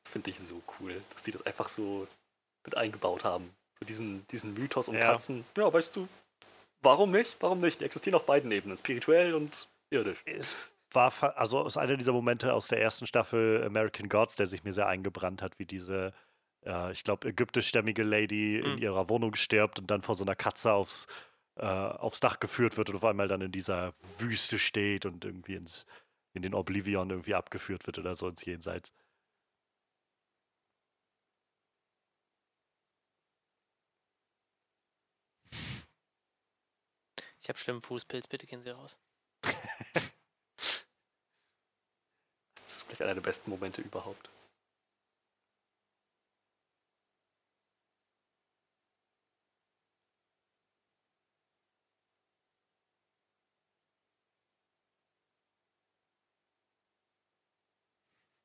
Das 0.03 0.13
finde 0.13 0.31
ich 0.31 0.39
so 0.39 0.63
cool, 0.79 1.03
dass 1.11 1.25
die 1.25 1.33
das 1.33 1.45
einfach 1.45 1.69
so 1.69 2.07
mit 2.65 2.77
eingebaut 2.77 3.25
haben. 3.25 3.51
So 3.81 3.87
diesen, 3.87 4.27
diesen 4.29 4.55
Mythos 4.55 4.89
um 4.89 4.95
ja. 4.95 5.01
Katzen. 5.13 5.45
Ja, 5.57 5.73
weißt 5.73 5.97
du, 5.97 6.09
warum 6.85 7.11
nicht? 7.11 7.37
Warum 7.41 7.61
nicht? 7.61 7.81
Die 7.81 7.85
existieren 7.85 8.15
auf 8.15 8.27
beiden 8.27 8.51
Ebenen, 8.53 8.77
spirituell 8.77 9.35
und 9.35 9.69
irdisch. 9.91 10.23
Es 10.27 10.55
war 10.93 11.13
also 11.37 11.61
aus 11.61 11.77
einer 11.77 11.97
dieser 11.97 12.13
Momente 12.13 12.53
aus 12.53 12.69
der 12.69 12.81
ersten 12.81 13.07
Staffel 13.07 13.65
American 13.65 14.09
Gods, 14.09 14.37
der 14.37 14.47
sich 14.47 14.65
mir 14.65 14.73
sehr 14.73 14.87
eingebrannt 14.87 15.43
hat, 15.43 15.59
wie 15.59 15.67
diese, 15.67 16.13
äh, 16.65 16.93
ich 16.93 17.05
glaube, 17.05 17.29
ägyptischstämmige 17.29 18.03
Lady 18.03 18.63
mhm. 18.63 18.73
in 18.73 18.79
ihrer 18.79 19.09
Wohnung 19.09 19.35
stirbt 19.35 19.79
und 19.79 19.91
dann 19.91 20.03
vor 20.03 20.15
so 20.15 20.25
einer 20.25 20.37
Katze 20.37 20.73
aufs, 20.73 21.07
äh, 21.57 21.67
aufs 21.67 22.21
Dach 22.21 22.41
geführt 22.41 22.77
wird 22.77 22.91
und 22.91 22.97
auf 22.97 23.05
einmal 23.05 23.29
dann 23.29 23.41
in 23.41 23.53
dieser 23.53 23.93
Wüste 24.19 24.59
steht 24.59 25.07
und 25.07 25.25
irgendwie 25.25 25.55
ins, 25.55 25.87
in 26.33 26.43
den 26.43 26.55
Oblivion 26.55 27.11
irgendwie 27.11 27.35
abgeführt 27.35 27.87
wird 27.87 27.99
oder 27.99 28.15
so 28.15 28.29
ins 28.29 28.45
Jenseits. 28.45 28.93
Ich 37.45 37.49
habe 37.51 37.59
schlimmen 37.59 37.83
Fußpilz, 37.83 38.27
bitte 38.27 38.47
gehen 38.47 38.63
Sie 38.63 38.71
raus. 38.71 38.97
das 39.43 40.15
ist 42.57 42.89
gleich 42.89 43.03
einer 43.03 43.13
der 43.13 43.21
besten 43.21 43.51
Momente 43.51 43.83
überhaupt. 43.83 44.31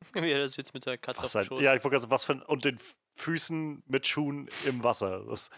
Wie 0.13 0.29
er 0.29 0.39
das 0.39 0.57
jetzt 0.57 0.73
mit 0.73 0.83
seiner 0.83 0.97
Katze 0.97 1.23
was 1.23 1.37
auf 1.37 1.43
dem 1.43 1.47
Schoß. 1.47 1.63
Ja, 1.63 1.73
ich 1.73 1.81
wollte 1.85 1.99
gerade 1.99 2.11
was 2.11 2.25
für 2.25 2.43
und 2.47 2.65
den 2.65 2.77
Füßen 3.13 3.81
mit 3.85 4.07
Schuhen 4.07 4.49
im 4.65 4.83
Wasser. 4.83 5.23
Das 5.23 5.49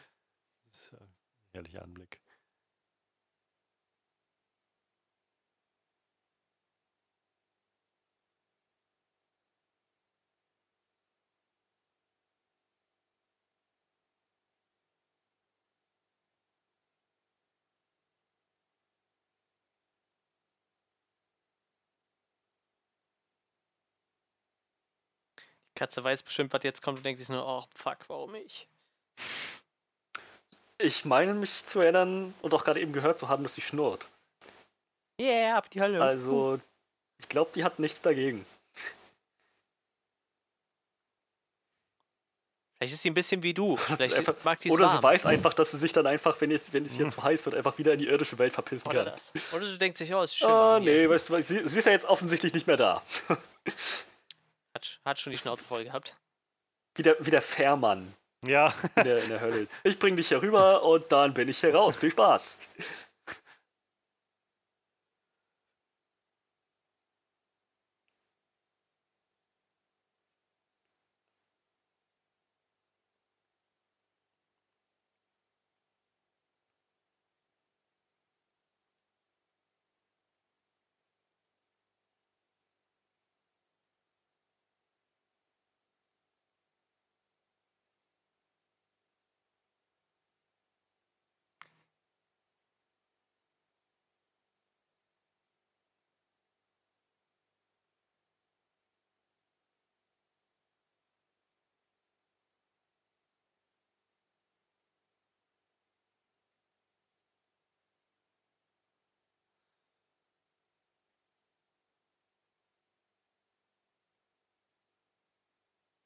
ist 0.70 0.94
ein 0.94 1.12
herrlicher 1.56 1.82
Anblick. 1.82 2.21
Katze 25.82 26.04
weiß 26.04 26.22
bestimmt, 26.22 26.54
was 26.54 26.62
jetzt 26.62 26.84
kommt 26.84 27.00
und 27.00 27.04
denkt 27.04 27.20
sich 27.20 27.30
nur, 27.30 27.44
oh 27.44 27.64
fuck, 27.74 27.98
warum 28.08 28.36
ich? 28.36 28.68
Ich 30.78 31.06
meine 31.06 31.34
mich 31.34 31.66
zu 31.66 31.80
erinnern 31.80 32.36
und 32.44 32.54
auch 32.54 32.64
gerade 32.64 32.80
eben 32.80 32.94
gehört 32.94 33.18
zu 33.18 33.30
haben, 33.30 33.42
dass 33.42 33.56
sie 33.56 33.62
schnurrt. 33.62 34.08
Yeah, 35.20 35.58
ab 35.58 35.72
die 35.72 35.82
Hölle. 35.82 36.00
Also, 36.00 36.60
ich 37.18 37.28
glaube, 37.30 37.50
die 37.56 37.64
hat 37.64 37.80
nichts 37.80 38.00
dagegen. 38.00 38.46
Vielleicht 42.78 42.94
ist 42.94 43.02
sie 43.02 43.10
ein 43.10 43.16
bisschen 43.16 43.42
wie 43.42 43.56
du. 43.56 43.76
Einfach, 43.90 44.36
mag 44.44 44.60
die 44.60 44.70
oder 44.70 44.86
warm. 44.86 44.98
sie 44.98 45.04
weiß 45.04 45.26
einfach, 45.26 45.56
dass 45.56 45.72
sie 45.72 45.78
sich 45.78 45.94
dann 45.94 46.06
einfach, 46.06 46.40
wenn 46.42 46.52
es, 46.52 46.72
wenn 46.74 46.86
es 46.86 46.96
hier 46.96 47.10
zu 47.10 47.24
heiß 47.24 47.44
wird, 47.46 47.56
einfach 47.56 47.80
wieder 47.80 47.94
in 47.94 48.00
die 48.00 48.08
irdische 48.08 48.38
Welt 48.38 48.54
verpissen 48.54 48.88
Oder 48.88 49.06
kann. 49.06 49.14
das. 49.14 49.32
Oder 49.52 49.66
du 49.66 49.78
denkst 49.80 49.98
sich, 49.98 50.14
oh, 50.14 50.22
ist 50.22 50.38
schön. 50.38 50.48
Ah, 50.48 50.80
nee, 50.80 51.10
weißt 51.10 51.30
du, 51.30 51.42
sie, 51.42 51.68
sie 51.68 51.80
ist 51.80 51.86
ja 51.86 51.92
jetzt 51.92 52.06
offensichtlich 52.06 52.54
nicht 52.54 52.68
mehr 52.68 52.78
da. 52.78 53.02
Hat, 54.82 55.00
hat 55.06 55.20
schon 55.20 55.32
die 55.32 55.38
Schnauze 55.38 55.66
voll 55.66 55.84
gehabt. 55.84 56.18
Wie 56.96 57.04
der, 57.04 57.16
wie 57.20 57.30
der 57.30 57.42
Fährmann 57.42 58.14
Ja, 58.44 58.74
in 58.96 59.04
der, 59.04 59.24
in 59.24 59.30
der 59.30 59.40
Hölle. 59.40 59.68
Ich 59.84 60.00
bring 60.00 60.18
dich 60.18 60.30
hier 60.30 60.42
rüber 60.42 60.84
und 60.84 61.12
dann 61.12 61.34
bin 61.34 61.48
ich 61.48 61.60
hier 61.60 61.74
raus. 61.76 61.96
Viel 61.96 62.12
Spaß. 62.12 62.58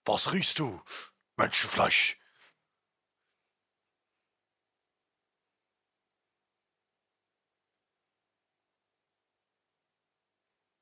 Was 0.05 0.31
riechst 0.33 0.59
du? 0.59 0.81
Menschenfleisch. 1.37 2.17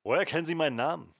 Woher 0.04 0.26
kennen 0.26 0.44
Sie 0.44 0.54
meinen 0.54 0.76
Namen? 0.76 1.14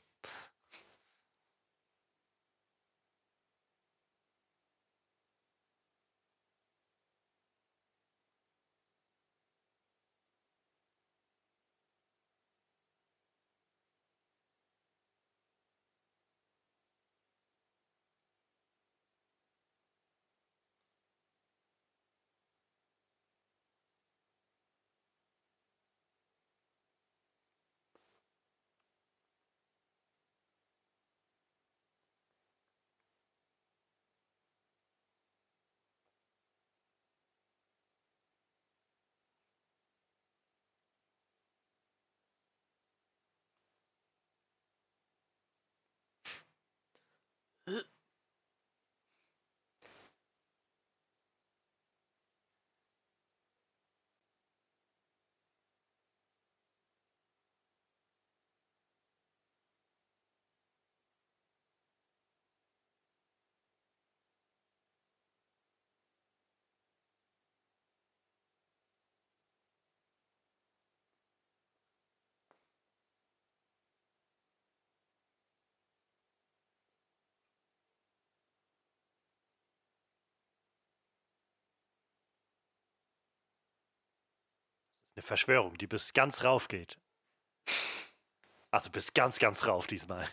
Eine 85.16 85.22
Verschwörung, 85.22 85.78
die 85.78 85.86
bis 85.86 86.12
ganz 86.12 86.42
rauf 86.42 86.68
geht. 86.68 86.98
Also 88.70 88.90
bis 88.90 89.14
ganz, 89.14 89.38
ganz 89.38 89.66
rauf 89.66 89.86
diesmal. 89.86 90.28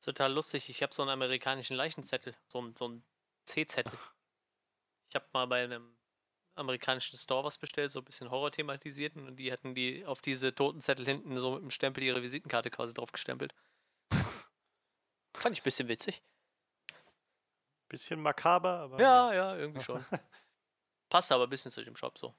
Total 0.00 0.32
lustig. 0.32 0.68
Ich 0.70 0.82
habe 0.82 0.94
so 0.94 1.02
einen 1.02 1.10
amerikanischen 1.10 1.76
Leichenzettel, 1.76 2.34
so 2.46 2.58
einen, 2.58 2.74
so 2.74 2.86
einen 2.86 3.04
C-Zettel. 3.44 3.98
Ich 5.08 5.14
habe 5.14 5.26
mal 5.32 5.46
bei 5.46 5.64
einem 5.64 5.96
amerikanischen 6.54 7.18
Store 7.18 7.44
was 7.44 7.58
bestellt, 7.58 7.90
so 7.90 8.00
ein 8.00 8.04
bisschen 8.04 8.30
Horror 8.30 8.50
thematisiert 8.50 9.16
und 9.16 9.36
die 9.36 9.52
hatten 9.52 9.74
die 9.74 10.04
auf 10.04 10.20
diese 10.20 10.54
Totenzettel 10.54 11.04
hinten 11.04 11.38
so 11.38 11.54
mit 11.54 11.62
dem 11.62 11.70
Stempel 11.70 12.04
ihre 12.04 12.22
Visitenkarte 12.22 12.70
quasi 12.70 12.94
drauf 12.94 13.12
gestempelt. 13.12 13.54
Fand 15.34 15.54
ich 15.54 15.62
ein 15.62 15.64
bisschen 15.64 15.88
witzig. 15.88 16.22
Bisschen 17.88 18.20
makaber, 18.20 18.78
aber. 18.78 19.00
Ja, 19.00 19.32
ja, 19.34 19.56
irgendwie 19.56 19.80
schon. 19.84 20.04
Passt 21.08 21.32
aber 21.32 21.44
ein 21.44 21.50
bisschen 21.50 21.72
zu 21.72 21.82
dem 21.84 21.96
Shop 21.96 22.18
so. 22.18 22.34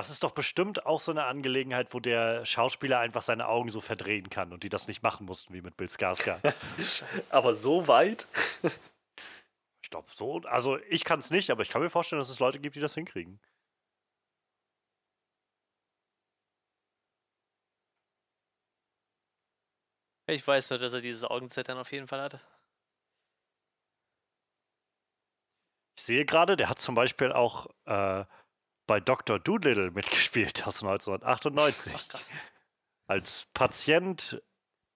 Das 0.00 0.08
ist 0.08 0.22
doch 0.22 0.30
bestimmt 0.30 0.86
auch 0.86 0.98
so 0.98 1.10
eine 1.10 1.26
Angelegenheit, 1.26 1.92
wo 1.92 2.00
der 2.00 2.46
Schauspieler 2.46 3.00
einfach 3.00 3.20
seine 3.20 3.48
Augen 3.48 3.68
so 3.68 3.82
verdrehen 3.82 4.30
kann 4.30 4.50
und 4.50 4.62
die 4.62 4.70
das 4.70 4.88
nicht 4.88 5.02
machen 5.02 5.26
mussten, 5.26 5.52
wie 5.52 5.60
mit 5.60 5.76
Bill 5.76 5.88
Skarsgård. 5.88 6.40
aber 7.28 7.52
so 7.52 7.86
weit? 7.86 8.26
ich 9.82 9.90
glaube 9.90 10.08
so. 10.14 10.40
Also 10.44 10.78
ich 10.88 11.04
kann 11.04 11.18
es 11.18 11.30
nicht, 11.30 11.50
aber 11.50 11.60
ich 11.60 11.68
kann 11.68 11.82
mir 11.82 11.90
vorstellen, 11.90 12.18
dass 12.18 12.30
es 12.30 12.38
Leute 12.38 12.60
gibt, 12.60 12.76
die 12.76 12.80
das 12.80 12.94
hinkriegen. 12.94 13.38
Ich 20.26 20.46
weiß 20.46 20.70
nur, 20.70 20.78
dass 20.78 20.94
er 20.94 21.02
dieses 21.02 21.24
Augenzittern 21.24 21.76
auf 21.76 21.92
jeden 21.92 22.08
Fall 22.08 22.22
hat. 22.22 22.40
Ich 25.94 26.04
sehe 26.04 26.24
gerade, 26.24 26.56
der 26.56 26.70
hat 26.70 26.78
zum 26.78 26.94
Beispiel 26.94 27.32
auch 27.32 27.66
äh, 27.84 28.24
bei 28.90 28.98
Dr. 28.98 29.38
Doolittle 29.38 29.92
mitgespielt 29.92 30.66
aus 30.66 30.82
1998. 30.82 31.94
Ach. 31.94 32.20
Als 33.06 33.46
Patient 33.54 34.42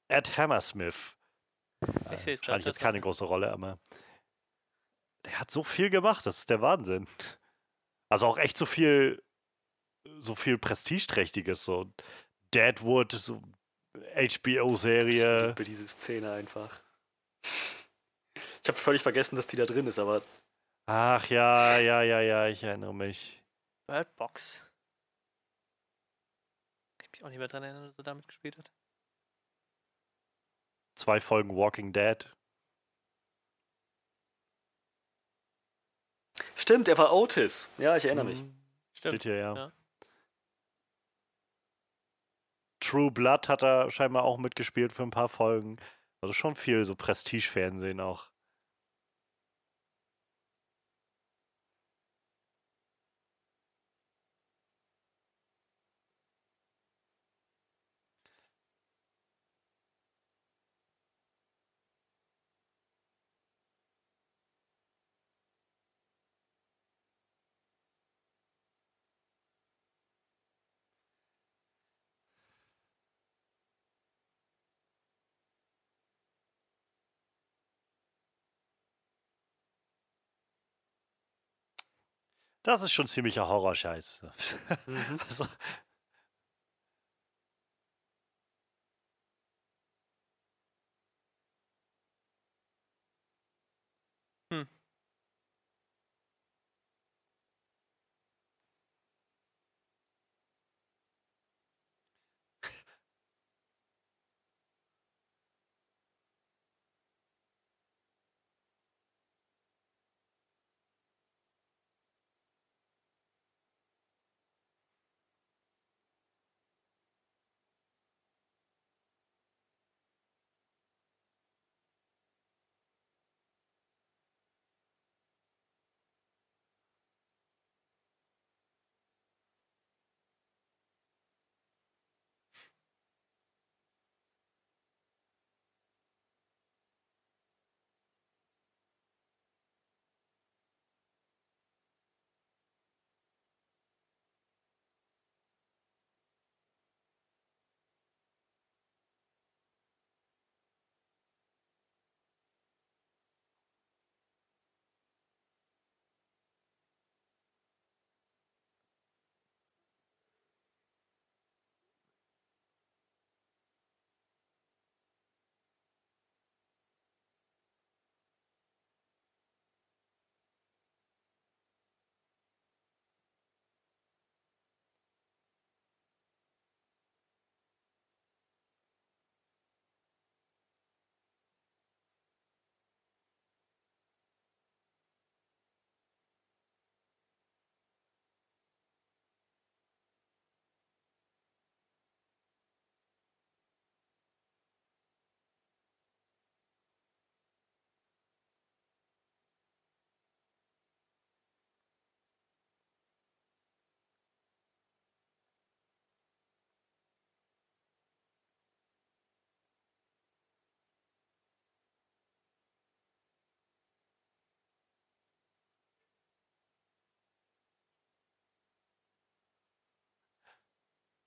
Ed 0.09 0.36
Hammersmith. 0.36 1.14
Ich 2.11 2.18
sehe 2.18 2.34
es 2.34 2.40
Spielt 2.40 2.42
gerade. 2.42 2.64
jetzt 2.64 2.80
keine 2.80 3.01
große 3.01 3.24
Rolle, 3.24 3.53
aber 3.53 3.78
der 5.24 5.38
hat 5.38 5.53
so 5.53 5.62
viel 5.62 5.90
gemacht, 5.90 6.26
das 6.26 6.38
ist 6.38 6.51
der 6.51 6.61
Wahnsinn. 6.61 7.07
Also 8.09 8.26
auch 8.26 8.36
echt 8.36 8.59
so 8.59 8.66
viel, 8.66 9.22
so 10.18 10.34
viel 10.34 10.59
Prestigeträchtiges, 10.59 11.64
so 11.64 11.86
Deadwood, 12.53 13.12
so 13.12 13.42
HBO-Serie. 14.16 15.47
liebe 15.51 15.62
diese 15.62 15.86
Szene 15.86 16.32
einfach. 16.32 16.80
Ich 17.45 18.66
habe 18.66 18.76
völlig 18.76 19.03
vergessen, 19.03 19.36
dass 19.36 19.47
die 19.47 19.57
da 19.57 19.66
drin 19.66 19.86
ist, 19.86 20.01
aber 20.01 20.20
Ach 20.86 21.30
ja, 21.30 21.78
ja, 21.78 22.03
ja, 22.03 22.20
ja, 22.20 22.49
ich 22.49 22.64
erinnere 22.64 22.92
mich. 22.92 23.43
Bird 23.87 24.14
Box. 24.16 24.64
Kann 26.99 27.07
ich 27.07 27.12
mich 27.12 27.24
auch 27.24 27.28
nicht 27.28 27.39
mehr 27.39 27.49
dran 27.49 27.62
erinnern, 27.62 27.87
dass 27.89 27.99
er 27.99 28.05
damit 28.05 28.26
gespielt 28.26 28.59
hat. 28.59 28.70
Zwei 30.95 31.20
Folgen 31.20 31.57
Walking 31.57 31.93
Dead. 31.93 32.28
stimmt, 36.64 36.89
er 36.89 36.99
war 36.99 37.12
Otis. 37.12 37.70
Ja, 37.78 37.97
ich 37.97 38.05
erinnere 38.05 38.24
mich. 38.24 38.43
Mhm. 38.43 38.55
Stimmt. 38.95 39.14
Steht 39.16 39.22
hier, 39.24 39.37
ja. 39.37 39.55
ja. 39.55 39.72
True 42.80 43.11
Blood 43.11 43.49
hat 43.49 43.62
er 43.62 43.91
scheinbar 43.91 44.24
auch 44.24 44.39
mitgespielt 44.39 44.93
für 44.93 45.03
ein 45.03 45.11
paar 45.11 45.28
Folgen. 45.28 45.76
Also 46.20 46.32
schon 46.32 46.55
viel 46.57 46.85
so 46.85 46.95
Prestige-Fernsehen 46.95 48.01
auch. 48.01 48.30
Das 82.65 82.83
ist 82.83 82.93
schon 82.93 83.07
ziemlicher 83.07 83.47
Horrorscheiß. 83.47 84.23
Mhm. 84.87 85.21
also, 85.29 85.47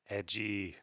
edgy. 0.10 0.78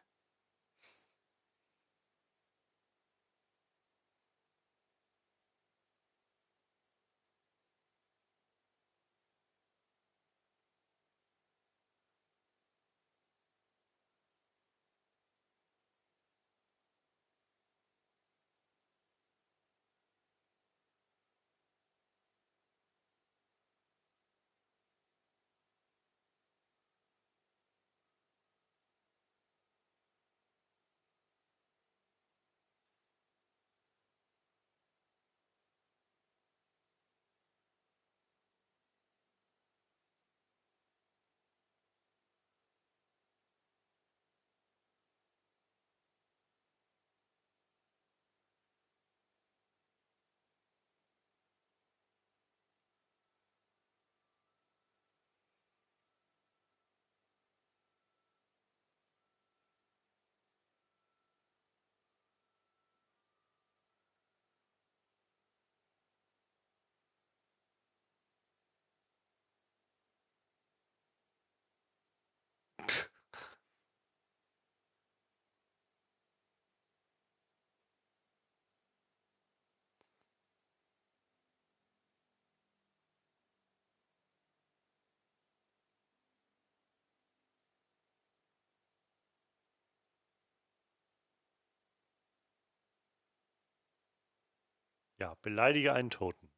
Ja, 95.19 95.33
beleidige 95.41 95.93
einen 95.93 96.09
Toten. 96.09 96.49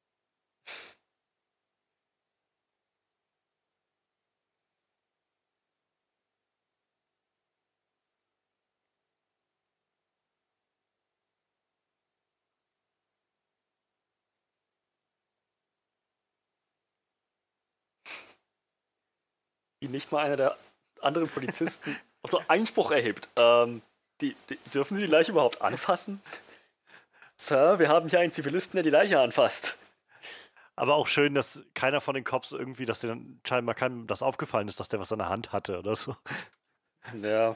Wie 19.79 19.87
nicht 19.87 20.11
mal 20.11 20.25
einer 20.25 20.35
der 20.35 20.57
anderen 21.01 21.29
Polizisten 21.29 21.95
auf 22.23 22.31
nur 22.31 22.49
Einspruch 22.49 22.89
erhebt. 22.89 23.29
Ähm, 23.35 23.83
die, 24.21 24.35
die, 24.49 24.57
dürfen 24.73 24.95
Sie 24.95 25.01
die 25.01 25.07
Leiche 25.07 25.31
überhaupt 25.31 25.61
anfassen? 25.61 26.21
Sir, 27.39 27.79
wir 27.79 27.89
haben 27.89 28.09
hier 28.09 28.19
einen 28.19 28.31
Zivilisten, 28.31 28.77
der 28.77 28.83
die 28.83 28.89
Leiche 28.89 29.19
anfasst. 29.19 29.77
Aber 30.75 30.95
auch 30.95 31.07
schön, 31.07 31.33
dass 31.33 31.63
keiner 31.73 32.01
von 32.01 32.15
den 32.15 32.23
Cops 32.23 32.51
irgendwie, 32.51 32.85
dass 32.85 32.99
denen 32.99 33.41
scheinbar 33.47 33.75
keinem 33.75 34.07
das 34.07 34.21
aufgefallen 34.21 34.67
ist, 34.67 34.79
dass 34.79 34.89
der 34.89 34.99
was 34.99 35.11
an 35.11 35.19
der 35.19 35.29
Hand 35.29 35.51
hatte 35.53 35.79
oder 35.79 35.95
so. 35.95 36.15
Ja. 37.21 37.53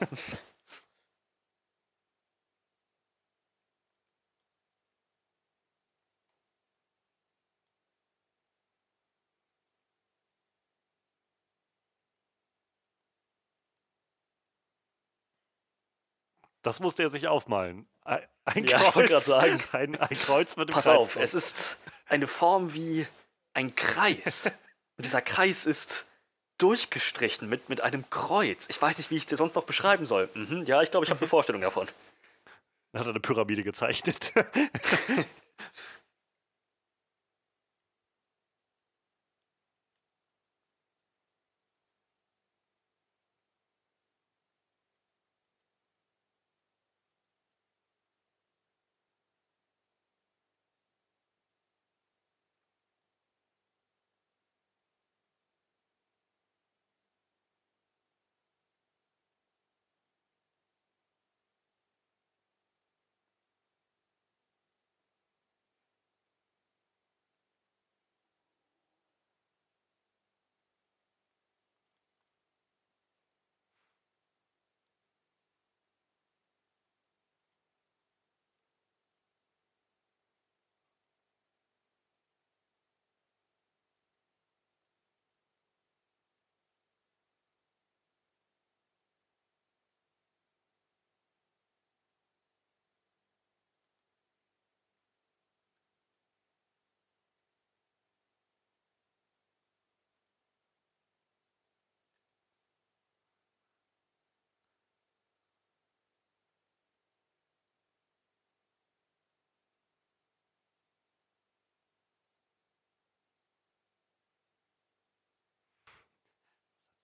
Das 16.62 16.80
musste 16.80 17.02
er 17.04 17.08
sich 17.08 17.28
aufmalen. 17.28 17.86
Ein, 18.04 18.20
ein 18.44 18.64
Ja, 18.64 18.80
ich 18.80 18.88
Kreuz, 18.88 19.08
gerade 19.08 19.24
sagen. 19.24 19.62
Ein, 19.72 19.96
ein 20.00 20.18
Kreuz 20.18 20.56
mit 20.56 20.68
dem 20.68 20.72
Pass 20.74 20.84
Kreuz 20.84 20.96
auf, 20.96 21.12
drauf. 21.14 21.22
es 21.22 21.34
ist 21.34 21.76
eine 22.06 22.26
Form 22.26 22.74
wie 22.74 23.06
ein 23.54 23.74
Kreis. 23.74 24.46
Und 24.96 25.04
dieser 25.04 25.22
Kreis 25.22 25.66
ist 25.66 26.04
durchgestrichen 26.58 27.48
mit, 27.48 27.68
mit 27.68 27.80
einem 27.80 28.08
Kreuz. 28.10 28.66
Ich 28.68 28.80
weiß 28.80 28.98
nicht, 28.98 29.10
wie 29.10 29.16
ich 29.16 29.22
es 29.22 29.26
dir 29.26 29.36
sonst 29.36 29.54
noch 29.54 29.64
beschreiben 29.64 30.06
soll. 30.06 30.28
Mhm, 30.34 30.64
ja, 30.64 30.82
ich 30.82 30.90
glaube, 30.90 31.04
ich 31.04 31.10
habe 31.10 31.20
eine 31.20 31.28
Vorstellung 31.28 31.62
davon. 31.62 31.86
Dann 32.92 33.00
hat 33.00 33.06
er 33.06 33.10
eine 33.10 33.20
Pyramide 33.20 33.62
gezeichnet. 33.62 34.32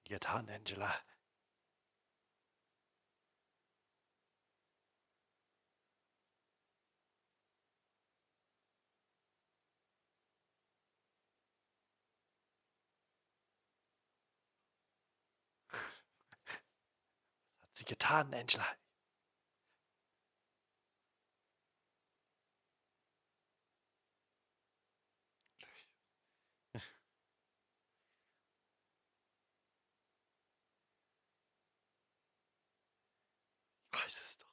getan, 0.08 0.48
Angela. 0.48 0.92
Was 15.72 17.62
hat 17.62 17.76
sie 17.76 17.84
getan, 17.84 18.34
Angela? 18.34 18.64
Ich 34.08 34.47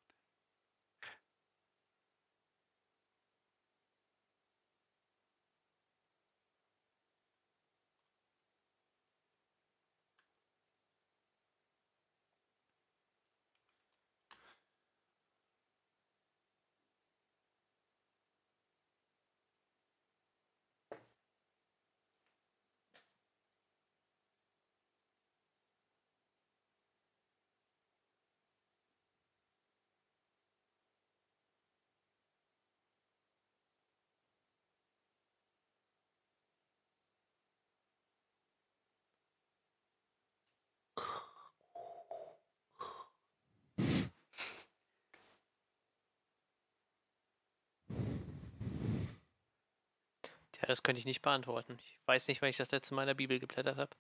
Ja, 50.66 50.70
das 50.70 50.82
könnte 50.82 50.97
ich 50.99 51.05
nicht 51.05 51.22
beantworten. 51.22 51.78
Ich 51.80 51.99
weiß 52.07 52.28
nicht, 52.28 52.41
wann 52.41 52.49
ich 52.49 52.57
das 52.57 52.72
letzte 52.72 52.95
Mal 52.95 53.03
in 53.03 53.07
der 53.09 53.13
Bibel 53.13 53.38
geblättert 53.39 53.78
habe. 53.78 53.95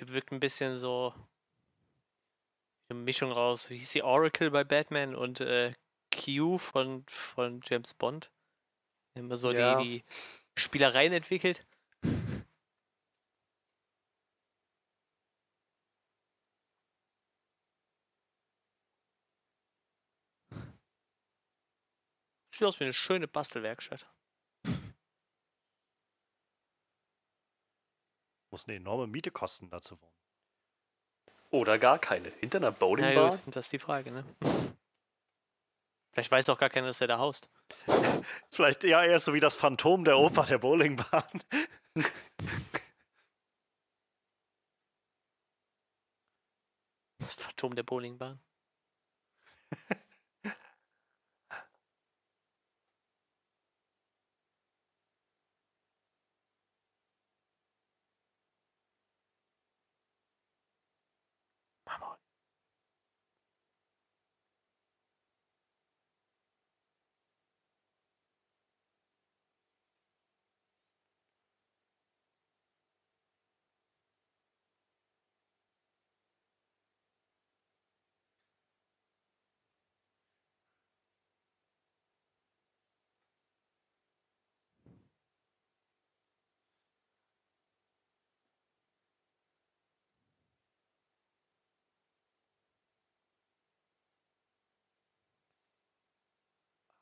Typ 0.00 0.12
wirkt 0.12 0.32
ein 0.32 0.40
bisschen 0.40 0.78
so 0.78 1.12
eine 2.88 2.98
Mischung 3.00 3.32
raus. 3.32 3.68
Wie 3.68 3.76
hieß 3.76 3.92
die 3.92 4.02
Oracle 4.02 4.50
bei 4.50 4.64
Batman 4.64 5.14
und 5.14 5.42
äh, 5.42 5.74
Q 6.10 6.56
von, 6.56 7.04
von 7.06 7.60
James 7.66 7.92
Bond? 7.92 8.30
Immer 9.12 9.36
so 9.36 9.52
ja. 9.52 9.78
die, 9.82 9.98
die 9.98 10.04
Spielereien 10.58 11.12
entwickelt. 11.12 11.66
Sieht 22.54 22.62
aus 22.62 22.80
wie 22.80 22.84
eine 22.84 22.94
schöne 22.94 23.28
Bastelwerkstatt. 23.28 24.06
Muss 28.50 28.66
eine 28.66 28.76
enorme 28.76 29.06
Miete 29.06 29.30
kosten, 29.30 29.70
da 29.70 29.80
zu 29.80 30.00
wohnen. 30.00 30.12
Oder 31.50 31.78
gar 31.78 31.98
keine. 31.98 32.30
Hinter 32.30 32.58
einer 32.58 32.68
Ja, 32.68 32.72
Bowlingbahn? 32.72 33.40
gut, 33.44 33.56
das 33.56 33.66
ist 33.66 33.72
die 33.72 33.78
Frage, 33.78 34.10
ne? 34.12 34.24
Vielleicht 36.12 36.30
weiß 36.30 36.48
auch 36.48 36.58
gar 36.58 36.70
keiner, 36.70 36.88
dass 36.88 37.00
er 37.00 37.06
da 37.06 37.18
haust. 37.18 37.48
Vielleicht 38.50 38.82
ja 38.84 39.02
eher 39.04 39.20
so 39.20 39.32
wie 39.32 39.40
das 39.40 39.54
Phantom 39.54 40.04
der 40.04 40.18
Oper 40.18 40.44
der 40.44 40.58
Bowlingbahn. 40.58 41.22
Das 47.18 47.34
Phantom 47.34 47.74
der 47.76 47.82
Bowlingbahn. 47.84 48.40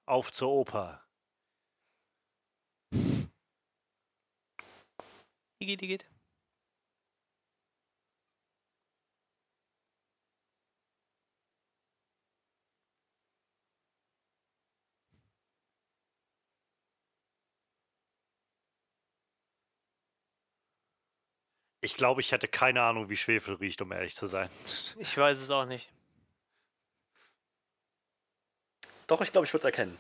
Auf 0.09 0.33
zur 0.33 0.49
Oper. 0.49 1.03
Igitt, 5.61 5.83
igitt. 5.83 6.07
Ich 21.83 21.95
glaube, 21.95 22.23
ich 22.23 22.33
hätte 22.33 22.49
keine 22.49 22.83
Ahnung, 22.83 23.11
wie 23.11 23.17
Schwefel 23.17 23.57
riecht, 23.57 23.83
um 23.83 23.93
ehrlich 23.93 24.15
zu 24.15 24.27
sein. 24.27 24.49
Ich 24.97 25.15
weiß 25.19 25.39
es 25.39 25.51
auch 25.51 25.67
nicht. 25.67 25.93
Doch, 29.09 29.21
ich 29.23 29.33
glaube, 29.33 29.47
ich 29.47 29.53
würde 29.53 29.61
es 29.61 29.65
erkennen. 29.65 29.99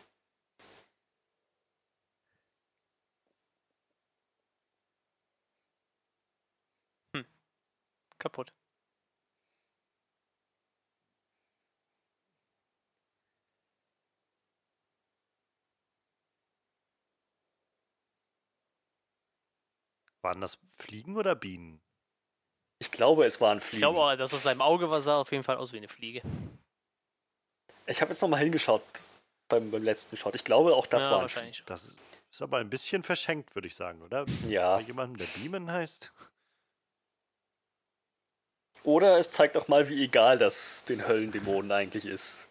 Kaputt. 8.18 8.52
Waren 20.20 20.40
das 20.40 20.58
Fliegen 20.76 21.16
oder 21.16 21.34
Bienen? 21.34 21.80
Ich 22.80 22.90
glaube, 22.90 23.24
es 23.24 23.40
waren 23.40 23.58
Ich 23.58 23.64
Fliegen. 23.64 23.82
glaube 23.82 24.00
auch, 24.00 24.14
dass 24.16 24.34
aus 24.34 24.42
seinem 24.42 24.60
Auge 24.60 24.90
war, 24.90 25.00
sah 25.00 25.20
auf 25.20 25.30
jeden 25.32 25.44
Fall 25.44 25.56
aus 25.56 25.72
wie 25.72 25.78
eine 25.78 25.88
Fliege. 25.88 26.22
Ich 27.88 28.00
habe 28.00 28.12
jetzt 28.12 28.20
nochmal 28.20 28.40
hingeschaut 28.40 28.82
beim, 29.48 29.70
beim 29.70 29.82
letzten 29.82 30.16
Shot. 30.16 30.34
Ich 30.34 30.44
glaube, 30.44 30.74
auch 30.74 30.86
das 30.86 31.04
ja, 31.04 31.10
waren 31.10 31.22
wahrscheinlich. 31.22 31.62
Das 31.66 31.96
ist 32.30 32.42
aber 32.42 32.58
ein 32.58 32.70
bisschen 32.70 33.02
verschenkt, 33.02 33.54
würde 33.54 33.68
ich 33.68 33.74
sagen, 33.74 34.02
oder? 34.02 34.26
Ja. 34.46 34.76
Bei 34.76 34.82
jemandem, 34.82 35.16
der 35.16 35.26
Beamen 35.40 35.70
heißt? 35.70 36.12
Oder 38.84 39.18
es 39.18 39.32
zeigt 39.32 39.56
auch 39.56 39.68
mal, 39.68 39.88
wie 39.88 40.04
egal 40.04 40.38
das 40.38 40.84
den 40.84 41.06
Höllendämonen 41.06 41.72
eigentlich 41.72 42.06
ist. 42.06 42.47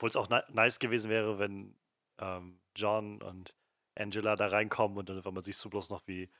Obwohl 0.00 0.08
es 0.08 0.16
auch 0.16 0.30
ni 0.30 0.38
nice 0.48 0.78
gewesen 0.78 1.10
wäre, 1.10 1.38
wenn 1.38 1.78
ähm, 2.22 2.58
John 2.74 3.20
und 3.20 3.54
Angela 3.94 4.34
da 4.34 4.46
reinkommen 4.46 4.96
und 4.96 5.10
dann 5.10 5.18
auf 5.18 5.26
einmal 5.26 5.42
siehst 5.42 5.62
du 5.62 5.68
bloß 5.68 5.90
noch, 5.90 6.06
wie, 6.06 6.30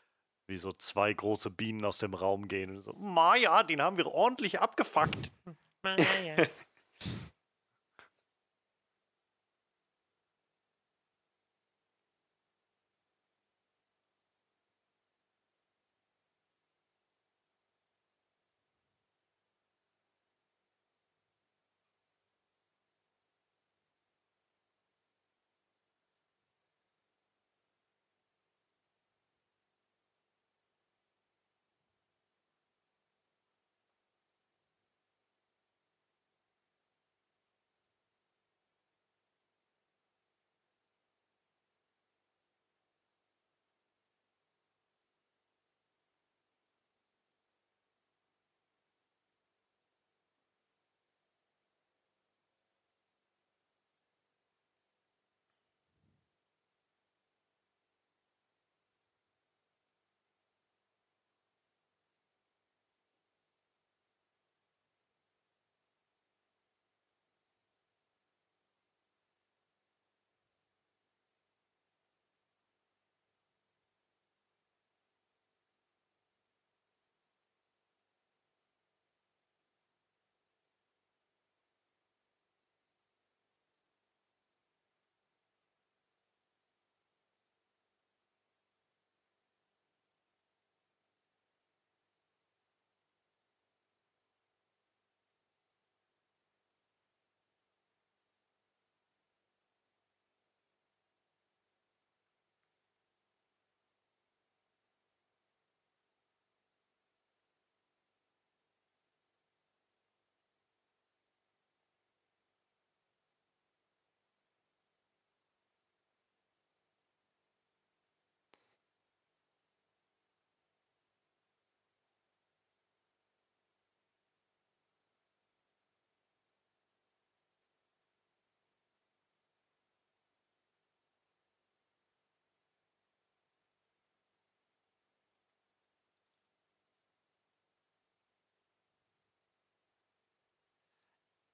wie 0.47 0.57
so 0.57 0.73
zwei 0.73 1.13
große 1.13 1.51
Bienen 1.51 1.85
aus 1.85 1.99
dem 1.99 2.15
Raum 2.15 2.49
gehen 2.49 2.71
und 2.71 2.81
so, 2.81 2.95
Maja, 2.95 3.63
den 3.63 3.83
haben 3.83 3.99
wir 3.99 4.07
ordentlich 4.07 4.61
abgefuckt. 4.61 5.31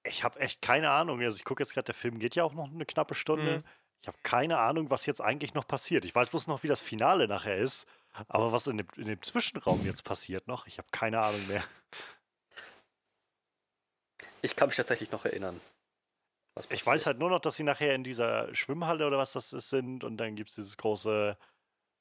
ich 0.07 0.25
habe 0.25 0.41
echt 0.41 0.63
keine 0.63 0.91
Ahnung. 0.91 1.21
Also 1.21 1.37
ich 1.37 1.45
gucke 1.45 1.63
jetzt 1.63 1.75
gerade, 1.75 1.87
der 1.87 1.95
Film 1.95 2.19
geht 2.19 2.35
ja 2.35 2.45
auch 2.45 2.55
noch 2.55 2.71
eine 2.71 2.87
knappe 2.87 3.15
Stunde. 3.15 3.59
Mhm. 3.59 3.65
Ich 4.03 4.09
habe 4.09 4.19
keine 4.23 4.59
Ahnung, 4.59 4.91
was 4.91 5.07
jetzt 5.07 5.21
eigentlich 5.21 5.55
noch 5.55 5.67
passiert. 5.67 6.05
Ich 6.05 6.15
weiß 6.15 6.31
bloß 6.31 6.47
noch, 6.47 6.63
wie 6.63 6.69
das 6.69 6.81
Finale 6.81 7.27
nachher 7.29 7.57
ist. 7.57 7.87
Aber 8.29 8.53
was 8.53 8.67
in 8.67 8.79
dem, 8.79 8.87
in 8.97 9.07
dem 9.07 9.23
Zwischenraum 9.23 9.85
jetzt 9.85 10.05
passiert 10.05 10.47
noch, 10.47 10.67
ich 10.67 10.79
habe 10.79 10.89
keine 10.91 11.21
Ahnung 11.21 11.47
mehr. 11.49 11.63
Ich 14.43 14.57
kann 14.57 14.69
mich 14.69 14.77
tatsächlich 14.77 15.11
noch 15.11 15.25
erinnern. 15.25 15.61
Ich 16.71 16.87
weiß 16.87 17.05
halt 17.05 17.19
nur 17.19 17.29
noch, 17.29 17.41
dass 17.41 17.57
sie 17.57 17.65
nachher 17.65 17.95
in 17.95 18.05
dieser 18.05 18.55
Schwimmhalle 18.55 19.07
oder 19.07 19.19
was 19.19 19.33
das 19.33 19.53
ist 19.53 19.69
sind 19.69 20.05
und 20.05 20.17
dann 20.17 20.37
gibt 20.37 20.51
es 20.51 20.57
dieses 20.57 20.79
große, 20.79 21.37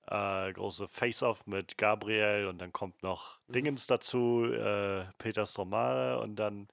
äh, 0.08 0.54
große 0.54 0.88
Face-Off 0.88 1.46
mit 1.48 1.78
Gabriel 1.78 2.48
und 2.48 2.60
dann 2.60 2.72
kommt 2.72 3.04
noch 3.04 3.40
Mhm. 3.48 3.54
Dingens 3.54 3.88
dazu, 3.88 4.46
äh, 4.46 5.06
Peter 5.18 5.46
Stormare 5.46 6.20
und 6.22 6.38
dann 6.38 6.70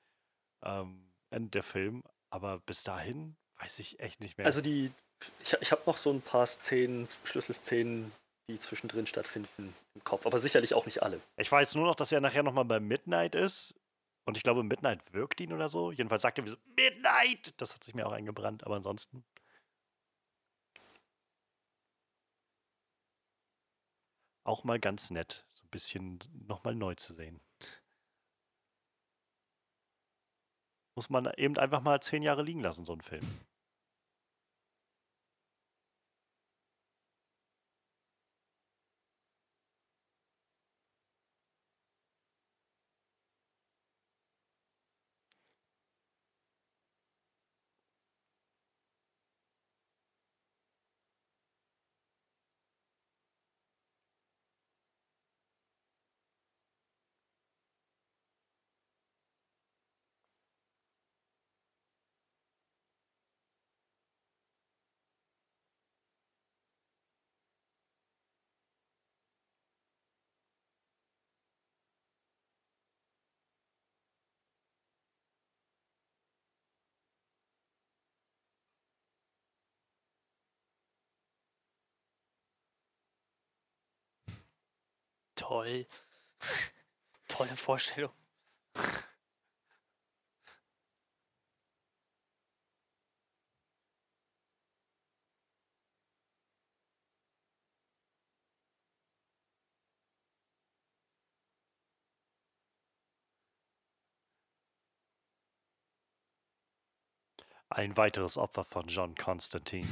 ähm, 0.63 1.12
der 1.33 1.63
Film. 1.63 2.03
Aber 2.31 2.61
bis 2.61 2.83
dahin 2.83 3.37
weiß 3.61 3.79
ich 3.79 4.01
echt 4.01 4.21
nicht 4.21 4.39
mehr. 4.39 4.47
Also 4.47 4.61
die, 4.61 4.91
ich, 5.43 5.57
ich 5.61 5.73
habe 5.73 5.83
noch 5.87 5.97
so 5.97 6.11
ein 6.11 6.23
paar 6.23 6.47
Szenen, 6.47 7.07
Schlüsselszenen, 7.25 8.13
die 8.49 8.59
zwischendrin 8.59 9.07
stattfinden 9.07 9.75
im 9.95 10.05
Kopf, 10.05 10.27
aber 10.27 10.39
sicherlich 10.39 10.75
auch 10.75 10.87
nicht 10.87 11.03
alle. 11.03 11.21
ich 11.37 11.51
weiß 11.51 11.75
nur 11.75 11.87
noch, 11.87 11.95
dass 11.95 12.13
er 12.13 12.21
nachher 12.21 12.43
nochmal 12.43 12.65
bei 12.65 12.81
Midnight 12.81 13.35
ist. 13.35 13.75
Und 14.25 14.37
ich 14.37 14.45
glaube, 14.45 14.63
Midnight 14.63 15.13
wirkt 15.13 15.41
ihn 15.41 15.53
oder 15.53 15.69
so. 15.69 15.91
Jedenfalls 15.91 16.23
sagt 16.23 16.39
er 16.39 16.45
wie 16.45 16.51
so, 16.51 16.57
Midnight! 16.77 17.55
Das 17.57 17.75
hat 17.75 17.83
sich 17.83 17.95
mir 17.95 18.07
auch 18.07 18.13
eingebrannt, 18.13 18.65
aber 18.65 18.77
ansonsten. 18.77 19.25
Auch 24.45 24.65
mal 24.65 24.79
ganz 24.79 25.11
nett, 25.11 25.45
so 25.51 25.65
ein 25.65 25.71
bisschen 25.71 26.19
nochmal 26.47 26.75
neu 26.75 26.95
zu 26.95 27.15
sehen. 27.15 27.41
Muss 30.95 31.09
man 31.09 31.31
eben 31.37 31.57
einfach 31.57 31.83
mal 31.83 32.01
zehn 32.01 32.23
Jahre 32.23 32.43
liegen 32.43 32.61
lassen, 32.61 32.85
so 32.85 32.93
ein 32.93 33.01
Film. 33.01 33.27
Toll. 85.53 85.87
Tolle 87.29 87.55
Vorstellung. 87.57 88.11
Ein 107.69 107.99
weiteres 107.99 108.39
Opfer 108.39 108.65
von 108.65 108.87
John 108.89 109.15
Constantine. 109.15 109.87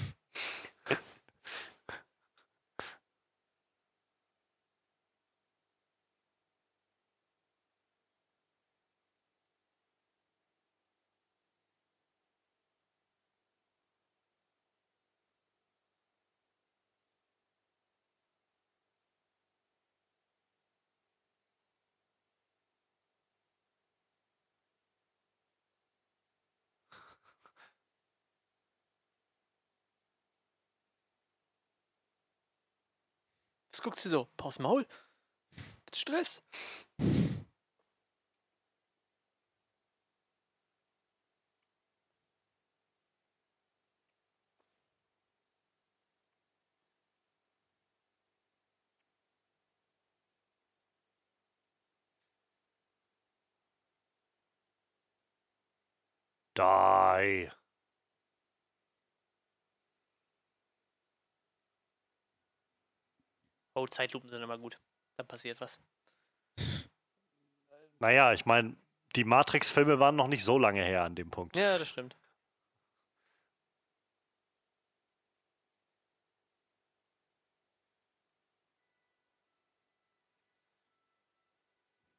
Was 33.80 33.84
guckst 33.84 34.04
du 34.04 34.10
so? 34.10 34.28
Paus 34.36 34.58
Maul? 34.58 34.86
Stress. 35.94 36.42
Die. 56.54 57.50
Oh, 63.80 63.86
Zeitlupen 63.86 64.28
sind 64.28 64.42
immer 64.42 64.58
gut. 64.58 64.78
Dann 65.16 65.26
passiert 65.26 65.58
was. 65.62 65.80
Naja, 67.98 68.34
ich 68.34 68.44
meine, 68.44 68.76
die 69.16 69.24
Matrix-Filme 69.24 69.98
waren 69.98 70.16
noch 70.16 70.28
nicht 70.28 70.44
so 70.44 70.58
lange 70.58 70.84
her 70.84 71.04
an 71.04 71.14
dem 71.14 71.30
Punkt. 71.30 71.56
Ja, 71.56 71.78
das 71.78 71.88
stimmt. 71.88 72.14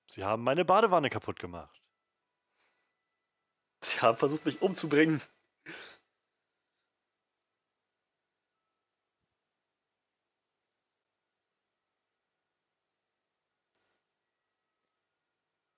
Sie 0.10 0.24
haben 0.24 0.44
meine 0.44 0.66
Badewanne 0.66 1.12
kaputt 1.12 1.40
gemacht. 1.40 1.80
Sie 3.84 4.00
haben 4.02 4.18
versucht, 4.18 4.46
mich 4.46 4.64
umzubringen. 4.64 5.22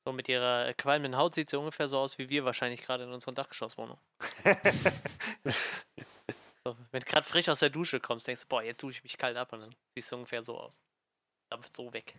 So 0.06 0.12
mit 0.12 0.28
ihrer 0.28 0.74
qualmenden 0.74 1.18
Haut 1.18 1.36
sieht 1.36 1.50
sie 1.50 1.58
ungefähr 1.58 1.88
so 1.88 1.98
aus 1.98 2.18
wie 2.18 2.30
wir 2.30 2.44
wahrscheinlich 2.44 2.82
gerade 2.82 3.04
in 3.04 3.14
unserer 3.14 3.34
Dachgeschosswohnung. 3.34 3.98
So, 6.66 6.78
wenn 6.92 7.02
du 7.02 7.06
gerade 7.06 7.26
frisch 7.26 7.50
aus 7.50 7.60
der 7.60 7.70
Dusche 7.70 8.00
kommst, 8.00 8.28
denkst 8.28 8.44
du, 8.44 8.48
boah, 8.48 8.64
jetzt 8.64 8.82
dusche 8.82 9.00
ich 9.00 9.04
mich 9.04 9.18
kalt 9.18 9.36
ab 9.36 9.52
und 9.52 9.60
dann 9.60 9.76
siehst 9.96 10.12
du 10.12 10.16
ungefähr 10.16 10.44
so 10.44 10.58
aus. 10.58 10.80
Dampft 11.52 11.76
so 11.76 11.92
weg. 11.92 12.16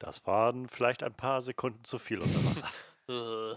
Das 0.00 0.26
waren 0.26 0.66
vielleicht 0.66 1.04
ein 1.04 1.14
paar 1.14 1.42
Sekunden 1.42 1.84
zu 1.84 1.98
viel 1.98 2.18
unter 2.20 2.44
Wasser. 2.44 2.68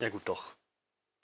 Ja, 0.00 0.08
gut, 0.10 0.22
doch. 0.26 0.54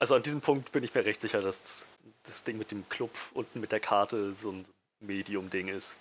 Also 0.01 0.15
an 0.17 0.23
diesem 0.23 0.41
Punkt 0.41 0.73
bin 0.73 0.83
ich 0.85 0.95
mir 0.95 1.05
recht 1.05 1.21
sicher, 1.21 1.41
dass 1.41 1.87
das 2.25 2.45
Ding 2.45 2.59
mit 2.59 2.71
dem 2.71 2.89
Club 2.89 3.11
unten 3.33 3.61
mit 3.61 3.73
der 3.73 3.81
Karte 3.81 4.35
so 4.35 4.51
ein 4.53 4.67
Medium-Ding 5.01 5.69
ist. 5.69 5.97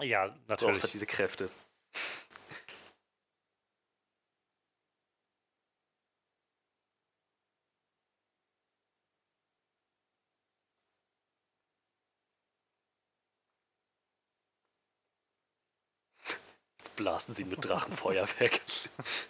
Ja, 0.00 0.28
Du 0.28 0.34
natürlich. 0.48 0.72
brauchst 0.72 0.82
halt 0.84 0.92
diese 0.94 1.06
Kräfte. 1.06 1.50
Jetzt 16.78 16.96
blasen 16.96 17.32
sie 17.34 17.44
mit 17.44 17.64
Drachenfeuer 17.64 18.26
weg. 18.38 18.60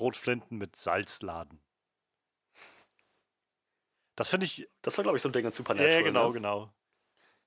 Schrotflinten 0.00 0.56
mit 0.56 0.76
Salzladen. 0.76 1.60
Das 4.16 4.30
finde 4.30 4.46
ich, 4.46 4.66
Das 4.80 4.96
war, 4.96 5.02
glaube 5.02 5.16
ich, 5.16 5.22
so 5.22 5.28
ein 5.28 5.32
Ding 5.32 5.44
in 5.44 5.50
Supernatural. 5.50 5.94
ja, 5.94 6.02
genau, 6.02 6.28
ne? 6.28 6.34
genau. 6.34 6.74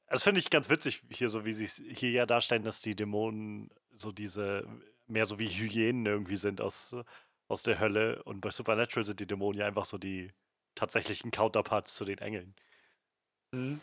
Das 0.08 0.22
finde 0.22 0.38
ich 0.40 0.52
ganz 0.52 0.70
witzig 0.70 1.02
hier, 1.10 1.30
so 1.30 1.46
wie 1.46 1.52
sie 1.52 1.66
es 1.66 1.82
hier 1.90 2.12
ja 2.12 2.28
darstellen, 2.28 2.64
dass 2.64 2.82
die 2.82 2.96
Dämonen 2.96 3.72
so 3.90 4.12
diese, 4.12 4.68
mehr 5.08 5.26
so 5.26 5.40
wie 5.40 5.48
Hyänen 5.48 6.06
irgendwie 6.06 6.36
sind 6.36 6.62
aus, 6.62 6.96
aus 7.48 7.64
der 7.64 7.80
Hölle. 7.80 8.22
Und 8.24 8.42
bei 8.42 8.52
Supernatural 8.52 9.06
sind 9.06 9.20
die 9.20 9.26
Dämonen 9.28 9.60
ja 9.60 9.66
einfach 9.66 9.86
so 9.86 9.98
die 9.98 10.32
tatsächlichen 10.76 11.32
Counterparts 11.32 11.96
zu 11.96 12.06
den 12.06 12.20
Engeln. 12.20 12.56
Mhm. 13.52 13.82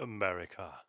America. 0.00 0.80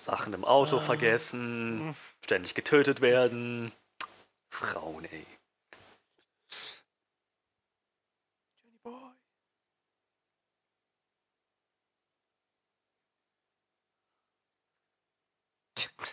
Sachen 0.00 0.32
im 0.32 0.44
Auto 0.44 0.76
Ah. 0.78 0.80
vergessen, 0.80 1.94
ständig 2.24 2.54
getötet 2.54 3.00
werden. 3.00 3.70
Frauen, 4.50 5.04
ey. 5.04 5.26
Johnny 8.62 8.78
Boy. 8.84 9.12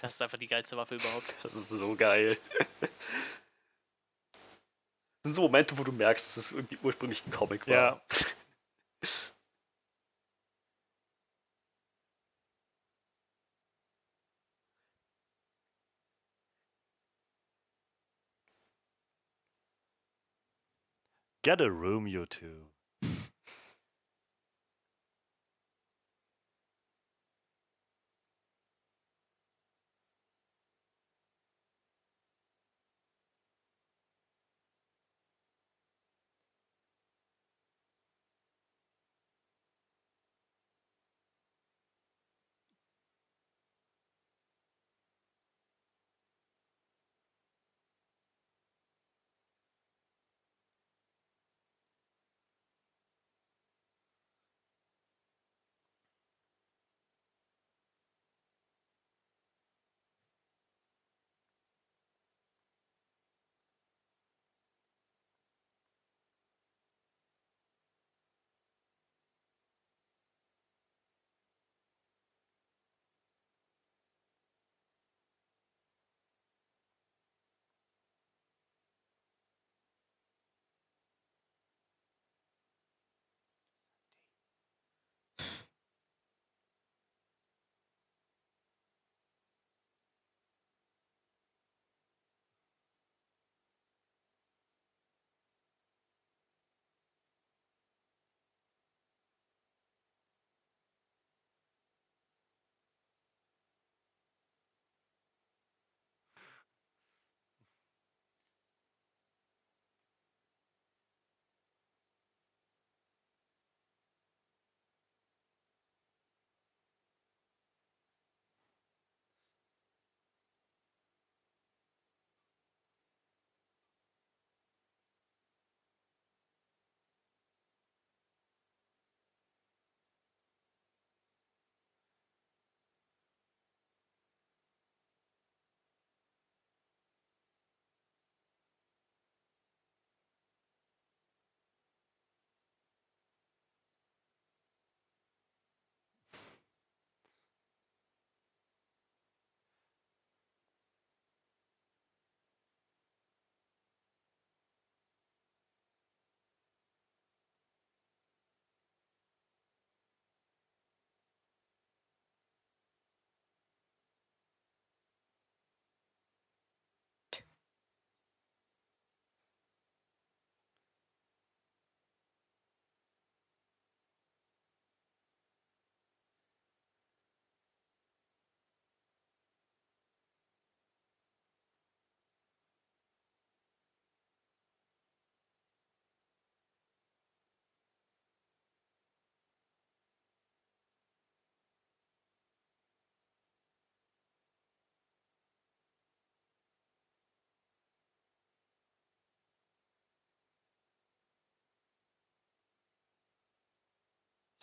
Das 0.01 0.13
ist 0.15 0.21
einfach 0.21 0.37
die 0.37 0.47
geilste 0.47 0.77
Waffe 0.77 0.95
überhaupt. 0.95 1.33
Das 1.43 1.55
ist 1.55 1.69
so 1.69 1.95
geil. 1.95 2.37
Das 2.79 2.89
sind 5.23 5.33
so 5.33 5.41
Momente, 5.43 5.77
wo 5.77 5.83
du 5.83 5.91
merkst, 5.91 6.25
dass 6.27 6.37
es 6.37 6.51
irgendwie 6.51 6.77
ursprünglich 6.83 7.25
ein 7.25 7.31
Comic 7.31 7.67
war. 7.67 7.73
Ja. 7.73 8.01
Get 21.45 21.61
a 21.61 21.69
room, 21.69 22.07
you 22.07 22.25
two. 22.25 22.74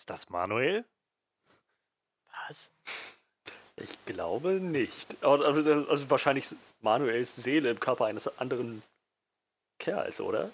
Ist 0.03 0.11
das 0.11 0.31
Manuel? 0.31 0.85
Was? 2.49 2.73
Ich 3.77 4.05
glaube 4.05 4.55
nicht. 4.55 5.23
Also, 5.23 5.45
also 5.45 6.11
wahrscheinlich 6.11 6.57
Manuels 6.81 7.37
Seele 7.37 7.71
im 7.71 7.79
Körper 7.79 8.07
eines 8.07 8.27
anderen 8.41 8.83
Kerls, 9.79 10.21
oder? 10.21 10.51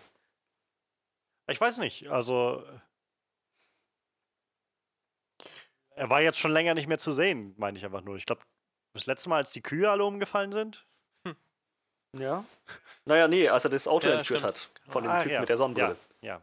Ich 1.47 1.59
weiß 1.59 1.79
nicht. 1.79 2.09
Also. 2.09 2.62
Er 5.95 6.11
war 6.11 6.20
jetzt 6.20 6.39
schon 6.39 6.53
länger 6.53 6.75
nicht 6.75 6.87
mehr 6.87 6.99
zu 6.99 7.12
sehen, 7.12 7.55
meine 7.57 7.79
ich 7.79 7.87
einfach 7.87 8.03
nur. 8.03 8.16
Ich 8.16 8.27
glaube, 8.27 8.43
das 8.93 9.07
letzte 9.07 9.31
Mal, 9.31 9.39
als 9.39 9.53
die 9.53 9.62
Kühe 9.62 9.91
alle 9.91 10.05
umgefallen 10.05 10.53
sind. 10.53 10.87
Ja. 12.19 12.45
Naja, 13.07 13.29
nee, 13.29 13.49
als 13.49 13.65
er 13.65 13.70
das 13.70 13.89
Auto 13.89 14.09
Ja, 14.09 14.19
entführt 14.19 14.41
stimmt. 14.41 14.57
hat. 14.57 14.70
Von 14.93 15.05
dem 15.05 15.11
Ah, 15.11 15.20
Typen 15.23 15.33
ja. 15.33 15.41
mit 15.41 15.49
der 15.49 15.57
Sonnenbrille. 15.57 15.97
Ja, 16.20 16.35
ja. 16.35 16.43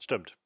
Stimmt. 0.00 0.36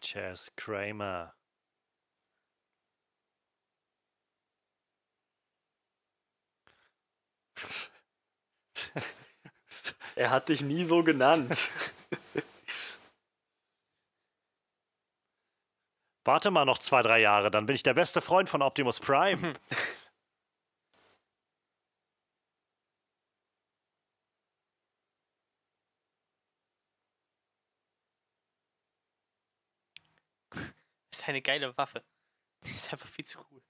Chess 0.00 0.50
Kramer. 0.56 1.34
Er 10.16 10.30
hat 10.30 10.48
dich 10.48 10.62
nie 10.62 10.84
so 10.84 11.04
genannt. 11.04 11.70
Warte 16.24 16.50
mal 16.50 16.64
noch 16.64 16.78
zwei, 16.78 17.02
drei 17.02 17.20
Jahre, 17.20 17.50
dann 17.50 17.66
bin 17.66 17.74
ich 17.74 17.82
der 17.82 17.94
beste 17.94 18.20
Freund 18.20 18.48
von 18.48 18.62
Optimus 18.62 18.98
Prime. 19.00 19.52
ist 31.30 31.34
eine 31.34 31.42
geile 31.42 31.76
Waffe. 31.76 32.04
Die 32.64 32.70
ist 32.70 32.92
einfach 32.92 33.08
viel 33.08 33.24
zu 33.24 33.38
cool. 33.50 33.62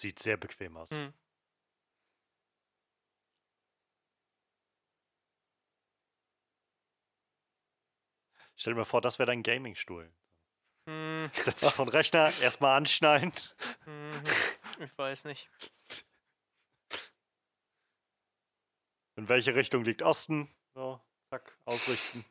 Sieht 0.00 0.18
sehr 0.18 0.36
bequem 0.38 0.76
aus. 0.78 0.90
Hm. 0.90 1.12
Stell 8.60 8.74
dir 8.74 8.80
mal 8.80 8.84
vor, 8.84 9.00
das 9.00 9.18
wäre 9.18 9.28
dein 9.28 9.42
Gaming-Stuhl. 9.42 10.12
Hm, 10.86 11.30
Setz 11.32 11.60
dich 11.60 11.70
von 11.70 11.88
Rechner, 11.88 12.30
erstmal 12.42 12.76
anschneiden. 12.76 13.32
mhm. 13.86 14.22
ich 14.84 14.98
weiß 14.98 15.24
nicht. 15.24 15.48
In 19.16 19.30
welche 19.30 19.54
Richtung 19.54 19.82
liegt 19.82 20.02
Osten? 20.02 20.46
So, 20.74 21.00
zack, 21.30 21.56
ausrichten. 21.64 22.22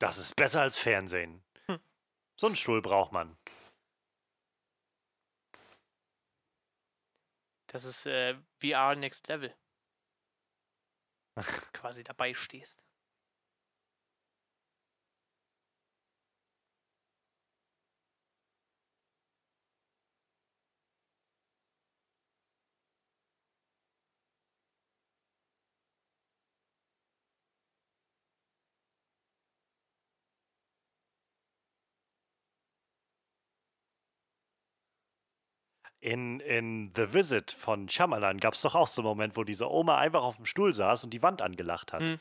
Das 0.00 0.16
ist 0.16 0.34
besser 0.34 0.62
als 0.62 0.78
Fernsehen. 0.78 1.44
So 2.36 2.46
einen 2.46 2.56
Stuhl 2.56 2.80
braucht 2.80 3.12
man. 3.12 3.36
Das 7.66 7.84
ist 7.84 8.06
äh, 8.06 8.34
VR 8.58 8.96
Next 8.96 9.28
Level. 9.28 9.54
Quasi 11.74 12.02
dabei 12.02 12.32
stehst. 12.32 12.82
In, 36.00 36.40
in 36.40 36.92
The 36.96 37.12
Visit 37.12 37.52
von 37.52 37.88
Shyamalan 37.88 38.38
gab 38.38 38.54
es 38.54 38.62
doch 38.62 38.74
auch 38.74 38.88
so 38.88 39.02
einen 39.02 39.08
Moment, 39.08 39.36
wo 39.36 39.44
diese 39.44 39.70
Oma 39.70 39.98
einfach 39.98 40.24
auf 40.24 40.36
dem 40.36 40.46
Stuhl 40.46 40.72
saß 40.72 41.04
und 41.04 41.10
die 41.10 41.22
Wand 41.22 41.42
angelacht 41.42 41.92
hat. 41.92 42.00
Hm. 42.00 42.20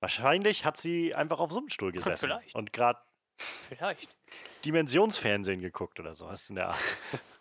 Wahrscheinlich 0.00 0.64
hat 0.66 0.76
sie 0.76 1.14
einfach 1.14 1.40
auf 1.40 1.50
so 1.50 1.60
einem 1.60 1.70
Stuhl 1.70 1.92
gesessen 1.92 2.26
Vielleicht. 2.26 2.54
und 2.54 2.72
gerade 2.72 3.00
Vielleicht. 3.38 4.16
Dimensionsfernsehen 4.64 5.60
geguckt 5.60 6.00
oder 6.00 6.14
so, 6.14 6.26
was 6.26 6.48
in 6.48 6.56
der 6.56 6.68
Art. 6.68 6.96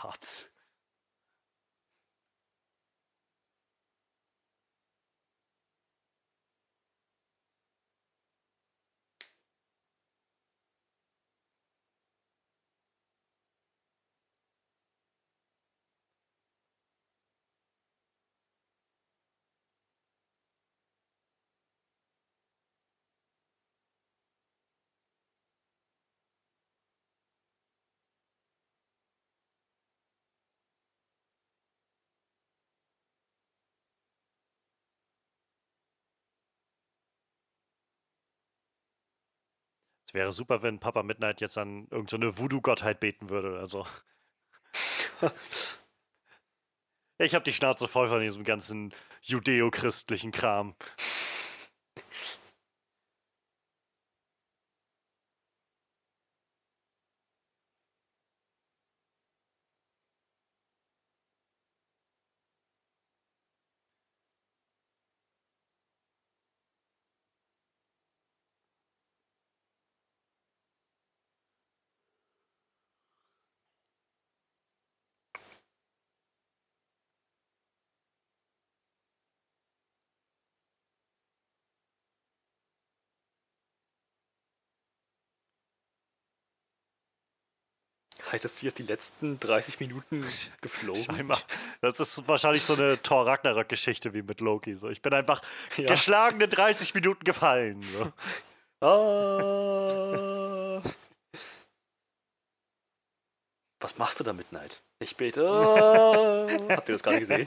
tops 0.00 0.48
Es 40.10 40.14
wäre 40.14 40.32
super, 40.32 40.60
wenn 40.62 40.80
Papa 40.80 41.04
Midnight 41.04 41.40
jetzt 41.40 41.56
an 41.56 41.86
irgendeine 41.88 42.36
Voodoo-Gottheit 42.36 42.98
beten 42.98 43.30
würde 43.30 43.50
oder 43.52 43.68
so. 43.68 43.86
ich 47.18 47.32
habe 47.32 47.44
die 47.44 47.52
Schnauze 47.52 47.86
voll 47.86 48.08
von 48.08 48.20
diesem 48.20 48.42
ganzen 48.42 48.92
judeo-christlichen 49.22 50.32
Kram. 50.32 50.74
Heißt 88.32 88.44
das, 88.44 88.58
hier 88.58 88.68
ist 88.68 88.78
die 88.78 88.84
letzten 88.84 89.40
30 89.40 89.80
Minuten 89.80 90.24
geflogen? 90.60 91.02
Scheinbar. 91.02 91.40
Das 91.80 91.98
ist 91.98 92.26
wahrscheinlich 92.28 92.62
so 92.62 92.74
eine 92.74 93.00
Thor 93.02 93.26
Ragnarök-Geschichte 93.26 94.14
wie 94.14 94.22
mit 94.22 94.40
Loki. 94.40 94.74
So. 94.74 94.88
Ich 94.88 95.02
bin 95.02 95.12
einfach 95.12 95.42
Ja. 95.76 95.88
geschlagene 95.88 96.46
30 96.48 96.94
Minuten 96.94 97.24
gefallen. 97.24 97.82
So. 97.82 98.12
Ah. 98.82 100.80
Was 103.82 103.98
machst 103.98 104.18
du 104.20 104.24
da, 104.24 104.32
Midnight? 104.32 104.82
Ich 105.00 105.18
bete. 105.18 105.46
Ah. 105.46 106.46
Habt 106.74 106.88
ihr 106.88 106.94
das 106.94 107.02
gerade 107.02 107.18
gesehen? 107.18 107.46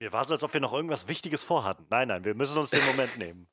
Mir 0.00 0.10
war 0.12 0.24
so, 0.24 0.32
als 0.32 0.42
ob 0.42 0.54
wir 0.54 0.60
noch 0.60 0.72
irgendwas 0.72 1.08
Wichtiges 1.08 1.42
vorhatten. 1.42 1.84
Nein, 1.90 2.08
nein, 2.08 2.24
wir 2.24 2.34
müssen 2.34 2.56
uns 2.56 2.70
den 2.70 2.86
Moment 2.86 3.18
nehmen. 3.18 3.48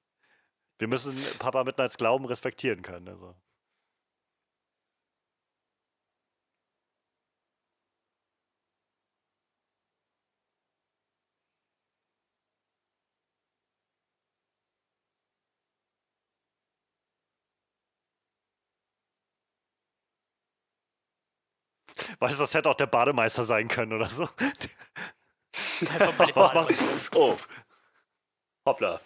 Wir 0.77 0.87
müssen 0.87 1.17
Papa 1.39 1.65
Midnights 1.65 1.97
Glauben 1.97 2.23
respektieren 2.23 2.81
können. 2.81 3.09
Also. 3.09 3.35
Weißt 22.19 22.35
du, 22.39 22.43
das 22.43 22.53
hätte 22.53 22.69
auch 22.69 22.75
der 22.75 22.87
Bademeister 22.87 23.43
sein 23.43 23.67
können 23.67 23.93
oder 23.93 24.09
so. 24.09 24.27
Was 26.33 26.53
macht- 26.53 26.73
Oh. 27.15 27.37
Hoppla. 28.67 28.99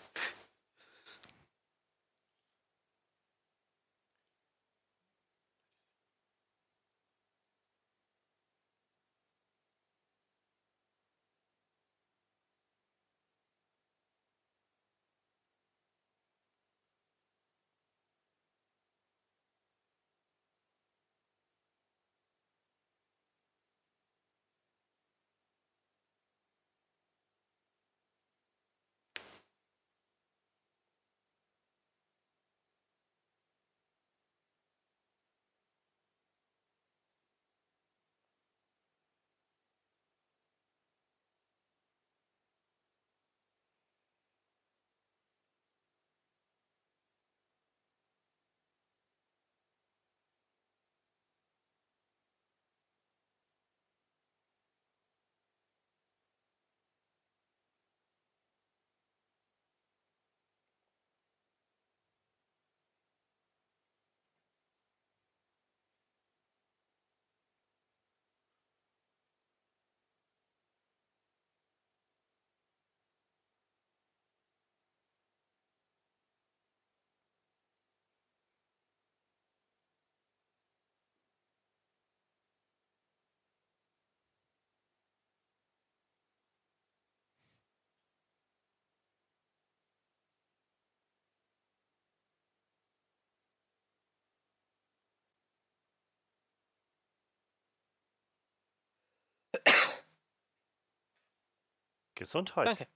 Gesundheit. 102.20 102.68
Danke. 102.68 102.88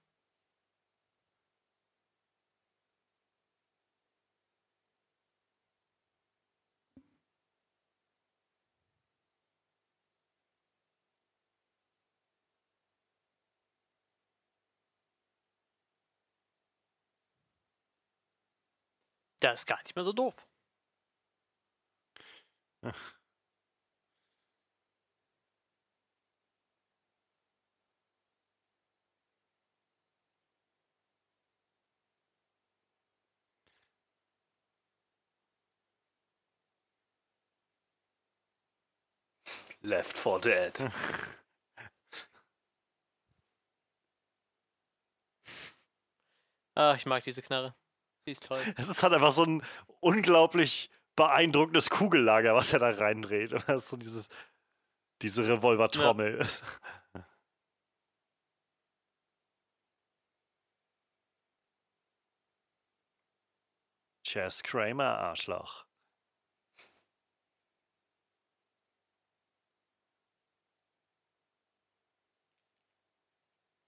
Das 19.40 19.62
ist 19.62 19.66
gar 19.66 19.82
nicht 19.84 19.96
mehr 19.96 20.06
so 20.06 20.14
doof. 20.14 20.46
Left 39.84 40.18
4 40.18 40.40
Dead. 40.40 40.90
Ah, 46.76 46.96
ich 46.96 47.06
mag 47.06 47.22
diese 47.24 47.42
Knarre. 47.42 47.76
Die 48.26 48.32
ist 48.32 48.46
toll. 48.46 48.62
Es 48.78 48.88
ist 48.88 49.04
halt 49.04 49.14
einfach 49.14 49.32
so 49.32 49.44
ein 49.44 49.62
unglaublich 50.00 50.90
beeindruckendes 51.16 51.90
Kugellager, 51.90 52.56
was 52.56 52.74
er 52.74 52.80
da 52.80 52.90
reindreht. 52.92 53.52
Das 53.68 53.84
ist 53.84 53.90
so 53.90 53.98
dieses, 53.98 54.30
diese 55.22 55.48
Revolvertrommel. 55.48 56.40
Chess 64.26 64.64
Kramer, 64.64 65.20
Arschloch. 65.20 65.86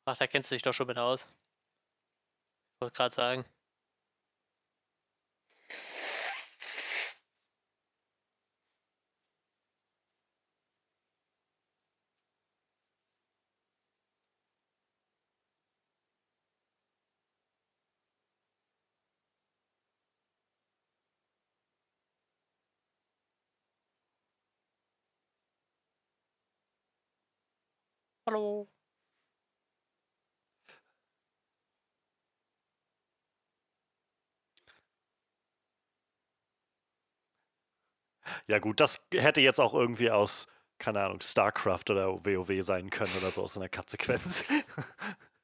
Ach, 0.08 0.16
da 0.18 0.28
kennst 0.28 0.52
du 0.52 0.56
dich 0.56 0.62
doch 0.62 0.74
schon 0.74 0.88
mit 0.88 0.98
aus. 1.00 1.28
Wollte 2.82 2.96
gerade 2.96 3.14
sagen. 3.16 3.46
Hallo. 28.28 28.68
Ja, 38.48 38.60
gut, 38.60 38.80
das 38.80 39.00
hätte 39.12 39.42
jetzt 39.42 39.60
auch 39.60 39.74
irgendwie 39.74 40.12
aus, 40.12 40.48
keine 40.78 41.02
Ahnung, 41.04 41.20
StarCraft 41.22 41.90
oder 41.90 42.26
WoW 42.26 42.64
sein 42.64 42.90
können 42.90 43.12
oder 43.18 43.32
so 43.32 43.42
aus 43.44 43.58
einer 43.58 43.70
Cut-Sequenz. 43.70 44.46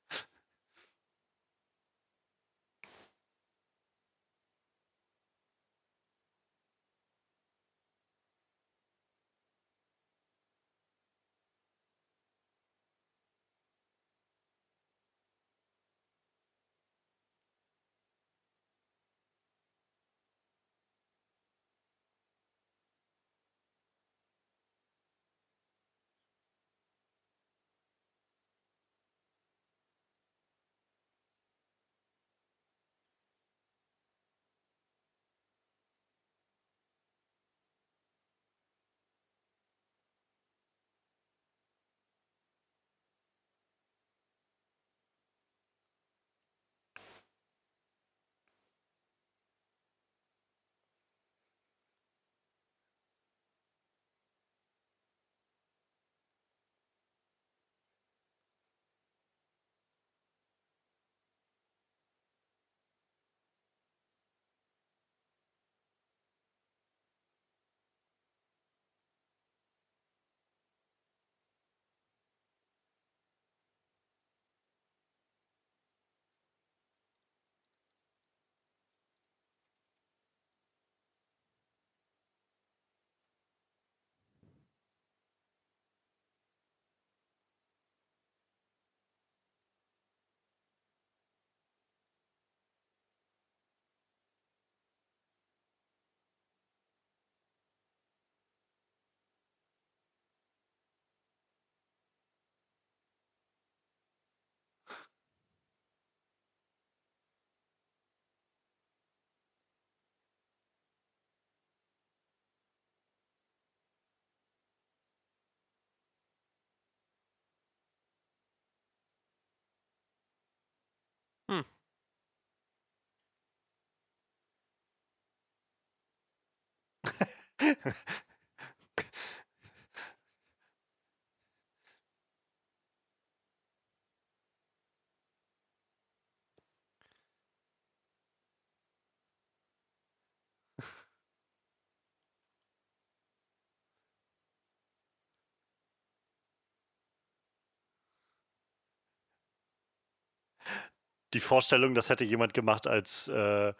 Die 151.33 151.39
Vorstellung, 151.39 151.93
das 151.93 152.09
hätte 152.09 152.25
jemand 152.25 152.53
gemacht, 152.53 152.87
als 152.87 153.27
äh, 153.29 153.73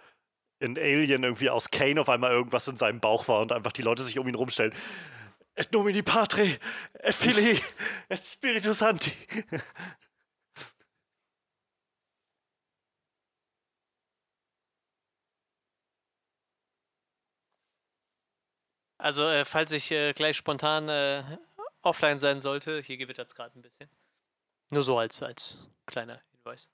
ein 0.62 0.78
Alien 0.78 1.24
irgendwie 1.24 1.50
aus 1.50 1.72
Kane 1.72 2.00
auf 2.00 2.10
einmal 2.10 2.32
irgendwas 2.32 2.68
in 2.68 2.78
seinem 2.78 3.00
Bauch 3.00 3.28
war 3.28 3.42
und 3.42 3.52
einfach 3.52 3.72
die 3.72 3.82
Leute 3.82 4.04
sich 4.04 4.18
um 4.20 4.28
ihn 4.28 4.36
rumstellen. 4.36 4.74
Et 5.56 5.72
nomini 5.74 6.02
patre, 6.02 6.58
et 6.94 7.14
fili, 7.16 7.60
et 8.10 8.24
spiritus 8.26 8.80
santi. 8.80 9.12
Also, 18.98 19.28
äh, 19.28 19.46
falls 19.46 19.72
ich 19.72 19.90
äh, 19.92 20.14
gleich 20.14 20.38
spontan 20.38 20.88
äh, 20.88 21.24
offline 21.82 22.20
sein 22.20 22.40
sollte, 22.40 22.82
hier 22.82 22.98
gewittert 22.98 23.30
es 23.30 23.36
gerade 23.36 23.58
ein 23.58 23.62
bisschen. 23.64 23.90
Nur 24.70 24.84
so 24.84 24.98
als, 24.98 25.24
als 25.24 25.58
kleiner 25.88 26.22
Hinweis. 26.32 26.70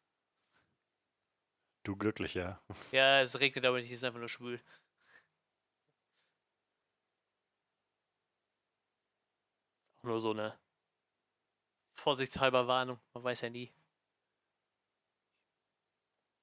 Du 1.87 1.95
glücklich, 1.95 2.33
ja. 2.33 2.61
Ja, 2.91 3.21
es 3.21 3.39
regnet 3.39 3.63
aber 3.65 3.77
nicht, 3.77 3.89
es 3.89 3.99
ist 3.99 4.03
einfach 4.03 4.19
nur 4.19 4.27
schwül. 4.27 4.61
Auch 9.99 10.03
nur 10.03 10.19
so 10.19 10.31
eine 10.31 10.59
vorsichtshalber 11.95 12.67
Warnung, 12.67 12.99
man 13.13 13.23
weiß 13.23 13.39
ja 13.39 13.49
nie. 13.49 13.73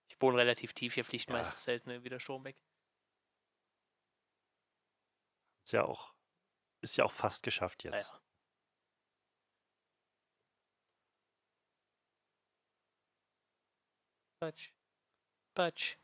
Ich 0.08 0.18
wohne 0.22 0.38
relativ 0.38 0.72
tief, 0.72 0.94
hier 0.94 1.04
fliegt 1.04 1.28
Ja. 1.28 1.34
meistens 1.34 1.64
selten 1.64 2.02
wieder 2.04 2.18
Strom 2.20 2.44
weg. 2.44 2.56
Ist 5.66 5.72
ja 5.72 5.84
auch, 5.84 6.14
ist 6.82 6.96
ja 6.96 7.04
auch 7.04 7.12
fast 7.12 7.42
geschafft 7.42 7.84
jetzt. 7.84 7.92
Naja. 8.10 8.20
Batsch. 14.40 14.73
Butch. 15.54 15.96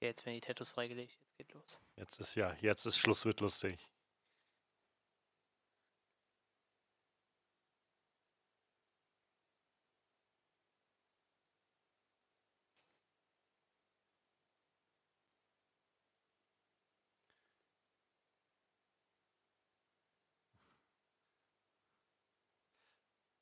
Jetzt 0.00 0.24
werden 0.24 0.34
die 0.36 0.40
Tattoos 0.40 0.70
freigelegt, 0.70 1.12
jetzt 1.12 1.36
geht 1.36 1.52
los. 1.52 1.78
Jetzt 1.96 2.20
ist 2.20 2.34
ja, 2.34 2.54
jetzt 2.60 2.86
ist 2.86 2.96
Schluss 2.96 3.26
mit 3.26 3.40
lustig. 3.40 3.78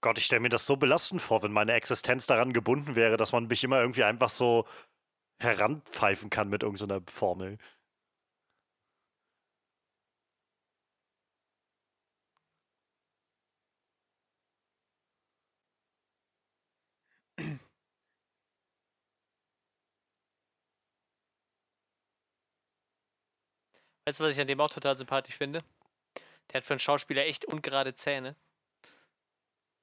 Gott, 0.00 0.16
ich 0.18 0.26
stelle 0.26 0.40
mir 0.40 0.48
das 0.48 0.64
so 0.66 0.76
belastend 0.76 1.20
vor, 1.22 1.42
wenn 1.42 1.52
meine 1.52 1.72
Existenz 1.72 2.26
daran 2.26 2.52
gebunden 2.52 2.94
wäre, 2.96 3.16
dass 3.16 3.32
man 3.32 3.46
mich 3.48 3.62
immer 3.64 3.80
irgendwie 3.80 4.04
einfach 4.04 4.28
so 4.28 4.64
heranpfeifen 5.40 6.30
kann 6.30 6.48
mit 6.48 6.62
irgendeiner 6.62 7.00
Formel. 7.10 7.58
Weißt 24.04 24.20
du, 24.20 24.24
was 24.24 24.32
ich 24.32 24.40
an 24.40 24.46
dem 24.46 24.60
auch 24.60 24.70
total 24.70 24.96
sympathisch 24.96 25.36
finde? 25.36 25.62
Der 26.50 26.58
hat 26.58 26.64
für 26.64 26.74
einen 26.74 26.80
Schauspieler 26.80 27.26
echt 27.26 27.44
ungerade 27.46 27.94
Zähne. 27.94 28.36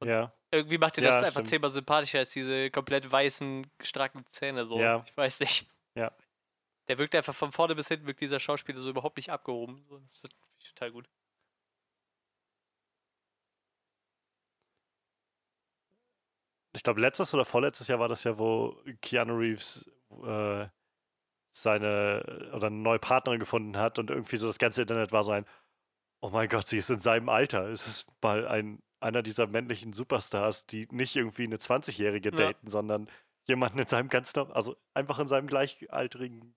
Ja. 0.03 0.33
Irgendwie 0.51 0.77
macht 0.77 0.97
Ja, 0.97 1.03
das 1.03 1.15
einfach 1.15 1.31
stimmt. 1.31 1.47
zehnmal 1.47 1.69
sympathischer 1.69 2.19
als 2.19 2.31
diese 2.31 2.69
komplett 2.71 3.11
weißen, 3.11 3.65
stracken 3.81 4.25
Zähne 4.27 4.65
so. 4.65 4.79
Ja. 4.79 5.03
Ich 5.05 5.15
weiß 5.15 5.39
nicht. 5.39 5.67
Ja. 5.95 6.11
Der 6.87 6.97
wirkt 6.97 7.15
einfach 7.15 7.33
von 7.33 7.51
vorne 7.51 7.73
bis 7.75 7.87
hinten, 7.87 8.05
wirkt 8.07 8.21
dieser 8.21 8.39
Schauspieler 8.39 8.79
so 8.79 8.89
überhaupt 8.89 9.17
nicht 9.17 9.31
abgehoben. 9.31 9.83
So, 9.89 9.97
das 9.99 10.11
ist 10.13 10.21
tot- 10.23 10.35
total 10.69 10.91
gut. 10.91 11.09
ich 16.73 16.83
glaube, 16.83 16.99
letztes 17.01 17.33
oder 17.33 17.45
vorletztes 17.45 17.87
Jahr 17.87 17.99
war 17.99 18.09
das 18.09 18.23
ja, 18.23 18.37
wo 18.37 18.75
Keanu 19.01 19.37
Reeves 19.37 19.89
äh, 20.23 20.67
seine 21.55 22.49
oder 22.53 22.67
eine 22.67 22.75
neue 22.75 22.99
Partnerin 22.99 23.39
gefunden 23.39 23.77
hat 23.77 23.97
und 23.97 24.09
irgendwie 24.09 24.37
so 24.37 24.47
das 24.47 24.59
ganze 24.59 24.81
Internet 24.81 25.13
war 25.13 25.23
so 25.23 25.31
ein, 25.31 25.45
oh 26.21 26.29
mein 26.29 26.49
Gott, 26.49 26.67
sie 26.67 26.77
ist 26.77 26.89
in 26.89 26.99
seinem 26.99 27.29
Alter. 27.29 27.69
Es 27.69 27.87
ist 27.87 28.07
mal 28.21 28.45
ein, 28.47 28.81
einer 29.05 29.21
dieser 29.21 29.47
männlichen 29.47 29.93
Superstars, 29.93 30.65
die 30.65 30.87
nicht 30.91 31.15
irgendwie 31.15 31.43
eine 31.43 31.57
20-Jährige 31.57 32.29
Ja. 32.31 32.35
daten, 32.35 32.67
sondern 32.67 33.09
jemanden 33.45 33.79
in 33.79 33.87
seinem 33.87 34.09
ganz, 34.09 34.35
also 34.35 34.75
einfach 34.95 35.19
in 35.19 35.27
seinem 35.27 35.47
gleichaltrigen 35.47 36.55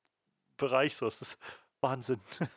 Bereich. 0.56 0.96
So, 0.96 1.06
es 1.06 1.20
ist 1.20 1.38
Wahnsinn. 1.80 2.20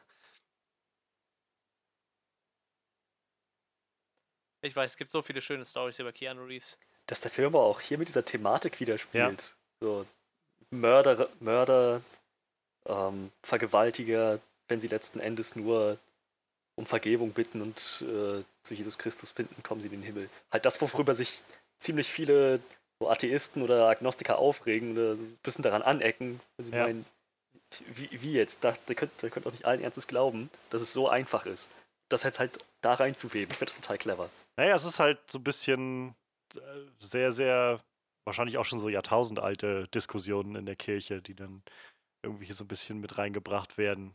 Ich 4.63 4.75
weiß, 4.75 4.91
es 4.91 4.97
gibt 4.97 5.11
so 5.11 5.23
viele 5.23 5.41
schöne 5.41 5.65
Stories 5.65 5.97
über 5.97 6.11
Keanu 6.13 6.43
Reeves. 6.43 6.77
dass 7.07 7.21
der 7.21 7.31
Film 7.31 7.47
aber 7.47 7.63
auch 7.63 7.81
hier 7.81 7.97
mit 7.97 8.07
dieser 8.07 8.23
Thematik 8.23 8.79
widerspielt. 8.79 9.57
So 9.79 10.05
Mörder, 10.69 11.27
Mörder 11.39 12.01
ähm, 12.85 13.31
Vergewaltiger, 13.41 14.39
wenn 14.67 14.79
sie 14.79 14.87
letzten 14.87 15.19
Endes 15.19 15.55
nur 15.55 15.97
um 16.75 16.85
Vergebung 16.85 17.31
bitten 17.31 17.61
und 17.61 17.77
äh, 18.01 18.43
zu 18.63 18.73
Jesus 18.73 18.97
Christus 18.97 19.29
finden, 19.29 19.61
kommen 19.63 19.81
sie 19.81 19.87
in 19.87 19.93
den 19.93 20.03
Himmel. 20.03 20.29
Halt 20.51 20.65
das, 20.65 20.81
worüber 20.81 21.13
sich 21.13 21.43
ziemlich 21.77 22.07
viele 22.07 22.59
so 22.99 23.09
Atheisten 23.09 23.61
oder 23.61 23.89
Agnostiker 23.89 24.37
aufregen 24.37 24.93
oder 24.93 25.15
so 25.15 25.25
ein 25.25 25.37
bisschen 25.43 25.63
daran 25.63 25.81
anecken. 25.81 26.39
Also 26.57 26.71
Ja. 26.71 26.83
meinen, 26.83 27.05
wie, 27.87 28.09
wie 28.11 28.33
jetzt? 28.33 28.63
Da, 28.63 28.73
da 28.85 28.93
könnt, 28.93 29.11
da 29.17 29.29
könnt 29.29 29.47
auch 29.47 29.51
nicht 29.51 29.65
allen 29.65 29.81
Ernstes 29.81 30.07
glauben, 30.07 30.49
dass 30.69 30.81
es 30.81 30.93
so 30.93 31.09
einfach 31.09 31.45
ist. 31.45 31.69
Das 32.09 32.23
jetzt 32.23 32.39
halt 32.39 32.59
da 32.81 32.93
reinzuweben. 32.93 33.51
Ich 33.51 33.57
finde 33.57 33.71
das 33.71 33.81
total 33.81 33.97
clever. 33.97 34.29
Naja, 34.57 34.75
es 34.75 34.83
ist 34.85 34.99
halt 34.99 35.19
so 35.29 35.39
ein 35.39 35.43
bisschen 35.43 36.15
äh, 36.55 36.59
sehr, 36.99 37.31
sehr, 37.31 37.81
wahrscheinlich 38.25 38.57
auch 38.57 38.65
schon 38.65 38.79
so 38.79 38.89
jahrtausendalte 38.89 39.87
Diskussionen 39.87 40.55
in 40.55 40.65
der 40.65 40.75
Kirche, 40.75 41.21
die 41.21 41.35
dann 41.35 41.63
irgendwie 42.23 42.45
hier 42.45 42.55
so 42.55 42.63
ein 42.63 42.67
bisschen 42.67 42.99
mit 42.99 43.17
reingebracht 43.17 43.77
werden. 43.77 44.13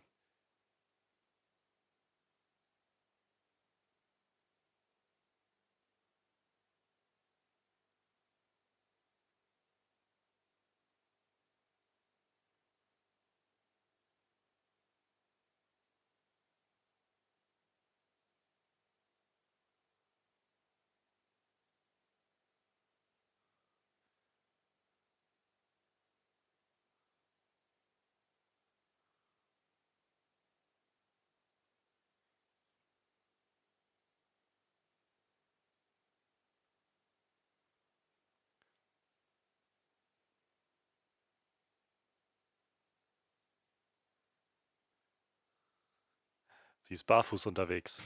Sie 46.86 46.94
ist 46.94 47.02
barfuß 47.04 47.46
unterwegs. 47.46 48.00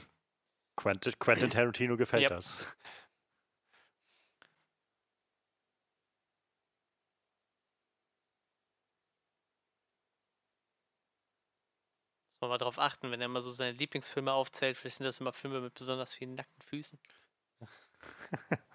Quentin, 0.75 1.13
Quentin 1.19 1.49
Tarantino 1.51 1.97
gefällt 1.97 2.23
Yep. 2.23 2.29
das. 2.31 2.65
Muss 12.33 12.41
man 12.41 12.49
mal 12.49 12.57
drauf 12.57 12.79
achten, 12.79 13.11
wenn 13.11 13.21
er 13.21 13.27
mal 13.27 13.41
so 13.41 13.51
seine 13.51 13.73
Lieblingsfilme 13.77 14.33
aufzählt. 14.33 14.75
Vielleicht 14.77 14.97
sind 14.97 15.05
das 15.05 15.19
immer 15.19 15.31
Filme 15.31 15.61
mit 15.61 15.75
besonders 15.75 16.15
vielen 16.15 16.33
nackten 16.33 16.63
Füßen. 16.63 16.99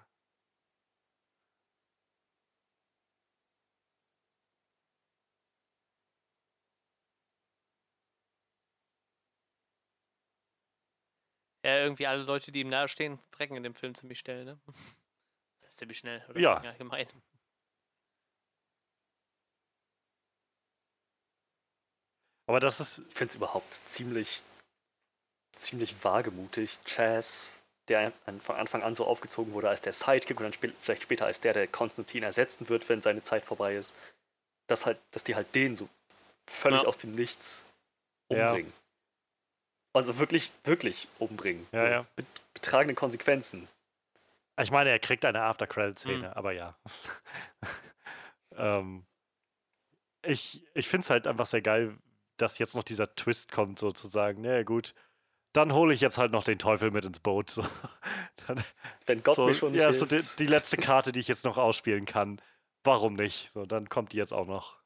Ja, 11.67 11.79
irgendwie 11.79 12.07
alle 12.07 12.23
Leute, 12.23 12.53
die 12.53 12.61
ihm 12.61 12.69
nahestehen, 12.69 13.19
frecken 13.33 13.57
in 13.57 13.65
dem 13.65 13.75
Film 13.75 13.93
ziemlich 13.93 14.21
schnell, 14.21 14.45
ne? 14.45 14.57
Das 15.59 15.67
heißt 15.67 15.79
ziemlich 15.79 15.99
schnell, 15.99 16.25
oder 16.29 16.39
Ja. 16.39 16.55
allgemein. 16.59 17.09
Aber 22.47 22.61
das 22.61 22.79
ist, 22.79 22.99
Ich 23.09 23.15
finde 23.17 23.31
es 23.33 23.35
überhaupt 23.35 23.75
ziemlich 23.75 24.45
ziemlich 25.57 26.05
wagemutig. 26.05 26.79
Chaz, 26.85 27.57
der 27.89 28.13
von 28.39 28.55
Anfang 28.55 28.85
an 28.85 28.95
so 28.95 29.05
aufgezogen 29.05 29.53
wurde 29.53 29.69
als 29.69 29.81
der 29.81 29.93
Sidekick 29.93 30.39
und 30.39 30.45
dann 30.45 30.53
sp 30.55 30.71
vielleicht 30.79 31.03
später 31.03 31.27
als 31.27 31.41
der, 31.41 31.53
der 31.53 31.67
Konstantin 31.67 32.23
ersetzen 32.23 32.69
wird, 32.69 32.89
wenn 32.89 33.01
seine 33.01 33.23
Zeit 33.23 33.45
vorbei 33.45 33.75
ist. 33.75 33.93
Dass, 34.69 34.87
halt, 34.87 34.99
dass 35.11 35.25
die 35.25 35.35
halt 35.35 35.53
den 35.57 35.75
so 35.75 35.89
völlig 36.47 36.83
ja. 36.83 36.89
aus 36.89 36.97
dem 36.97 37.11
Nichts 37.11 37.65
umbringen. 38.29 38.73
Ja. 38.73 38.86
Also 39.97 40.19
wirklich, 40.19 40.51
wirklich 40.65 41.09
umbringen. 41.19 41.67
Ja, 41.73 41.89
ja. 41.89 42.07
Mit 42.17 42.27
betragenden 42.53 42.97
Konsequenzen. 42.97 43.67
Ich 44.61 44.71
meine, 44.71 44.91
er 44.91 44.99
kriegt 44.99 45.25
eine 45.25 45.43
After-Credit-Szene, 45.43 46.29
mhm. 46.29 46.35
aber 46.35 46.53
ja. 46.53 46.77
ähm, 48.57 49.07
ich 50.23 50.63
ich 50.75 50.89
finde 50.89 51.05
es 51.05 51.11
halt 51.11 51.27
einfach 51.27 51.47
sehr 51.47 51.63
geil, 51.63 51.97
dass 52.37 52.59
jetzt 52.59 52.75
noch 52.75 52.83
dieser 52.83 53.15
Twist 53.15 53.53
kommt, 53.53 53.79
sozusagen. 53.79 54.43
Na 54.43 54.57
ja, 54.57 54.63
gut, 54.65 54.95
dann 55.53 55.73
hole 55.73 55.95
ich 55.95 56.03
jetzt 56.03 56.19
halt 56.19 56.33
noch 56.33 56.43
den 56.43 56.59
Teufel 56.59 56.91
mit 56.91 57.07
ins 57.07 57.21
Boot. 57.21 57.49
So. 57.49 57.65
Dann, 58.47 58.63
Wenn 59.07 59.23
Gott 59.23 59.37
so, 59.37 59.47
mir 59.47 59.55
schon 59.55 59.73
nicht 59.73 59.81
Ja, 59.81 59.89
hilft. 59.89 59.99
so 59.99 60.35
die, 60.37 60.45
die, 60.45 60.47
letzte 60.47 60.77
Karte, 60.77 61.13
die 61.13 61.21
ich 61.21 61.29
jetzt 61.29 61.45
noch 61.47 61.57
ausspielen 61.57 62.05
kann. 62.05 62.43
Warum 62.85 63.15
nicht? 63.15 63.51
So, 63.51 63.65
dann 63.65 63.89
kommt 63.89 64.13
die 64.13 64.19
jetzt 64.19 64.33
auch 64.33 64.47
noch. 64.47 64.77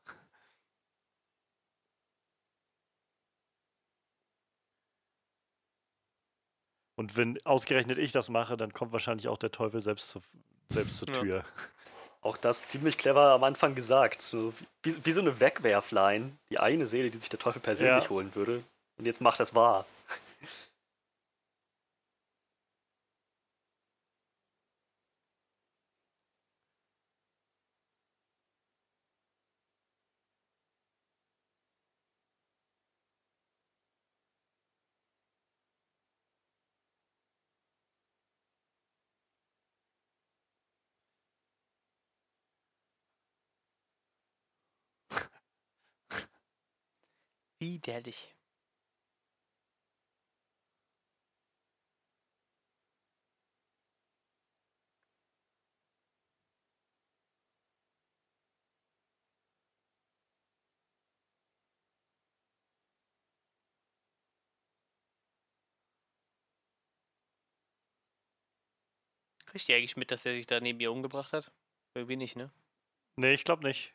Und 7.01 7.17
wenn 7.17 7.39
ausgerechnet 7.47 7.97
ich 7.97 8.13
das 8.13 8.29
mache, 8.29 8.59
dann 8.59 8.75
kommt 8.75 8.93
wahrscheinlich 8.93 9.27
auch 9.29 9.39
der 9.39 9.51
Teufel 9.51 9.81
selbst, 9.81 10.11
zu, 10.11 10.21
selbst 10.69 10.99
zur 10.99 11.09
Tür. 11.09 11.37
Ja. 11.39 11.45
Auch 12.21 12.37
das 12.37 12.67
ziemlich 12.67 12.99
clever 12.99 13.31
am 13.31 13.43
Anfang 13.43 13.75
gesagt. 13.75 14.21
So, 14.21 14.53
wie, 14.83 15.07
wie, 15.07 15.13
so 15.13 15.23
eine 15.23 15.41
Wegwerfline. 15.41 16.33
Die 16.51 16.59
eine 16.59 16.85
Seele, 16.85 17.09
die 17.11 17.17
sich 17.17 17.31
der 17.31 17.39
Teufel 17.39 17.63
persönlich 17.63 18.05
ja. 18.05 18.11
holen 18.11 18.35
würde. 18.35 18.63
Und 18.99 19.07
jetzt 19.07 19.23
macht 19.23 19.41
das 19.41 19.55
wahr. 19.55 19.87
Widerlich. 47.71 48.35
Kriegt 69.47 69.69
ihr 69.69 69.77
eigentlich 69.77 69.97
mit, 69.97 70.11
dass 70.11 70.27
er 70.27 70.35
sich 70.35 70.47
da 70.47 70.59
neben 70.61 70.81
ihr 70.81 70.91
umgebracht 70.91 71.33
hat? 71.33 71.53
Irgendwie 71.95 72.17
nicht, 72.17 72.35
ne? 72.37 72.51
Nee, 73.17 73.35
ich 73.35 73.45
glaube 73.45 73.65
nicht. 73.67 73.95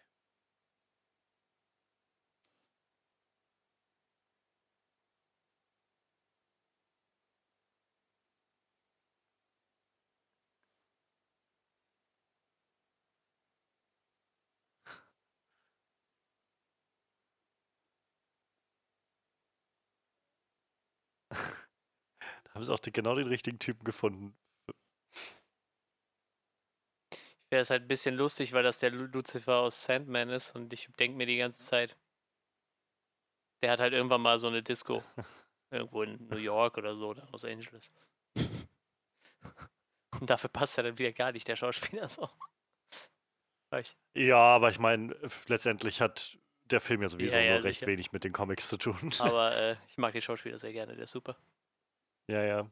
Haben 22.55 22.63
sie 22.63 22.73
auch 22.73 22.79
die, 22.79 22.91
genau 22.91 23.15
den 23.15 23.27
richtigen 23.27 23.59
Typen 23.59 23.83
gefunden. 23.83 24.35
Ich 27.11 27.51
wäre 27.51 27.61
es 27.61 27.69
halt 27.69 27.83
ein 27.83 27.87
bisschen 27.87 28.15
lustig, 28.15 28.53
weil 28.53 28.63
das 28.63 28.79
der 28.79 28.91
Lucifer 28.91 29.57
aus 29.57 29.83
Sandman 29.83 30.29
ist 30.29 30.55
und 30.55 30.73
ich 30.73 30.89
denke 30.97 31.17
mir 31.17 31.27
die 31.27 31.37
ganze 31.37 31.63
Zeit, 31.63 31.95
der 33.61 33.71
hat 33.71 33.79
halt 33.79 33.93
irgendwann 33.93 34.21
mal 34.21 34.37
so 34.37 34.47
eine 34.47 34.63
Disco. 34.63 35.03
Irgendwo 35.71 36.03
in 36.03 36.27
New 36.27 36.37
York 36.37 36.77
oder 36.77 36.95
so, 36.95 37.09
oder 37.09 37.27
Los 37.31 37.43
Angeles. 37.43 37.91
Und 40.19 40.29
dafür 40.29 40.49
passt 40.49 40.77
er 40.77 40.83
dann 40.83 40.97
wieder 40.97 41.11
gar 41.11 41.31
nicht, 41.31 41.47
der 41.47 41.55
Schauspieler 41.55 42.07
so. 42.07 42.29
Ja, 44.13 44.37
aber 44.37 44.69
ich 44.69 44.79
meine, 44.79 45.15
letztendlich 45.47 45.99
hat 45.99 46.37
der 46.65 46.79
Film 46.79 47.01
ja 47.01 47.09
sowieso 47.09 47.35
ja, 47.35 47.43
ja, 47.43 47.53
nur 47.55 47.63
recht 47.65 47.79
sicher. 47.79 47.91
wenig 47.91 48.11
mit 48.11 48.23
den 48.23 48.31
Comics 48.31 48.69
zu 48.69 48.77
tun. 48.77 49.13
Aber 49.19 49.55
äh, 49.57 49.75
ich 49.89 49.97
mag 49.97 50.13
den 50.13 50.21
Schauspieler 50.21 50.57
sehr 50.57 50.71
gerne, 50.71 50.95
der 50.95 51.03
ist 51.03 51.11
super. 51.11 51.35
Ja, 52.29 52.41
ja. 52.43 52.69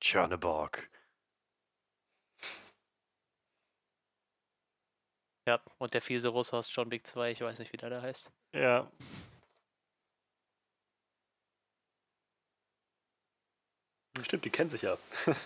Tjerneborg. 0.00 0.88
Ja, 5.46 5.60
und 5.78 5.94
der 5.94 6.02
fiese 6.02 6.28
Russe 6.28 6.56
aus 6.56 6.74
John 6.74 6.90
Wick 6.90 7.06
2, 7.06 7.30
ich 7.30 7.40
weiß 7.40 7.60
nicht, 7.60 7.72
wie 7.72 7.76
der 7.76 7.90
da 7.90 8.02
heißt. 8.02 8.32
Ja. 8.52 8.90
Stimmt, 14.22 14.44
die 14.44 14.50
kennen 14.50 14.68
sich 14.68 14.82
ja. 14.82 14.98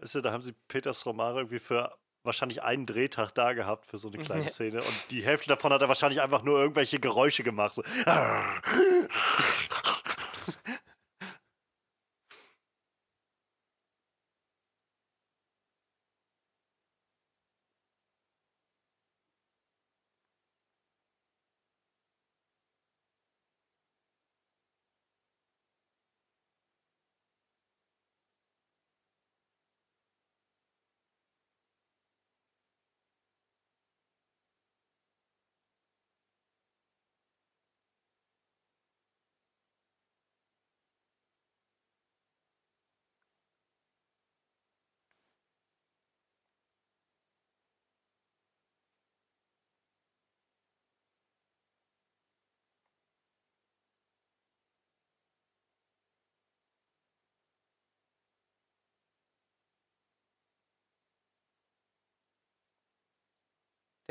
Weißt 0.00 0.14
du, 0.14 0.20
da 0.20 0.32
haben 0.32 0.42
sie 0.42 0.52
Peters 0.68 1.04
Romare 1.06 1.40
irgendwie 1.40 1.58
für 1.58 1.94
wahrscheinlich 2.22 2.62
einen 2.62 2.86
Drehtag 2.86 3.32
da 3.32 3.52
gehabt 3.54 3.86
für 3.86 3.96
so 3.96 4.08
eine 4.08 4.18
kleine 4.22 4.50
Szene 4.50 4.78
und 4.78 4.94
die 5.10 5.22
Hälfte 5.22 5.48
davon 5.48 5.72
hat 5.72 5.80
er 5.80 5.88
wahrscheinlich 5.88 6.20
einfach 6.20 6.42
nur 6.42 6.60
irgendwelche 6.60 7.00
Geräusche 7.00 7.42
gemacht. 7.42 7.74
So. 7.74 7.82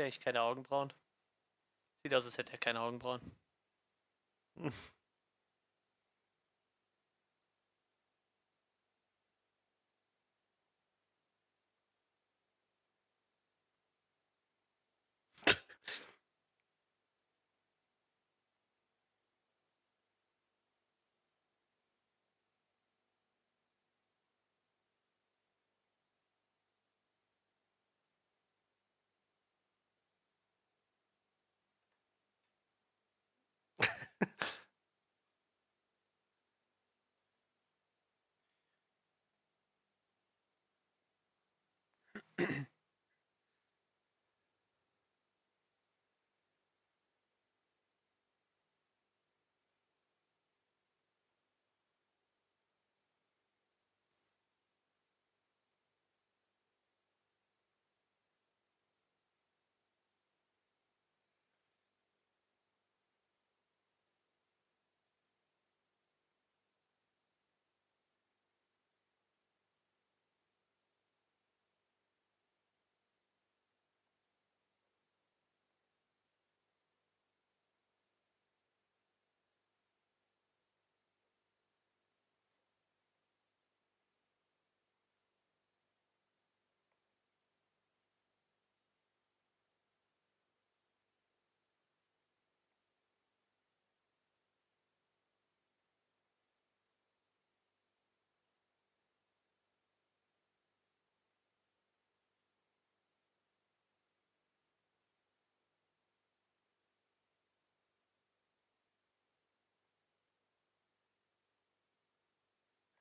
Der 0.00 0.08
ich 0.08 0.18
keine 0.18 0.40
Augenbrauen. 0.40 0.94
Sieht 2.02 2.14
aus, 2.14 2.24
als 2.24 2.38
hätte 2.38 2.52
er 2.52 2.58
keine 2.58 2.80
Augenbrauen. 2.80 3.20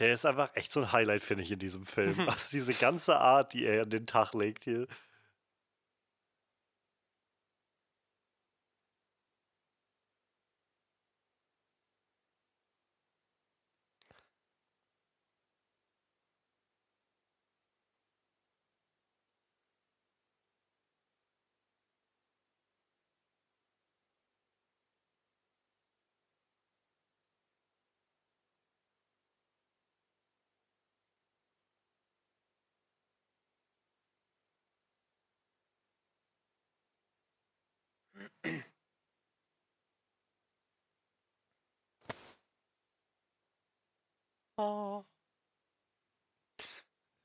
Der 0.00 0.14
ist 0.14 0.24
einfach 0.26 0.50
echt 0.54 0.72
so 0.72 0.80
ein 0.80 0.92
Highlight, 0.92 1.22
finde 1.22 1.44
ich, 1.44 1.52
in 1.52 1.58
diesem 1.58 1.84
Film. 1.86 2.18
Also 2.26 2.50
diese 2.50 2.74
ganze 2.74 3.18
Art, 3.18 3.52
die 3.52 3.66
er 3.66 3.82
an 3.82 3.90
den 3.90 4.06
Tag 4.06 4.34
legt 4.34 4.64
hier. 4.64 4.86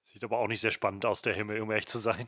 Sieht 0.06 0.24
aber 0.24 0.40
auch 0.40 0.48
nicht 0.48 0.62
sehr 0.62 0.72
spannend 0.72 1.06
aus, 1.06 1.22
der 1.22 1.34
Himmel, 1.34 1.62
um 1.62 1.70
ehrlich 1.72 1.88
zu 1.88 2.00
sein. 2.00 2.28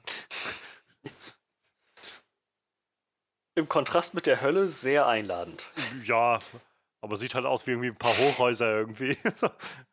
Im 3.56 3.70
Kontrast 3.70 4.14
mit 4.14 4.26
der 4.26 4.42
Hölle 4.42 4.68
sehr 4.68 5.08
einladend. 5.08 5.72
Ja, 6.04 6.40
aber 7.02 7.16
sieht 7.16 7.34
halt 7.34 7.46
aus 7.46 7.66
wie 7.66 7.72
irgendwie 7.72 7.90
ein 7.90 7.96
paar 7.96 8.18
Hochhäuser 8.18 8.70
irgendwie. 8.70 9.18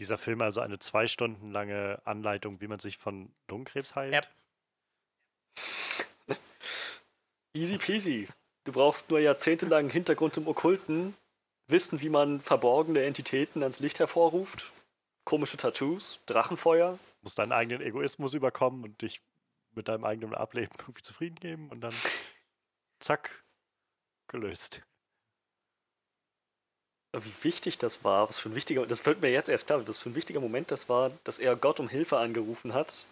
dieser 0.00 0.18
Film 0.18 0.40
also 0.40 0.60
eine 0.60 0.78
zwei 0.78 1.06
Stunden 1.06 1.52
lange 1.52 2.00
Anleitung, 2.04 2.60
wie 2.60 2.66
man 2.66 2.78
sich 2.78 2.96
von 2.96 3.30
Lungenkrebs 3.48 3.94
heilt? 3.94 4.14
Yep. 4.14 4.28
Easy 7.52 7.78
peasy. 7.78 8.28
Du 8.64 8.72
brauchst 8.72 9.10
nur 9.10 9.20
jahrzehntelang 9.20 9.90
Hintergrund 9.90 10.36
im 10.36 10.48
Okkulten, 10.48 11.14
Wissen, 11.66 12.00
wie 12.00 12.08
man 12.08 12.40
verborgene 12.40 13.02
Entitäten 13.02 13.62
ans 13.62 13.80
Licht 13.80 13.98
hervorruft, 13.98 14.72
komische 15.24 15.56
Tattoos, 15.56 16.20
Drachenfeuer. 16.26 16.98
Musst 17.22 17.38
deinen 17.38 17.52
eigenen 17.52 17.82
Egoismus 17.82 18.34
überkommen 18.34 18.82
und 18.84 19.02
dich 19.02 19.20
mit 19.72 19.88
deinem 19.88 20.04
eigenen 20.04 20.34
Ableben 20.34 20.74
irgendwie 20.80 21.02
zufrieden 21.02 21.36
geben 21.36 21.68
und 21.68 21.80
dann 21.80 21.94
zack, 23.00 23.44
gelöst. 24.28 24.82
Wie 27.12 27.44
wichtig 27.44 27.78
das 27.78 28.04
war, 28.04 28.28
was 28.28 28.38
für 28.38 28.48
ein 28.48 28.54
wichtiger, 28.54 28.86
das 28.86 29.04
wird 29.04 29.20
mir 29.20 29.32
jetzt 29.32 29.48
erst 29.48 29.66
klar, 29.66 29.86
was 29.86 29.98
für 29.98 30.10
ein 30.10 30.14
wichtiger 30.14 30.40
Moment 30.40 30.70
das 30.70 30.88
war, 30.88 31.10
dass 31.24 31.38
er 31.38 31.56
Gott 31.56 31.80
um 31.80 31.88
Hilfe 31.88 32.18
angerufen 32.18 32.72
hat. 32.72 33.06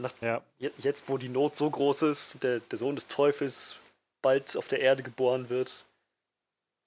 Nach, 0.00 0.12
Ja, 0.20 0.42
Jetzt, 0.58 1.08
wo 1.08 1.18
die 1.18 1.28
Not 1.28 1.56
so 1.56 1.68
groß 1.68 2.02
ist, 2.02 2.42
der, 2.44 2.60
der 2.60 2.78
Sohn 2.78 2.94
des 2.94 3.08
Teufels 3.08 3.80
bald 4.22 4.56
auf 4.56 4.68
der 4.68 4.80
Erde 4.80 5.02
geboren 5.02 5.48
wird 5.48 5.84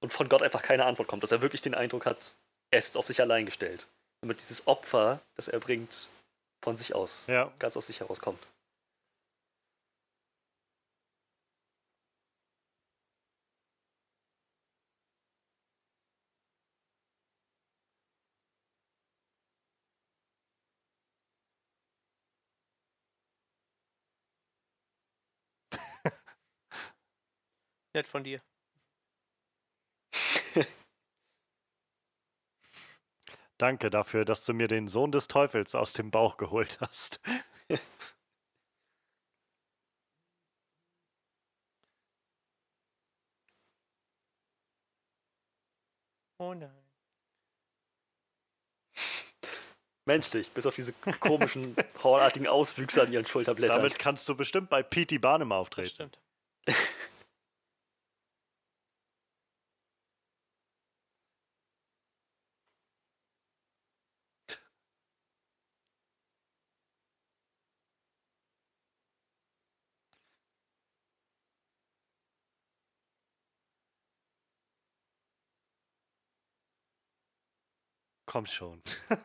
und 0.01 0.13
von 0.13 0.29
Gott 0.29 0.43
einfach 0.43 0.63
keine 0.63 0.85
Antwort 0.85 1.09
kommt, 1.09 1.23
dass 1.23 1.31
er 1.31 1.41
wirklich 1.41 1.61
den 1.61 1.75
Eindruck 1.75 2.05
hat, 2.05 2.35
er 2.71 2.79
ist 2.79 2.95
auf 2.95 3.07
sich 3.07 3.19
allein 3.19 3.45
gestellt. 3.45 3.85
Damit 4.21 4.39
dieses 4.39 4.67
Opfer, 4.67 5.19
das 5.35 5.49
er 5.49 5.59
bringt, 5.59 6.07
von 6.63 6.77
sich 6.77 6.95
aus, 6.95 7.25
ja. 7.27 7.51
ganz 7.59 7.75
aus 7.75 7.87
sich 7.87 7.99
herauskommt. 7.99 8.39
Nett 27.93 28.07
von 28.07 28.23
dir. 28.23 28.41
Danke 33.57 33.89
dafür, 33.89 34.25
dass 34.25 34.45
du 34.45 34.53
mir 34.53 34.67
den 34.67 34.87
Sohn 34.87 35.11
des 35.11 35.27
Teufels 35.27 35.75
aus 35.75 35.93
dem 35.93 36.11
Bauch 36.11 36.37
geholt 36.37 36.79
hast. 36.81 37.19
Oh 46.39 46.53
nein. 46.55 46.71
Menschlich, 50.05 50.51
bis 50.51 50.65
auf 50.65 50.73
diese 50.75 50.93
komischen, 51.19 51.75
hornartigen 52.03 52.47
Auswüchse 52.47 53.03
an 53.03 53.13
ihren 53.13 53.25
Schulterblättern. 53.25 53.77
Damit 53.77 53.99
kannst 53.99 54.27
du 54.27 54.35
bestimmt 54.35 54.69
bei 54.71 54.81
P.T. 54.81 55.19
Barnum 55.19 55.49
Das 55.49 55.59
auftreten. 55.59 55.89
stimmt. 55.89 56.19
Komm 78.31 78.45
schon. 78.45 78.81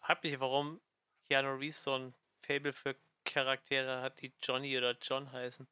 Ich 0.00 0.06
frag 0.06 0.22
mich, 0.22 0.38
warum 0.38 0.80
Keanu 1.26 1.54
Reeves 1.54 1.82
so 1.82 1.94
ein 1.94 2.14
Fable 2.46 2.74
für 2.74 2.94
Charaktere 3.24 4.02
hat, 4.02 4.20
die 4.20 4.34
Johnny 4.42 4.76
oder 4.76 4.96
John 5.00 5.32
heißen. 5.32 5.66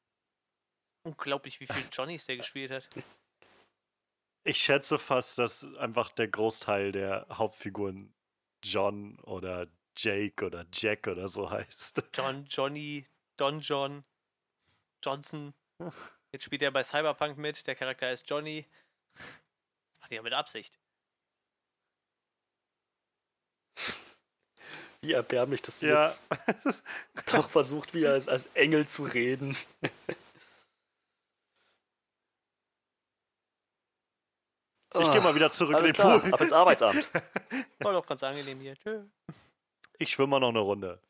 Unglaublich, 1.05 1.61
wie 1.61 1.67
viele 1.67 1.87
Johnnys 1.93 2.25
der 2.25 2.39
gespielt 2.39 2.71
hat. 2.71 2.89
Ich 4.45 4.57
schätze 4.57 4.99
fast, 4.99 5.39
dass 5.39 5.65
einfach 5.77 6.13
der 6.13 6.29
Großteil 6.29 6.93
der 6.93 7.27
Hauptfiguren 7.31 8.15
John 8.63 9.19
oder 9.21 9.69
Jake 9.97 10.45
oder 10.47 10.67
Jack 10.73 11.07
oder 11.09 11.29
so 11.29 11.51
heißt. 11.51 12.03
John, 12.15 12.47
Johnny, 12.47 13.07
Don 13.37 13.61
John, 13.61 14.05
Johnson. 15.03 15.55
Jetzt 16.33 16.45
spielt 16.45 16.63
er 16.63 16.71
bei 16.71 16.83
Cyberpunk 16.83 17.37
mit. 17.37 17.67
Der 17.67 17.75
Charakter 17.75 18.07
heißt 18.07 18.29
Johnny. 18.29 18.67
Das 19.15 20.01
macht 20.01 20.11
er 20.13 20.17
ja 20.17 20.23
mit 20.23 20.33
Absicht. 20.33 20.79
Wie 25.03 25.13
erbärmlich, 25.13 25.61
dass 25.63 25.81
du 25.81 25.89
Ja, 25.89 26.07
jetzt 26.07 26.23
doch 27.33 27.51
versucht, 27.51 27.93
wie 27.93 28.07
als, 28.07 28.29
als 28.29 28.47
Engel 28.55 28.87
zu 28.87 29.03
reden. 29.03 29.57
ich 34.95 35.11
gehe 35.11 35.21
mal 35.21 35.35
wieder 35.35 35.51
zurück 35.51 35.71
in 35.71 35.77
Alles 35.77 35.89
den 35.89 35.95
klar, 35.95 36.21
Pool. 36.21 36.33
ab 36.33 36.41
ins 36.41 36.53
Arbeitsamt. 36.53 37.11
War 37.81 37.93
doch 37.93 38.07
ganz 38.07 38.23
angenehm 38.23 38.61
hier. 38.61 38.77
Tschö. 38.77 39.05
Ich 39.99 40.11
schwimme 40.11 40.29
mal 40.29 40.41
noch 40.41 40.51
eine 40.51 40.61
Runde. 40.61 41.01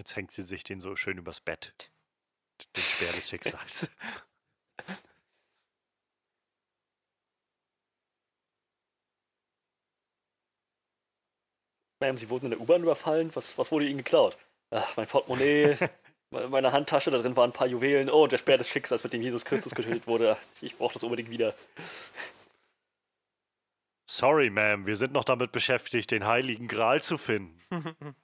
Jetzt 0.00 0.16
hängt 0.16 0.32
sie 0.32 0.42
sich 0.44 0.64
den 0.64 0.80
so 0.80 0.96
schön 0.96 1.18
übers 1.18 1.40
Bett. 1.40 1.90
Den 2.74 2.82
Speer 2.82 3.12
des 3.12 3.28
Schicksals. 3.28 3.86
Ma'am, 12.02 12.16
Sie 12.16 12.30
wurden 12.30 12.46
in 12.46 12.52
der 12.52 12.62
U-Bahn 12.62 12.82
überfallen. 12.82 13.36
Was, 13.36 13.58
was 13.58 13.70
wurde 13.70 13.86
Ihnen 13.86 13.98
geklaut? 13.98 14.38
Ach, 14.70 14.96
mein 14.96 15.06
Portemonnaie, 15.06 15.76
Meine 16.48 16.72
Handtasche, 16.72 17.10
da 17.10 17.18
drin 17.18 17.36
waren 17.36 17.50
ein 17.50 17.52
paar 17.52 17.66
Juwelen. 17.66 18.08
Oh, 18.08 18.26
der 18.26 18.38
Speer 18.38 18.56
des 18.56 18.70
Schicksals, 18.70 19.04
mit 19.04 19.12
dem 19.12 19.20
Jesus 19.20 19.44
Christus 19.44 19.74
getötet 19.74 20.06
wurde. 20.06 20.38
Ich 20.62 20.78
brauche 20.78 20.94
das 20.94 21.02
unbedingt 21.02 21.28
wieder. 21.28 21.54
Sorry, 24.06 24.48
Ma'am, 24.48 24.86
wir 24.86 24.96
sind 24.96 25.12
noch 25.12 25.24
damit 25.24 25.52
beschäftigt, 25.52 26.10
den 26.10 26.24
heiligen 26.24 26.68
Gral 26.68 27.02
zu 27.02 27.18
finden. 27.18 27.60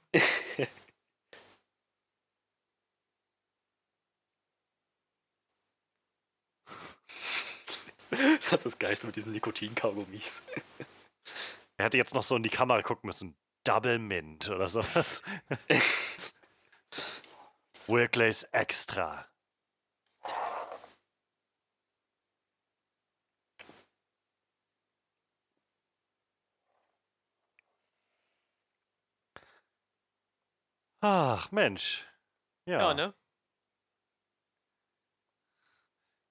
Das 8.51 8.67
ist 8.67 8.79
geil 8.79 8.97
so 8.97 9.07
mit 9.07 9.17
diesen 9.17 9.33
Nikotin-Kaugummis. 9.33 10.43
Er 11.77 11.87
hätte 11.87 11.99
jetzt 11.99 12.15
noch 12.15 12.23
so 12.23 12.37
in 12.37 12.43
die 12.43 12.49
Kamera 12.49 12.83
gucken 12.83 13.07
müssen. 13.09 13.37
Double 13.65 13.99
Mint 13.99 14.49
oder 14.49 14.69
sowas. 14.69 15.23
Workplace 17.87 18.45
Extra. 18.53 19.27
Ach, 31.01 31.51
Mensch. 31.53 32.05
Ja, 32.67 32.79
Ja, 32.81 32.95
ne? 32.95 33.15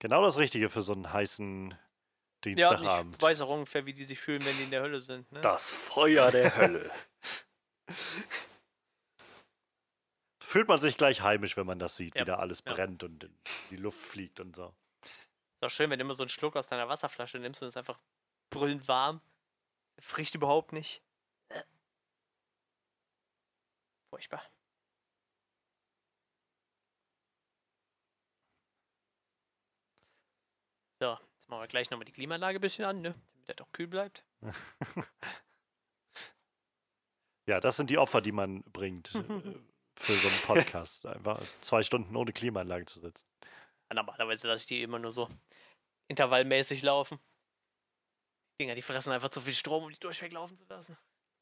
Genau 0.06 0.22
das 0.22 0.38
Richtige 0.38 0.69
für 0.69 0.84
so 0.84 0.94
einen 0.94 1.11
heißen 1.11 1.72
Ja, 1.72 1.77
Dienstagabend. 2.44 3.15
ich 3.15 3.22
weiß 3.23 3.41
auch 3.41 3.49
ungefähr, 3.49 3.88
wie 3.88 3.94
die 3.94 4.03
sich 4.03 4.19
fühlen, 4.19 4.45
wenn 4.45 4.56
die 4.57 4.65
in 4.65 4.69
der 4.69 4.82
Hölle 4.82 4.99
sind. 4.99 5.32
Ne? 5.32 5.41
Das 5.41 5.72
Feuer 5.73 6.30
der 6.30 6.56
Hölle. 6.56 6.91
Fühlt 10.44 10.68
man 10.68 10.80
sich 10.80 10.95
gleich 10.95 11.22
heimisch, 11.22 11.57
wenn 11.57 11.65
man 11.65 11.80
das 11.80 11.95
sieht, 11.95 12.14
Ja, 12.15 12.22
wie 12.22 12.26
da 12.26 12.36
alles 12.36 12.61
ja. 12.65 12.73
brennt 12.73 13.03
und 13.03 13.23
in 13.23 13.36
die 13.72 13.77
Luft 13.77 13.98
fliegt 13.99 14.40
und 14.40 14.56
so. 14.56 14.76
Ist 15.02 15.64
auch 15.64 15.69
schön, 15.69 15.90
wenn 15.90 15.98
du 15.98 16.06
immer 16.06 16.14
so 16.14 16.22
einen 16.22 16.30
Schluck 16.30 16.56
aus 16.56 16.68
deiner 16.68 16.88
Wasserflasche 16.88 17.40
nimmst 17.40 17.64
und 17.64 17.68
es 17.69 17.73
ist 17.73 17.77
einfach 17.77 17.98
brüllend 18.52 18.88
warm. 18.88 19.22
Frischt 19.99 20.36
überhaupt 20.36 20.72
nicht. 20.72 21.02
Furchtbar. 24.11 24.44
So, 31.02 31.18
jetzt 31.45 31.51
machen 31.51 31.61
wir 31.61 31.67
gleich 31.67 31.91
nochmal 31.91 32.05
die 32.05 32.11
Klimaanlage 32.11 32.57
ein 32.57 32.61
bisschen 32.61 32.85
an, 32.85 33.01
ne? 33.01 33.13
Damit 33.34 33.49
er 33.49 33.55
doch 33.55 33.72
kühl 33.72 33.88
bleibt. 33.88 34.26
Ja, 37.47 37.59
das 37.59 37.77
sind 37.77 37.91
die 37.91 37.99
Opfer, 37.99 38.22
die 38.22 38.31
man 38.31 38.63
bringt 38.63 39.13
äh, 39.13 39.22
für 39.99 40.13
so 40.15 40.27
einen 40.27 40.41
Podcast. 40.47 41.05
Einfach 41.05 41.39
zwei 41.61 41.84
Stunden 41.84 42.15
ohne 42.15 42.34
Klimaanlage 42.34 42.85
zu 42.88 42.99
sitzen. 42.99 43.23
Ja, 43.88 43.93
normalerweise 43.93 44.47
lasse 44.47 44.63
ich 44.63 44.67
die 44.67 44.81
immer 44.81 44.97
nur 44.97 45.11
so 45.11 45.30
intervallmäßig 46.07 46.81
laufen. 46.81 47.19
Die 47.19 48.63
Dinger, 48.63 48.73
die 48.73 48.81
fressen 48.81 49.11
einfach 49.11 49.30
zu 49.30 49.41
viel 49.41 49.53
Strom, 49.53 49.84
um 49.84 49.91
die 49.91 49.99
durchweg 49.99 50.34
laufen 50.34 50.57
zu 50.57 50.65
lassen. 50.65 50.97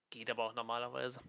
Geht 0.10 0.30
aber 0.30 0.44
auch 0.44 0.54
normalerweise. 0.54 1.22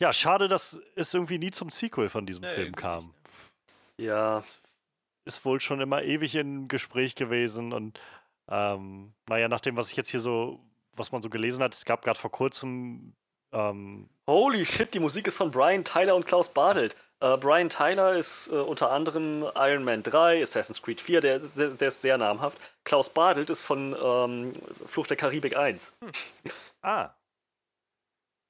Ja, 0.00 0.12
schade, 0.12 0.48
dass 0.48 0.80
es 0.94 1.14
irgendwie 1.14 1.38
nie 1.38 1.50
zum 1.50 1.70
Sequel 1.70 2.08
von 2.08 2.26
diesem 2.26 2.42
Nee, 2.42 2.52
Film 2.52 2.74
kam. 2.74 3.14
nicht, 3.96 4.08
Ja, 4.08 4.42
Ist 5.24 5.44
wohl 5.44 5.60
schon 5.60 5.80
immer 5.80 6.02
ewig 6.02 6.34
im 6.34 6.68
Gespräch 6.68 7.14
gewesen 7.14 7.72
und 7.72 7.98
ähm, 8.48 9.12
naja, 9.28 9.48
nach 9.48 9.60
dem, 9.60 9.76
was 9.76 9.90
ich 9.90 9.96
jetzt 9.96 10.10
hier 10.10 10.20
so, 10.20 10.60
was 10.92 11.12
man 11.12 11.22
so 11.22 11.30
gelesen 11.30 11.62
hat, 11.62 11.74
es 11.74 11.84
gab 11.84 12.02
gerade 12.02 12.18
vor 12.18 12.30
kurzem 12.30 13.14
ähm, 13.52 14.08
Holy 14.28 14.64
shit, 14.66 14.92
die 14.92 15.00
Musik 15.00 15.26
ist 15.28 15.36
von 15.36 15.50
Brian 15.50 15.84
Tyler 15.84 16.14
und 16.14 16.26
Klaus 16.26 16.48
Badelt. 16.52 16.94
Äh, 17.20 17.36
Brian 17.38 17.68
Tyler 17.68 18.14
ist 18.16 18.48
äh, 18.48 18.56
unter 18.56 18.90
anderem 18.90 19.44
Iron 19.54 19.84
Man 19.84 20.02
3, 20.02 20.42
Assassin's 20.42 20.82
Creed 20.82 21.00
4, 21.00 21.20
der, 21.20 21.38
der, 21.38 21.70
der 21.70 21.88
ist 21.88 22.02
sehr 22.02 22.18
namhaft. 22.18 22.58
Klaus 22.84 23.08
Badelt 23.08 23.48
ist 23.50 23.62
von 23.62 23.96
ähm, 24.00 24.52
Fluch 24.84 25.06
der 25.06 25.16
Karibik 25.16 25.56
1. 25.56 25.92
Ah. 26.82 27.10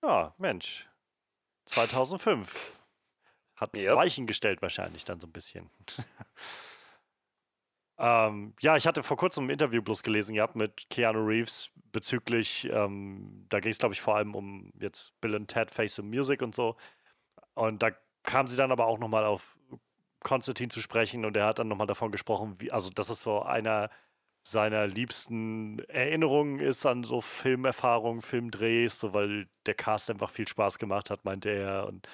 Ja, 0.03 0.35
Mensch. 0.39 0.87
2005. 1.67 2.77
Hat 3.57 3.77
Yep. 3.77 3.97
Weichen 3.97 4.27
gestellt 4.27 4.63
wahrscheinlich 4.63 5.05
dann 5.05 5.21
so 5.21 5.27
ein 5.27 5.33
bisschen. 5.33 5.71
ähm, 7.99 8.55
ja, 8.61 8.77
ich 8.77 8.87
hatte 8.87 9.03
vor 9.03 9.17
kurzem 9.17 9.47
ein 9.47 9.51
Interview 9.51 9.83
bloß 9.83 10.03
gelesen 10.03 10.35
gehabt 10.35 10.57
mit 10.57 10.89
Keanu 10.91 11.25
Reeves 11.25 11.71
bezüglich, 11.93 12.69
ähm, 12.71 13.47
da 13.49 13.61
ging 13.61 13.71
es 13.71 13.79
glaube 13.79 13.95
ich 13.95 14.01
vor 14.01 14.17
allem 14.17 14.35
um 14.35 14.73
jetzt 14.79 15.19
Bill 15.21 15.35
und 15.35 15.49
Ted 15.49 15.71
Face 15.71 15.99
of 15.99 16.05
Music 16.05 16.43
und 16.43 16.55
so. 16.55 16.77
Und 17.55 17.83
da 17.83 17.91
kam 18.23 18.47
sie 18.47 18.57
dann 18.57 18.73
aber 18.73 18.87
auch 18.87 18.99
nochmal 18.99 19.25
auf 19.25 19.57
Konstantin 20.23 20.69
zu 20.69 20.81
sprechen 20.81 21.25
und 21.25 21.37
er 21.37 21.47
hat 21.47 21.59
dann 21.59 21.69
nochmal 21.69 21.87
davon 21.87 22.11
gesprochen, 22.11 22.57
wie, 22.59 22.73
also 22.73 22.91
das 22.91 23.09
ist 23.09 23.23
so 23.23 23.43
einer 23.43 23.89
seiner 24.47 24.87
liebsten 24.87 25.81
Erinnerungen 25.89 26.61
ist 26.61 26.87
an 26.87 27.03
so 27.03 27.21
Filmerfahrungen, 27.21 28.23
Filmdrehs, 28.23 29.01
so 29.01 29.13
weil 29.13 29.49
der 29.67 29.75
Cast 29.75 30.09
einfach 30.09 30.31
viel 30.31 30.47
Spaß 30.47 30.79
gemacht 30.79 31.11
hat, 31.11 31.25
meinte 31.25 31.51
er. 31.51 31.89
Und 31.89 32.09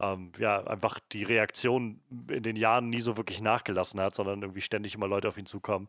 ähm, 0.00 0.32
ja, 0.38 0.64
einfach 0.66 0.98
die 1.12 1.22
Reaktion 1.22 2.00
in 2.28 2.42
den 2.42 2.56
Jahren 2.56 2.90
nie 2.90 2.98
so 2.98 3.16
wirklich 3.16 3.40
nachgelassen 3.40 4.00
hat, 4.00 4.16
sondern 4.16 4.42
irgendwie 4.42 4.60
ständig 4.60 4.96
immer 4.96 5.06
Leute 5.06 5.28
auf 5.28 5.38
ihn 5.38 5.46
zukommen. 5.46 5.86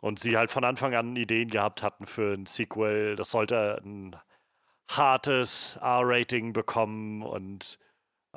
Und 0.00 0.20
sie 0.20 0.36
halt 0.36 0.52
von 0.52 0.62
Anfang 0.62 0.94
an 0.94 1.16
Ideen 1.16 1.50
gehabt 1.50 1.82
hatten 1.82 2.06
für 2.06 2.34
ein 2.34 2.46
Sequel. 2.46 3.16
Das 3.16 3.30
sollte 3.32 3.80
ein 3.84 4.14
hartes 4.88 5.78
R-Rating 5.82 6.52
bekommen 6.52 7.22
und 7.22 7.80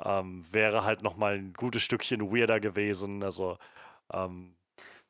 ähm, 0.04 0.44
wäre 0.50 0.82
halt 0.84 1.02
nochmal 1.02 1.34
ein 1.34 1.52
gutes 1.52 1.82
Stückchen 1.82 2.32
weirder 2.32 2.58
gewesen. 2.58 3.22
Also 3.22 3.56
ähm, 4.12 4.56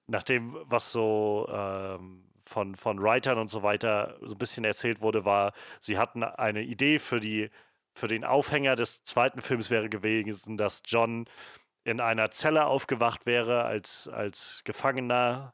nach 0.09 0.23
dem, 0.23 0.57
was 0.65 0.91
so 0.91 1.49
ähm, 1.53 2.25
von, 2.45 2.75
von 2.75 3.01
Writern 3.01 3.39
und 3.39 3.51
so 3.51 3.63
weiter 3.63 4.17
so 4.23 4.35
ein 4.35 4.39
bisschen 4.39 4.65
erzählt 4.65 5.01
wurde, 5.01 5.25
war, 5.25 5.53
sie 5.81 5.99
hatten 5.99 6.25
eine 6.25 6.63
Idee 6.63 6.99
für 6.99 7.21
die 7.21 7.51
für 7.95 8.09
den 8.09 8.25
Aufhänger 8.25 8.77
des 8.77 9.03
zweiten 9.05 9.41
Films 9.41 9.71
wäre 9.71 9.89
gewesen, 9.89 10.57
dass 10.57 10.83
John 10.87 11.27
in 11.85 12.01
einer 12.01 12.31
Zelle 12.31 12.67
aufgewacht 12.67 13.27
wäre 13.27 13.65
als, 13.65 14.09
als 14.09 14.63
Gefangener 14.65 15.53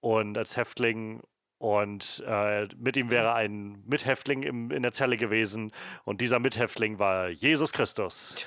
und 0.00 0.38
als 0.38 0.56
Häftling 0.56 1.22
und 1.58 2.22
äh, 2.26 2.68
mit 2.76 2.96
ihm 2.96 3.10
wäre 3.10 3.34
ein 3.34 3.82
Mithäftling 3.86 4.42
im, 4.42 4.70
in 4.70 4.82
der 4.82 4.92
Zelle 4.92 5.16
gewesen 5.16 5.72
und 6.04 6.20
dieser 6.20 6.38
Mithäftling 6.38 6.98
war 6.98 7.28
Jesus 7.28 7.72
Christus. 7.72 8.46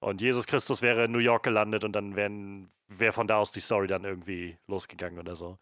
Und 0.00 0.20
Jesus 0.20 0.46
Christus 0.46 0.80
wäre 0.80 1.04
in 1.04 1.12
New 1.12 1.18
York 1.18 1.42
gelandet 1.42 1.84
und 1.84 1.92
dann 1.92 2.14
wäre 2.16 3.12
von 3.12 3.26
da 3.26 3.38
aus 3.38 3.52
die 3.52 3.60
Story 3.60 3.86
dann 3.88 4.04
irgendwie 4.04 4.58
losgegangen 4.66 5.18
oder 5.18 5.34
so. 5.34 5.58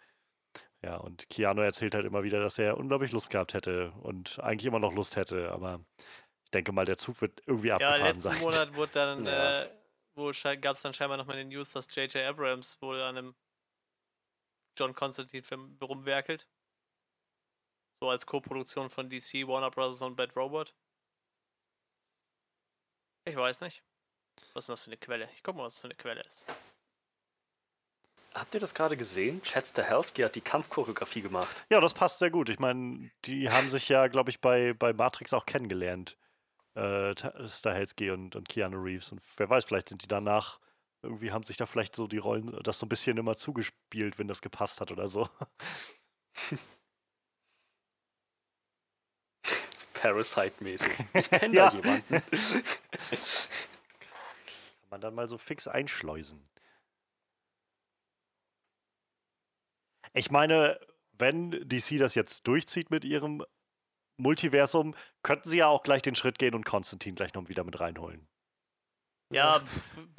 Ja, 0.83 0.97
und 0.97 1.29
Keanu 1.31 1.63
erzählt 1.63 1.95
halt 1.95 2.05
immer 2.05 2.23
wieder, 2.23 2.41
dass 2.41 2.59
er 2.59 2.77
unglaublich 2.77 3.13
Lust 3.13 3.31
gehabt 3.31 3.55
hätte 3.55 3.93
und 4.03 4.39
eigentlich 4.41 4.67
immer 4.67 4.79
noch 4.79 4.95
Lust 4.95 5.17
hätte, 5.17 5.51
aber 5.51 5.81
ich 6.45 6.51
denke 6.51 6.73
mal, 6.73 6.85
der 6.85 6.97
Zug 6.97 7.21
wird 7.23 7.41
irgendwie 7.47 7.71
Ja, 7.71 7.77
abgefahren 7.77 8.15
letzten 8.15 8.29
sein. 8.31 8.39
Monat 8.41 8.75
wurde 8.75 8.93
dann, 8.93 9.19
Ja. 9.27 9.63
äh, 9.63 9.71
wo 10.15 10.31
gab 10.61 10.75
es 10.77 10.83
dann 10.83 10.93
scheinbar 10.93 11.17
nochmal 11.17 11.39
in 11.39 11.49
den 11.49 11.57
News, 11.57 11.73
dass 11.73 11.93
J.J. 11.95 12.17
Abrams 12.25 12.81
wohl 12.81 13.01
an 13.01 13.17
einem 13.17 13.35
John 14.79 14.95
Constantine-Film 14.95 15.79
rumwerkelt. 15.83 16.47
So 18.03 18.11
als 18.11 18.27
Co-Produktion 18.27 18.91
von 18.91 19.09
DC, 19.09 19.49
Warner 19.49 19.71
Bros. 19.71 20.03
und 20.03 20.17
Bad 20.17 20.37
Robot. 20.37 20.75
Ich 23.25 23.35
weiß 23.37 23.61
nicht. 23.63 23.83
Was 24.57 24.63
ist 24.63 24.69
denn 24.69 24.73
das 24.73 24.85
für 24.85 24.89
eine 24.91 24.97
Quelle? 24.97 25.29
Ich 25.35 25.43
guck 25.43 25.55
mal, 25.55 25.65
was 25.65 25.75
das 25.75 25.81
für 25.83 25.89
eine 25.89 25.97
Quelle 25.97 26.23
ist. 26.23 26.47
Habt 28.33 28.55
ihr 28.55 28.61
das 28.61 28.75
gerade 28.75 28.97
gesehen? 28.97 29.43
Chad 29.43 29.67
Stahelski 29.67 30.23
hat 30.23 30.35
die 30.35 30.41
Kampfchoreografie 30.41 31.21
gemacht. 31.21 31.63
Ja, 31.69 31.79
das 31.79 31.93
passt 31.93 32.21
sehr 32.21 32.31
gut. 32.31 32.49
Ich 32.49 32.59
meine, 32.59 33.11
die 33.27 33.51
haben 33.51 33.69
sich 33.69 33.91
ja, 33.91 34.07
glaube 34.09 34.31
ich, 34.31 34.41
bei, 34.41 34.73
bei 34.73 34.95
Matrix 34.95 35.35
auch 35.35 35.45
kennengelernt. 35.45 36.17
Äh, 36.75 37.15
Ta- 37.15 37.47
Stahelski 37.47 38.11
und, 38.11 38.35
und 38.35 38.49
Keanu 38.49 38.79
Reeves. 38.83 39.13
Und 39.13 39.21
wer 39.37 39.51
weiß, 39.51 39.67
vielleicht 39.67 39.91
sind 39.91 40.03
die 40.03 40.09
danach, 40.09 40.59
irgendwie 41.03 41.33
haben 41.33 41.45
sich 41.45 41.59
da 41.59 41.67
vielleicht 41.67 41.95
so 41.95 42.07
die 42.07 42.17
Rollen, 42.17 42.59
das 42.63 42.79
so 42.79 42.87
ein 42.87 42.89
bisschen 42.89 43.19
immer 43.19 43.37
zugespielt, 43.37 44.19
wenn 44.19 44.27
das 44.27 44.41
gepasst 44.41 44.81
hat 44.81 44.91
oder 44.91 45.07
so. 45.07 45.29
So 49.75 49.85
Parasite-mäßig. 49.93 50.93
Ich 51.13 51.31
kenne 51.31 51.55
Ja. 51.57 51.69
da 51.71 51.77
jemanden. 51.77 52.23
Kann 54.87 54.91
man 54.91 55.01
dann 55.01 55.15
mal 55.17 55.29
so 55.29 55.37
fix 55.37 55.67
einschleusen. 55.67 56.49
Ich 60.15 60.31
meine, 60.31 60.79
wenn 61.19 61.51
DC 61.69 61.99
das 61.99 62.15
jetzt 62.15 62.47
durchzieht 62.47 62.91
mit 62.91 63.05
ihrem 63.05 63.45
Multiversum, 64.17 64.95
könnten 65.25 65.49
sie 65.49 65.57
ja 65.59 65.67
auch 65.67 65.83
gleich 65.83 66.03
den 66.03 66.15
Schritt 66.15 66.39
gehen 66.39 66.55
und 66.55 66.65
Konstantin 66.65 67.17
gleich 67.17 67.35
noch 67.35 67.49
wieder 67.49 67.65
mit 67.65 67.81
reinholen. 67.81 68.29
Ja, 69.33 69.61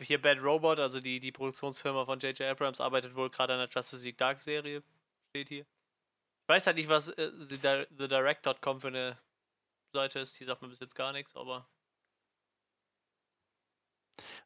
hier 0.02 0.22
Bad 0.22 0.40
Robot, 0.44 0.80
also 0.80 1.00
die, 1.00 1.22
die 1.22 1.32
Produktionsfirma 1.32 2.04
von 2.04 2.20
J.J. 2.20 2.42
Abrams, 2.42 2.82
arbeitet 2.82 3.16
wohl 3.16 3.30
gerade 3.30 3.54
an 3.54 3.60
der 3.60 3.70
Justice 3.70 4.04
League 4.04 4.18
Dark 4.18 4.38
Serie. 4.38 4.84
Steht 5.30 5.48
hier. 5.48 5.62
Ich 5.62 6.50
weiß 6.50 6.68
halt 6.68 6.76
nicht, 6.76 6.90
was 6.90 7.08
äh, 7.10 7.32
The 7.40 7.58
Di- 7.58 7.88
The 7.98 8.08
Direct.com 8.10 8.82
für 8.82 8.88
eine 8.90 9.18
Seite 9.94 10.20
ist, 10.20 10.38
die 10.42 10.44
sagt 10.44 10.62
mir 10.62 10.68
bis 10.68 10.80
jetzt 10.82 10.96
gar 10.96 11.14
nichts, 11.14 11.38
aber. 11.38 11.70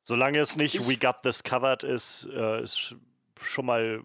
Solange 0.03 0.39
es 0.39 0.56
nicht 0.56 0.76
Ich- 0.76 0.88
We 0.88 0.98
Got 0.98 1.22
This 1.23 1.43
Covered 1.43 1.84
ist, 1.84 2.27
äh, 2.34 2.64
ist 2.64 2.95
schon 3.39 3.65
mal 3.65 4.03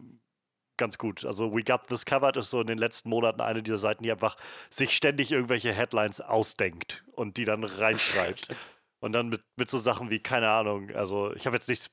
ganz 0.77 0.99
gut. 0.99 1.25
Also 1.25 1.55
We 1.55 1.63
Got 1.63 1.87
This 1.89 2.05
Covered 2.05 2.37
ist 2.37 2.51
so 2.51 2.61
in 2.61 2.67
den 2.67 2.79
letzten 2.79 3.09
Monaten 3.09 3.41
eine 3.41 3.63
dieser 3.63 3.79
Seiten, 3.79 4.03
die 4.03 4.13
einfach 4.13 4.37
sich 4.71 4.95
ständig 4.95 5.33
irgendwelche 5.33 5.73
Headlines 5.73 6.21
ausdenkt 6.21 7.05
und 7.13 7.37
die 7.37 7.45
dann 7.45 7.65
reinschreibt. 7.65 8.49
und 9.01 9.13
dann 9.13 9.29
mit, 9.29 9.43
mit 9.57 9.71
so 9.71 9.79
Sachen 9.79 10.11
wie, 10.11 10.21
keine 10.21 10.51
Ahnung, 10.51 10.91
also 10.95 11.35
ich 11.35 11.47
habe 11.47 11.57
jetzt 11.57 11.69
nichts 11.69 11.91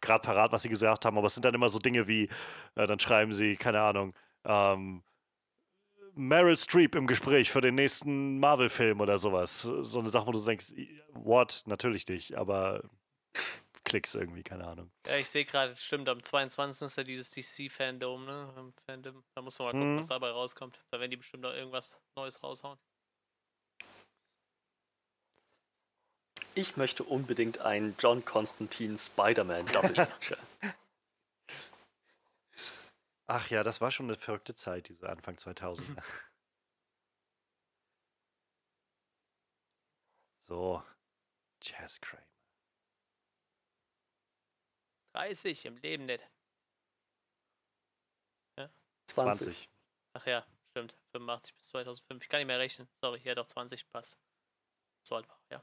gerade 0.00 0.22
parat, 0.22 0.52
was 0.52 0.62
sie 0.62 0.68
gesagt 0.68 1.04
haben, 1.04 1.18
aber 1.18 1.26
es 1.26 1.34
sind 1.34 1.44
dann 1.44 1.54
immer 1.54 1.68
so 1.68 1.78
Dinge 1.78 2.06
wie, 2.08 2.28
äh, 2.76 2.86
dann 2.86 2.98
schreiben 3.00 3.32
sie, 3.32 3.56
keine 3.56 3.80
Ahnung, 3.80 4.14
ähm, 4.44 5.02
Meryl 6.16 6.56
Streep 6.56 6.94
im 6.94 7.06
Gespräch 7.06 7.50
für 7.50 7.60
den 7.60 7.74
nächsten 7.74 8.38
Marvel-Film 8.38 9.00
oder 9.00 9.18
sowas. 9.18 9.62
So 9.62 9.98
eine 9.98 10.08
Sache, 10.08 10.26
wo 10.26 10.32
du 10.32 10.44
denkst, 10.44 10.72
what? 11.12 11.62
Natürlich 11.66 12.06
nicht, 12.08 12.34
aber 12.36 12.82
Klicks 13.84 14.14
irgendwie, 14.14 14.42
keine 14.42 14.66
Ahnung. 14.66 14.90
Ja, 15.06 15.16
ich 15.16 15.28
sehe 15.28 15.44
gerade, 15.44 15.76
stimmt, 15.76 16.08
am 16.08 16.22
22. 16.22 16.86
ist 16.86 16.96
ja 16.96 17.02
dieses 17.04 17.30
DC-Fandom, 17.30 18.24
ne? 18.24 18.72
Fandom. 18.86 19.22
Da 19.34 19.42
muss 19.42 19.58
man 19.58 19.66
mal 19.66 19.72
gucken, 19.72 19.94
Mhm. 19.94 19.98
was 19.98 20.06
dabei 20.06 20.30
rauskommt. 20.30 20.82
Da 20.90 20.98
werden 21.00 21.10
die 21.10 21.16
bestimmt 21.18 21.42
noch 21.42 21.52
irgendwas 21.52 21.98
Neues 22.16 22.42
raushauen. 22.42 22.78
Ich 26.54 26.76
möchte 26.76 27.02
unbedingt 27.02 27.58
einen 27.58 27.96
John 27.98 28.24
Constantine 28.24 28.96
Spider-Man 28.96 29.66
Double 29.66 29.94
Feature. 29.94 30.38
Ach 33.26 33.48
ja, 33.50 33.62
das 33.62 33.80
war 33.80 33.90
schon 33.90 34.06
eine 34.06 34.16
verrückte 34.16 34.54
Zeit, 34.54 34.88
diese 34.88 35.08
Anfang 35.08 35.38
2000. 35.38 35.98
so, 40.40 40.82
Jazz 41.62 42.00
Kramer. 42.00 42.22
30 45.14 45.64
im 45.66 45.76
Leben 45.78 46.06
nicht. 46.06 46.26
20. 49.06 49.46
20. 49.46 49.70
Ach 50.14 50.26
ja, 50.26 50.44
stimmt. 50.70 50.96
85 51.12 51.54
bis 51.56 51.68
2005. 51.68 52.22
Ich 52.22 52.28
kann 52.28 52.40
nicht 52.40 52.46
mehr 52.46 52.58
rechnen. 52.58 52.88
Sorry, 53.00 53.20
ja 53.22 53.34
doch 53.34 53.46
20 53.46 53.88
passt. 53.90 54.18
So 55.06 55.16
alt 55.16 55.28
war, 55.28 55.40
ja. 55.50 55.62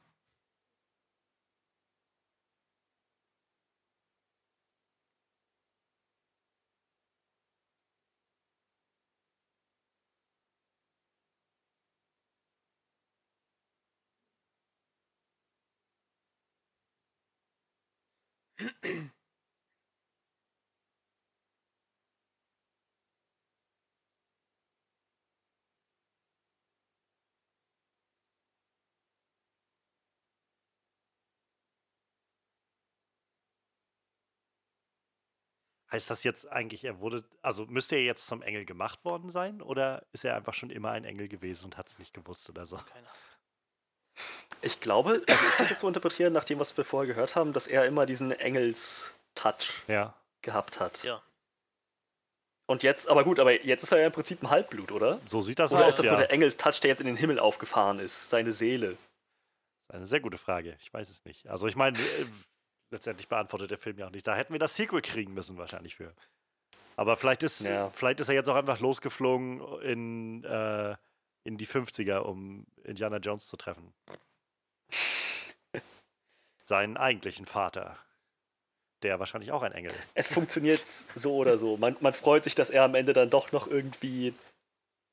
Heißt 35.92 36.10
das 36.10 36.24
jetzt 36.24 36.48
eigentlich, 36.50 36.86
er 36.86 37.00
wurde, 37.02 37.24
also 37.42 37.66
müsste 37.66 37.96
er 37.98 38.04
jetzt 38.04 38.26
zum 38.26 38.42
Engel 38.42 38.64
gemacht 38.66 39.04
worden 39.04 39.30
sein 39.30 39.62
oder 39.62 40.06
ist 40.14 40.24
er 40.24 40.36
einfach 40.38 40.54
schon 40.54 40.70
immer 40.70 40.92
ein 40.92 41.04
Engel 41.04 41.28
gewesen 41.28 41.66
und 41.66 41.78
hat 41.78 41.90
es 41.90 42.00
nicht 42.00 42.14
gewusst 42.14 42.50
oder 42.50 42.66
so? 42.66 42.78
Keine 42.78 43.08
Ahnung. 43.10 43.31
Ich 44.62 44.80
glaube, 44.80 45.24
also 45.28 45.46
ich 45.46 45.56
kann 45.56 45.68
jetzt 45.68 45.80
so 45.80 45.88
interpretieren, 45.88 46.34
nach 46.34 46.44
dem, 46.44 46.60
was 46.60 46.76
wir 46.78 46.86
vorher 46.86 47.08
gehört 47.08 47.36
haben, 47.36 47.52
dass 47.54 47.68
er 47.68 47.86
immer 47.86 48.06
diesen 48.06 48.32
Engels-Touch 48.32 49.84
Ja. 49.88 50.14
gehabt 50.42 50.80
hat. 50.80 51.04
Ja. 51.04 51.22
Und 52.68 52.84
jetzt, 52.84 53.10
aber 53.10 53.24
gut, 53.24 53.40
aber 53.40 53.66
jetzt 53.66 53.84
ist 53.84 53.92
er 53.92 54.00
ja 54.00 54.06
im 54.06 54.12
Prinzip 54.12 54.42
ein 54.44 54.50
Halbblut, 54.50 54.92
oder? 54.92 55.20
So 55.28 55.42
sieht 55.42 55.60
das 55.60 55.74
Oder 55.74 55.86
aus, 55.86 55.94
ist 55.94 56.00
das 56.00 56.06
ja. 56.06 56.12
nur 56.14 56.22
der 56.22 56.32
Engels-Touch, 56.32 56.80
der 56.80 56.90
jetzt 56.90 57.02
in 57.02 57.08
den 57.08 57.18
Himmel 57.18 57.40
aufgefahren 57.40 58.00
ist? 58.00 58.30
Seine 58.30 58.52
Seele. 58.52 58.98
Eine 59.90 60.06
sehr 60.08 60.22
gute 60.22 60.38
Frage. 60.38 60.78
Ich 60.80 60.94
weiß 60.94 61.10
es 61.10 61.26
nicht. 61.26 61.48
Also 61.48 61.68
ich 61.68 61.76
meine, 61.76 61.98
äh, 62.00 62.26
letztendlich 62.92 63.28
beantwortet 63.28 63.72
der 63.72 63.78
Film 63.78 63.98
ja 63.98 64.08
auch 64.08 64.12
nicht. 64.12 64.26
Da 64.26 64.36
hätten 64.36 64.54
wir 64.54 64.60
das 64.60 64.76
Sequel 64.76 65.02
kriegen 65.02 65.34
müssen 65.34 65.58
wahrscheinlich 65.58 65.96
für. 65.96 66.14
Aber 66.96 67.18
vielleicht 67.18 67.44
ist, 67.44 67.62
Ja. 67.62 67.90
vielleicht 67.90 68.20
ist 68.22 68.30
er 68.30 68.36
jetzt 68.36 68.48
auch 68.48 68.56
einfach 68.56 68.80
losgeflogen 68.80 69.60
in, 69.82 70.44
äh, 70.46 70.96
in 71.44 71.58
die 71.58 71.68
50er, 71.68 72.20
um 72.20 72.66
Indiana 72.84 73.18
Jones 73.18 73.48
zu 73.48 73.58
treffen. 73.58 73.94
Seinen 76.66 76.98
eigentlichen 76.98 77.46
Vater, 77.46 77.98
der 79.04 79.20
wahrscheinlich 79.20 79.52
auch 79.52 79.64
ein 79.64 79.72
Engel 79.74 79.92
ist. 79.92 80.12
Es 80.14 80.28
funktioniert 80.28 80.86
so 80.86 81.36
oder 81.36 81.58
so. 81.58 81.78
Man, 81.78 81.96
man 82.00 82.14
freut 82.14 82.44
sich, 82.44 82.56
dass 82.56 82.70
er 82.70 82.84
am 82.84 82.96
Ende 82.96 83.14
dann 83.14 83.30
doch 83.30 83.52
noch 83.52 83.68
irgendwie 83.68 84.34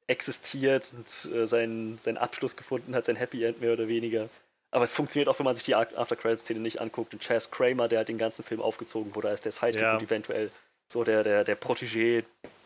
existiert 0.06 0.92
und 0.96 1.32
äh, 1.34 1.46
seinen, 1.46 1.98
seinen 1.98 2.16
Abschluss 2.18 2.56
gefunden 2.56 2.94
hat, 2.94 3.04
sein 3.04 3.16
Happy 3.16 3.44
End 3.44 3.60
mehr 3.60 3.72
oder 3.72 3.88
weniger. 3.88 4.28
Aber 4.70 4.84
es 4.84 4.92
funktioniert 4.92 5.28
auch, 5.28 5.38
wenn 5.38 5.44
man 5.44 5.54
sich 5.54 5.64
die 5.64 5.74
After-Credits-Szene 5.74 6.60
nicht 6.60 6.80
anguckt. 6.80 7.14
Und 7.14 7.22
Chaz 7.22 7.50
Kramer, 7.50 7.88
der 7.88 7.98
halt 7.98 8.08
den 8.08 8.18
ganzen 8.18 8.44
Film 8.44 8.60
aufgezogen 8.60 9.14
wurde, 9.14 9.28
als 9.28 9.40
der 9.40 9.52
Sidekick 9.52 9.80
Ja. 9.82 9.94
und 9.94 10.02
eventuell 10.02 10.50
so 10.92 11.04
der, 11.04 11.24
der, 11.24 11.44
der 11.44 11.58
Protégé, 11.60 12.24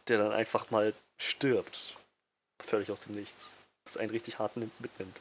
der 0.08 0.18
dann 0.18 0.32
einfach 0.32 0.70
mal 0.70 0.92
stirbt. 1.20 1.96
Völlig 2.64 2.90
aus 2.90 3.00
dem 3.02 3.14
Nichts. 3.14 3.56
Das 3.84 3.96
einen 3.96 4.10
richtig 4.10 4.38
hart 4.38 4.56
nimmt- 4.56 4.80
mitnimmt. 4.80 5.16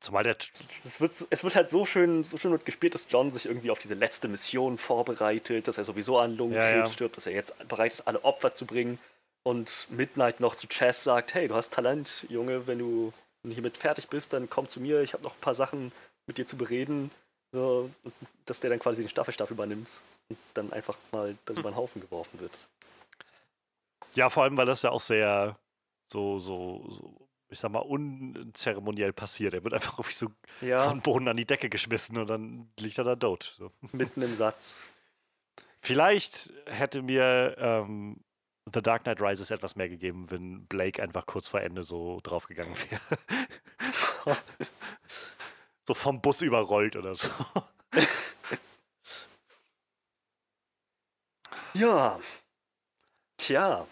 Zumal 0.00 0.24
der, 0.24 0.34
Das 0.34 1.00
wird, 1.00 1.26
es 1.30 1.44
wird 1.44 1.56
halt 1.56 1.70
so 1.70 1.86
schön, 1.86 2.22
so 2.22 2.36
schön 2.36 2.52
wird 2.52 2.64
gespielt, 2.66 2.94
dass 2.94 3.06
John 3.10 3.30
sich 3.30 3.46
irgendwie 3.46 3.70
auf 3.70 3.78
diese 3.78 3.94
letzte 3.94 4.28
Mission 4.28 4.78
vorbereitet, 4.78 5.66
dass 5.68 5.78
er 5.78 5.84
sowieso 5.84 6.18
an 6.18 6.36
Lungenkrebs 6.36 6.70
Ja, 6.72 6.78
ja. 6.78 6.86
stirbt, 6.86 7.16
dass 7.16 7.26
er 7.26 7.32
jetzt 7.32 7.56
bereit 7.68 7.92
ist, 7.92 8.02
alle 8.02 8.22
Opfer 8.24 8.52
zu 8.52 8.66
bringen. 8.66 8.98
Und 9.42 9.86
Midnight 9.90 10.40
noch 10.40 10.54
zu 10.54 10.66
Chess 10.66 11.04
sagt, 11.04 11.34
hey, 11.34 11.48
du 11.48 11.54
hast 11.54 11.72
Talent, 11.72 12.26
Junge, 12.28 12.66
wenn 12.66 12.78
du 12.78 13.12
hiermit 13.48 13.76
fertig 13.76 14.08
bist, 14.08 14.32
dann 14.32 14.50
komm 14.50 14.66
zu 14.66 14.80
mir, 14.80 15.02
ich 15.02 15.12
habe 15.12 15.22
noch 15.22 15.34
ein 15.34 15.40
paar 15.40 15.54
Sachen 15.54 15.92
mit 16.26 16.36
dir 16.36 16.46
zu 16.46 16.56
bereden. 16.56 17.10
So, 17.52 17.90
dass 18.44 18.60
der 18.60 18.70
dann 18.70 18.80
quasi 18.80 19.02
den 19.02 19.08
Staffelstab 19.08 19.50
übernimmt 19.50 20.02
und 20.28 20.38
dann 20.54 20.72
einfach 20.72 20.98
mal 21.12 21.36
das 21.44 21.58
über 21.58 21.70
den 21.70 21.76
Haufen 21.76 22.02
geworfen 22.02 22.40
wird. 22.40 22.58
ja, 24.14 24.28
vor 24.30 24.42
allem, 24.42 24.56
weil 24.56 24.66
das 24.66 24.82
ja 24.82 24.90
auch 24.90 25.00
sehr 25.00 25.56
so, 26.10 26.38
so, 26.38 26.84
so 26.88 27.25
ich 27.48 27.58
sag 27.58 27.70
mal, 27.70 27.80
unzeremoniell 27.80 29.12
passiert. 29.12 29.54
Er 29.54 29.64
wird 29.64 29.74
einfach 29.74 29.94
irgendwie 29.98 30.14
so 30.14 30.28
Ja, 30.60 30.88
von 30.88 31.00
Boden 31.00 31.28
an 31.28 31.36
die 31.36 31.46
Decke 31.46 31.68
geschmissen 31.68 32.16
und 32.16 32.28
dann 32.28 32.70
liegt 32.78 32.98
er 32.98 33.04
da 33.04 33.16
tot. 33.16 33.54
So. 33.56 33.72
mitten 33.92 34.22
im 34.22 34.34
Satz. 34.34 34.84
Vielleicht 35.78 36.52
hätte 36.66 37.02
mir 37.02 37.56
ähm, 37.58 38.24
The 38.72 38.82
Dark 38.82 39.04
Knight 39.04 39.20
Rises 39.20 39.50
etwas 39.50 39.76
mehr 39.76 39.88
gegeben, 39.88 40.30
wenn 40.30 40.66
Blake 40.66 41.02
einfach 41.02 41.26
kurz 41.26 41.46
vor 41.46 41.60
Ende 41.60 41.84
so 41.84 42.20
draufgegangen 42.22 42.74
wäre. 42.90 44.36
so 45.86 45.94
vom 45.94 46.20
Bus 46.20 46.42
überrollt 46.42 46.96
oder 46.96 47.14
so. 47.14 47.28
Ja. 51.76 52.18
Tja, 53.36 53.86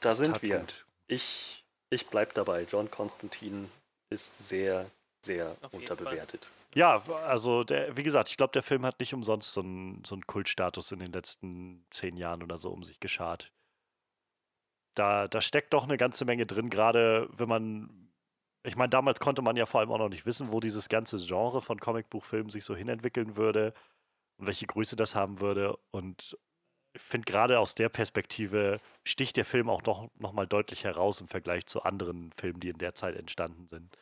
da 0.00 0.14
sind 0.14 0.40
wir. 0.42 0.50
Tatpunkt. 0.50 0.86
Ich, 1.06 1.61
ich 1.92 2.06
bleib 2.06 2.34
dabei. 2.34 2.62
John 2.62 2.90
Constantine 2.90 3.68
ist 4.10 4.48
sehr, 4.48 4.90
sehr 5.24 5.56
unterbewertet. 5.72 6.48
Ja, 6.74 7.02
also 7.26 7.64
der, 7.64 7.96
wie 7.96 8.02
gesagt, 8.02 8.30
ich 8.30 8.38
glaube, 8.38 8.52
der 8.52 8.62
Film 8.62 8.86
hat 8.86 8.98
nicht 8.98 9.12
umsonst 9.12 9.52
so 9.52 9.60
einen, 9.60 10.02
so 10.04 10.14
einen 10.14 10.26
Kultstatus 10.26 10.90
in 10.90 11.00
den 11.00 11.12
letzten 11.12 11.84
zehn 11.90 12.16
Jahren 12.16 12.42
oder 12.42 12.56
so 12.56 12.70
um 12.70 12.82
sich 12.82 12.98
geschart. 12.98 13.52
Da, 14.94 15.28
da 15.28 15.40
steckt 15.40 15.74
doch 15.74 15.84
eine 15.84 15.98
ganze 15.98 16.24
Menge 16.24 16.46
drin, 16.46 16.70
gerade 16.70 17.28
wenn 17.32 17.48
man, 17.48 18.10
ich 18.62 18.76
meine, 18.76 18.90
damals 18.90 19.20
konnte 19.20 19.42
man 19.42 19.56
ja 19.56 19.66
vor 19.66 19.80
allem 19.80 19.90
auch 19.90 19.98
noch 19.98 20.08
nicht 20.08 20.24
wissen, 20.24 20.50
wo 20.50 20.60
dieses 20.60 20.88
ganze 20.88 21.18
Genre 21.18 21.60
von 21.60 21.78
Comicbuchfilmen 21.78 22.50
sich 22.50 22.64
so 22.64 22.74
hinentwickeln 22.74 23.36
würde 23.36 23.74
und 24.38 24.46
welche 24.46 24.66
Größe 24.66 24.96
das 24.96 25.14
haben 25.14 25.40
würde. 25.40 25.78
Und 25.90 26.38
ich 26.94 27.02
finde 27.02 27.30
gerade 27.30 27.58
aus 27.58 27.74
der 27.74 27.88
Perspektive 27.88 28.80
sticht 29.06 29.36
der 29.36 29.44
Film 29.44 29.70
auch 29.70 29.82
noch, 29.82 30.10
noch 30.18 30.32
mal 30.32 30.46
deutlich 30.46 30.84
heraus 30.84 31.20
im 31.20 31.28
Vergleich 31.28 31.66
zu 31.66 31.82
anderen 31.82 32.32
Filmen, 32.32 32.60
die 32.60 32.68
in 32.68 32.78
der 32.78 32.94
Zeit 32.94 33.16
entstanden 33.16 33.66
sind. 33.66 33.96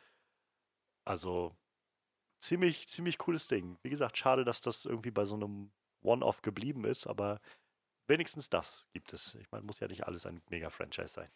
Also 1.05 1.55
ziemlich, 2.41 2.87
ziemlich 2.87 3.17
cooles 3.17 3.47
Ding. 3.47 3.77
Wie 3.83 3.89
gesagt, 3.89 4.17
schade, 4.17 4.43
dass 4.43 4.61
das 4.61 4.85
irgendwie 4.85 5.11
bei 5.11 5.25
so 5.25 5.35
einem 5.35 5.71
One-Off 6.01 6.41
geblieben 6.41 6.83
ist, 6.85 7.07
aber 7.07 7.39
wenigstens 8.07 8.49
das 8.49 8.85
gibt 8.91 9.13
es. 9.13 9.35
Ich 9.35 9.49
meine, 9.51 9.63
muss 9.63 9.79
ja 9.79 9.87
nicht 9.87 10.05
alles 10.05 10.25
ein 10.25 10.41
Mega-Franchise 10.49 11.13
sein. 11.13 11.31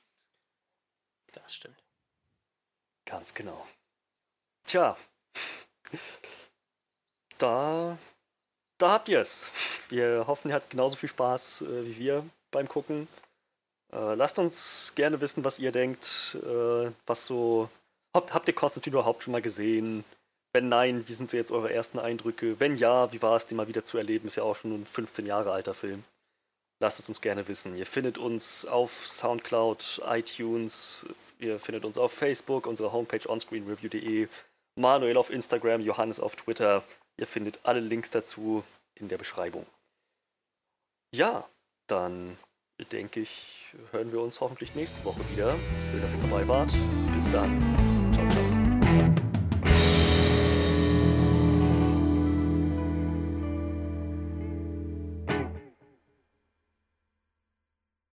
Das 1.31 1.55
stimmt. 1.55 1.83
Ganz 3.05 3.33
genau. 3.33 3.65
Tja. 4.63 4.97
Da, 7.37 7.97
da 8.77 8.91
habt 8.91 9.09
ihr 9.09 9.19
es. 9.19 9.51
Wir 9.89 10.25
hoffen, 10.27 10.49
ihr 10.49 10.55
hattet 10.55 10.71
genauso 10.71 10.95
viel 10.95 11.09
Spaß 11.09 11.61
äh, 11.61 11.85
wie 11.85 11.97
wir 11.97 12.25
beim 12.51 12.67
Gucken. 12.67 13.07
Äh, 13.93 14.15
lasst 14.15 14.39
uns 14.39 14.93
gerne 14.95 15.21
wissen, 15.21 15.43
was 15.43 15.59
ihr 15.59 15.71
denkt, 15.71 16.37
äh, 16.43 16.91
was 17.05 17.25
so 17.25 17.69
Habt, 18.15 18.33
habt 18.33 18.47
ihr 18.47 18.55
Konstantin 18.55 18.93
überhaupt 18.93 19.23
schon 19.23 19.33
mal 19.33 19.41
gesehen? 19.41 20.05
Wenn 20.53 20.69
nein, 20.69 21.05
wie 21.05 21.13
sind 21.13 21.29
so 21.29 21.35
jetzt 21.35 21.51
eure 21.51 21.73
ersten 21.73 21.99
Eindrücke? 21.99 22.61
Wenn 22.61 22.73
ja, 22.73 23.11
wie 23.11 23.21
war 23.21 23.35
es, 23.35 23.45
den 23.45 23.57
mal 23.57 23.67
wieder 23.67 23.83
zu 23.83 23.97
erleben? 23.97 24.27
Ist 24.27 24.37
ja 24.37 24.43
auch 24.43 24.55
schon 24.55 24.71
ein 24.71 24.85
15 24.85 25.25
Jahre 25.25 25.51
alter 25.51 25.73
Film. 25.73 26.05
Lasst 26.79 26.99
es 26.99 27.09
uns 27.09 27.19
gerne 27.19 27.49
wissen. 27.49 27.75
Ihr 27.75 27.85
findet 27.85 28.17
uns 28.17 28.65
auf 28.65 29.05
Soundcloud, 29.09 30.01
iTunes, 30.07 31.05
ihr 31.39 31.59
findet 31.59 31.83
uns 31.83 31.97
auf 31.97 32.13
Facebook, 32.13 32.67
unsere 32.67 32.93
Homepage 32.93 33.27
onscreenreview.de, 33.27 34.29
Manuel 34.79 35.17
auf 35.17 35.29
Instagram, 35.29 35.81
Johannes 35.81 36.21
auf 36.21 36.37
Twitter. 36.37 36.85
Ihr 37.17 37.27
findet 37.27 37.59
alle 37.63 37.79
Links 37.79 38.11
dazu 38.11 38.63
in 38.95 39.07
der 39.07 39.17
Beschreibung. 39.17 39.65
Ja, 41.13 41.47
dann 41.87 42.37
denke 42.91 43.21
ich, 43.21 43.73
hören 43.91 44.11
wir 44.11 44.21
uns 44.21 44.41
hoffentlich 44.41 44.75
nächste 44.75 45.03
Woche 45.05 45.21
wieder. 45.29 45.55
Schön, 45.91 46.01
dass 46.01 46.13
ihr 46.13 46.19
dabei 46.19 46.47
wart. 46.47 46.73
Bis 47.15 47.31
dann. 47.31 47.74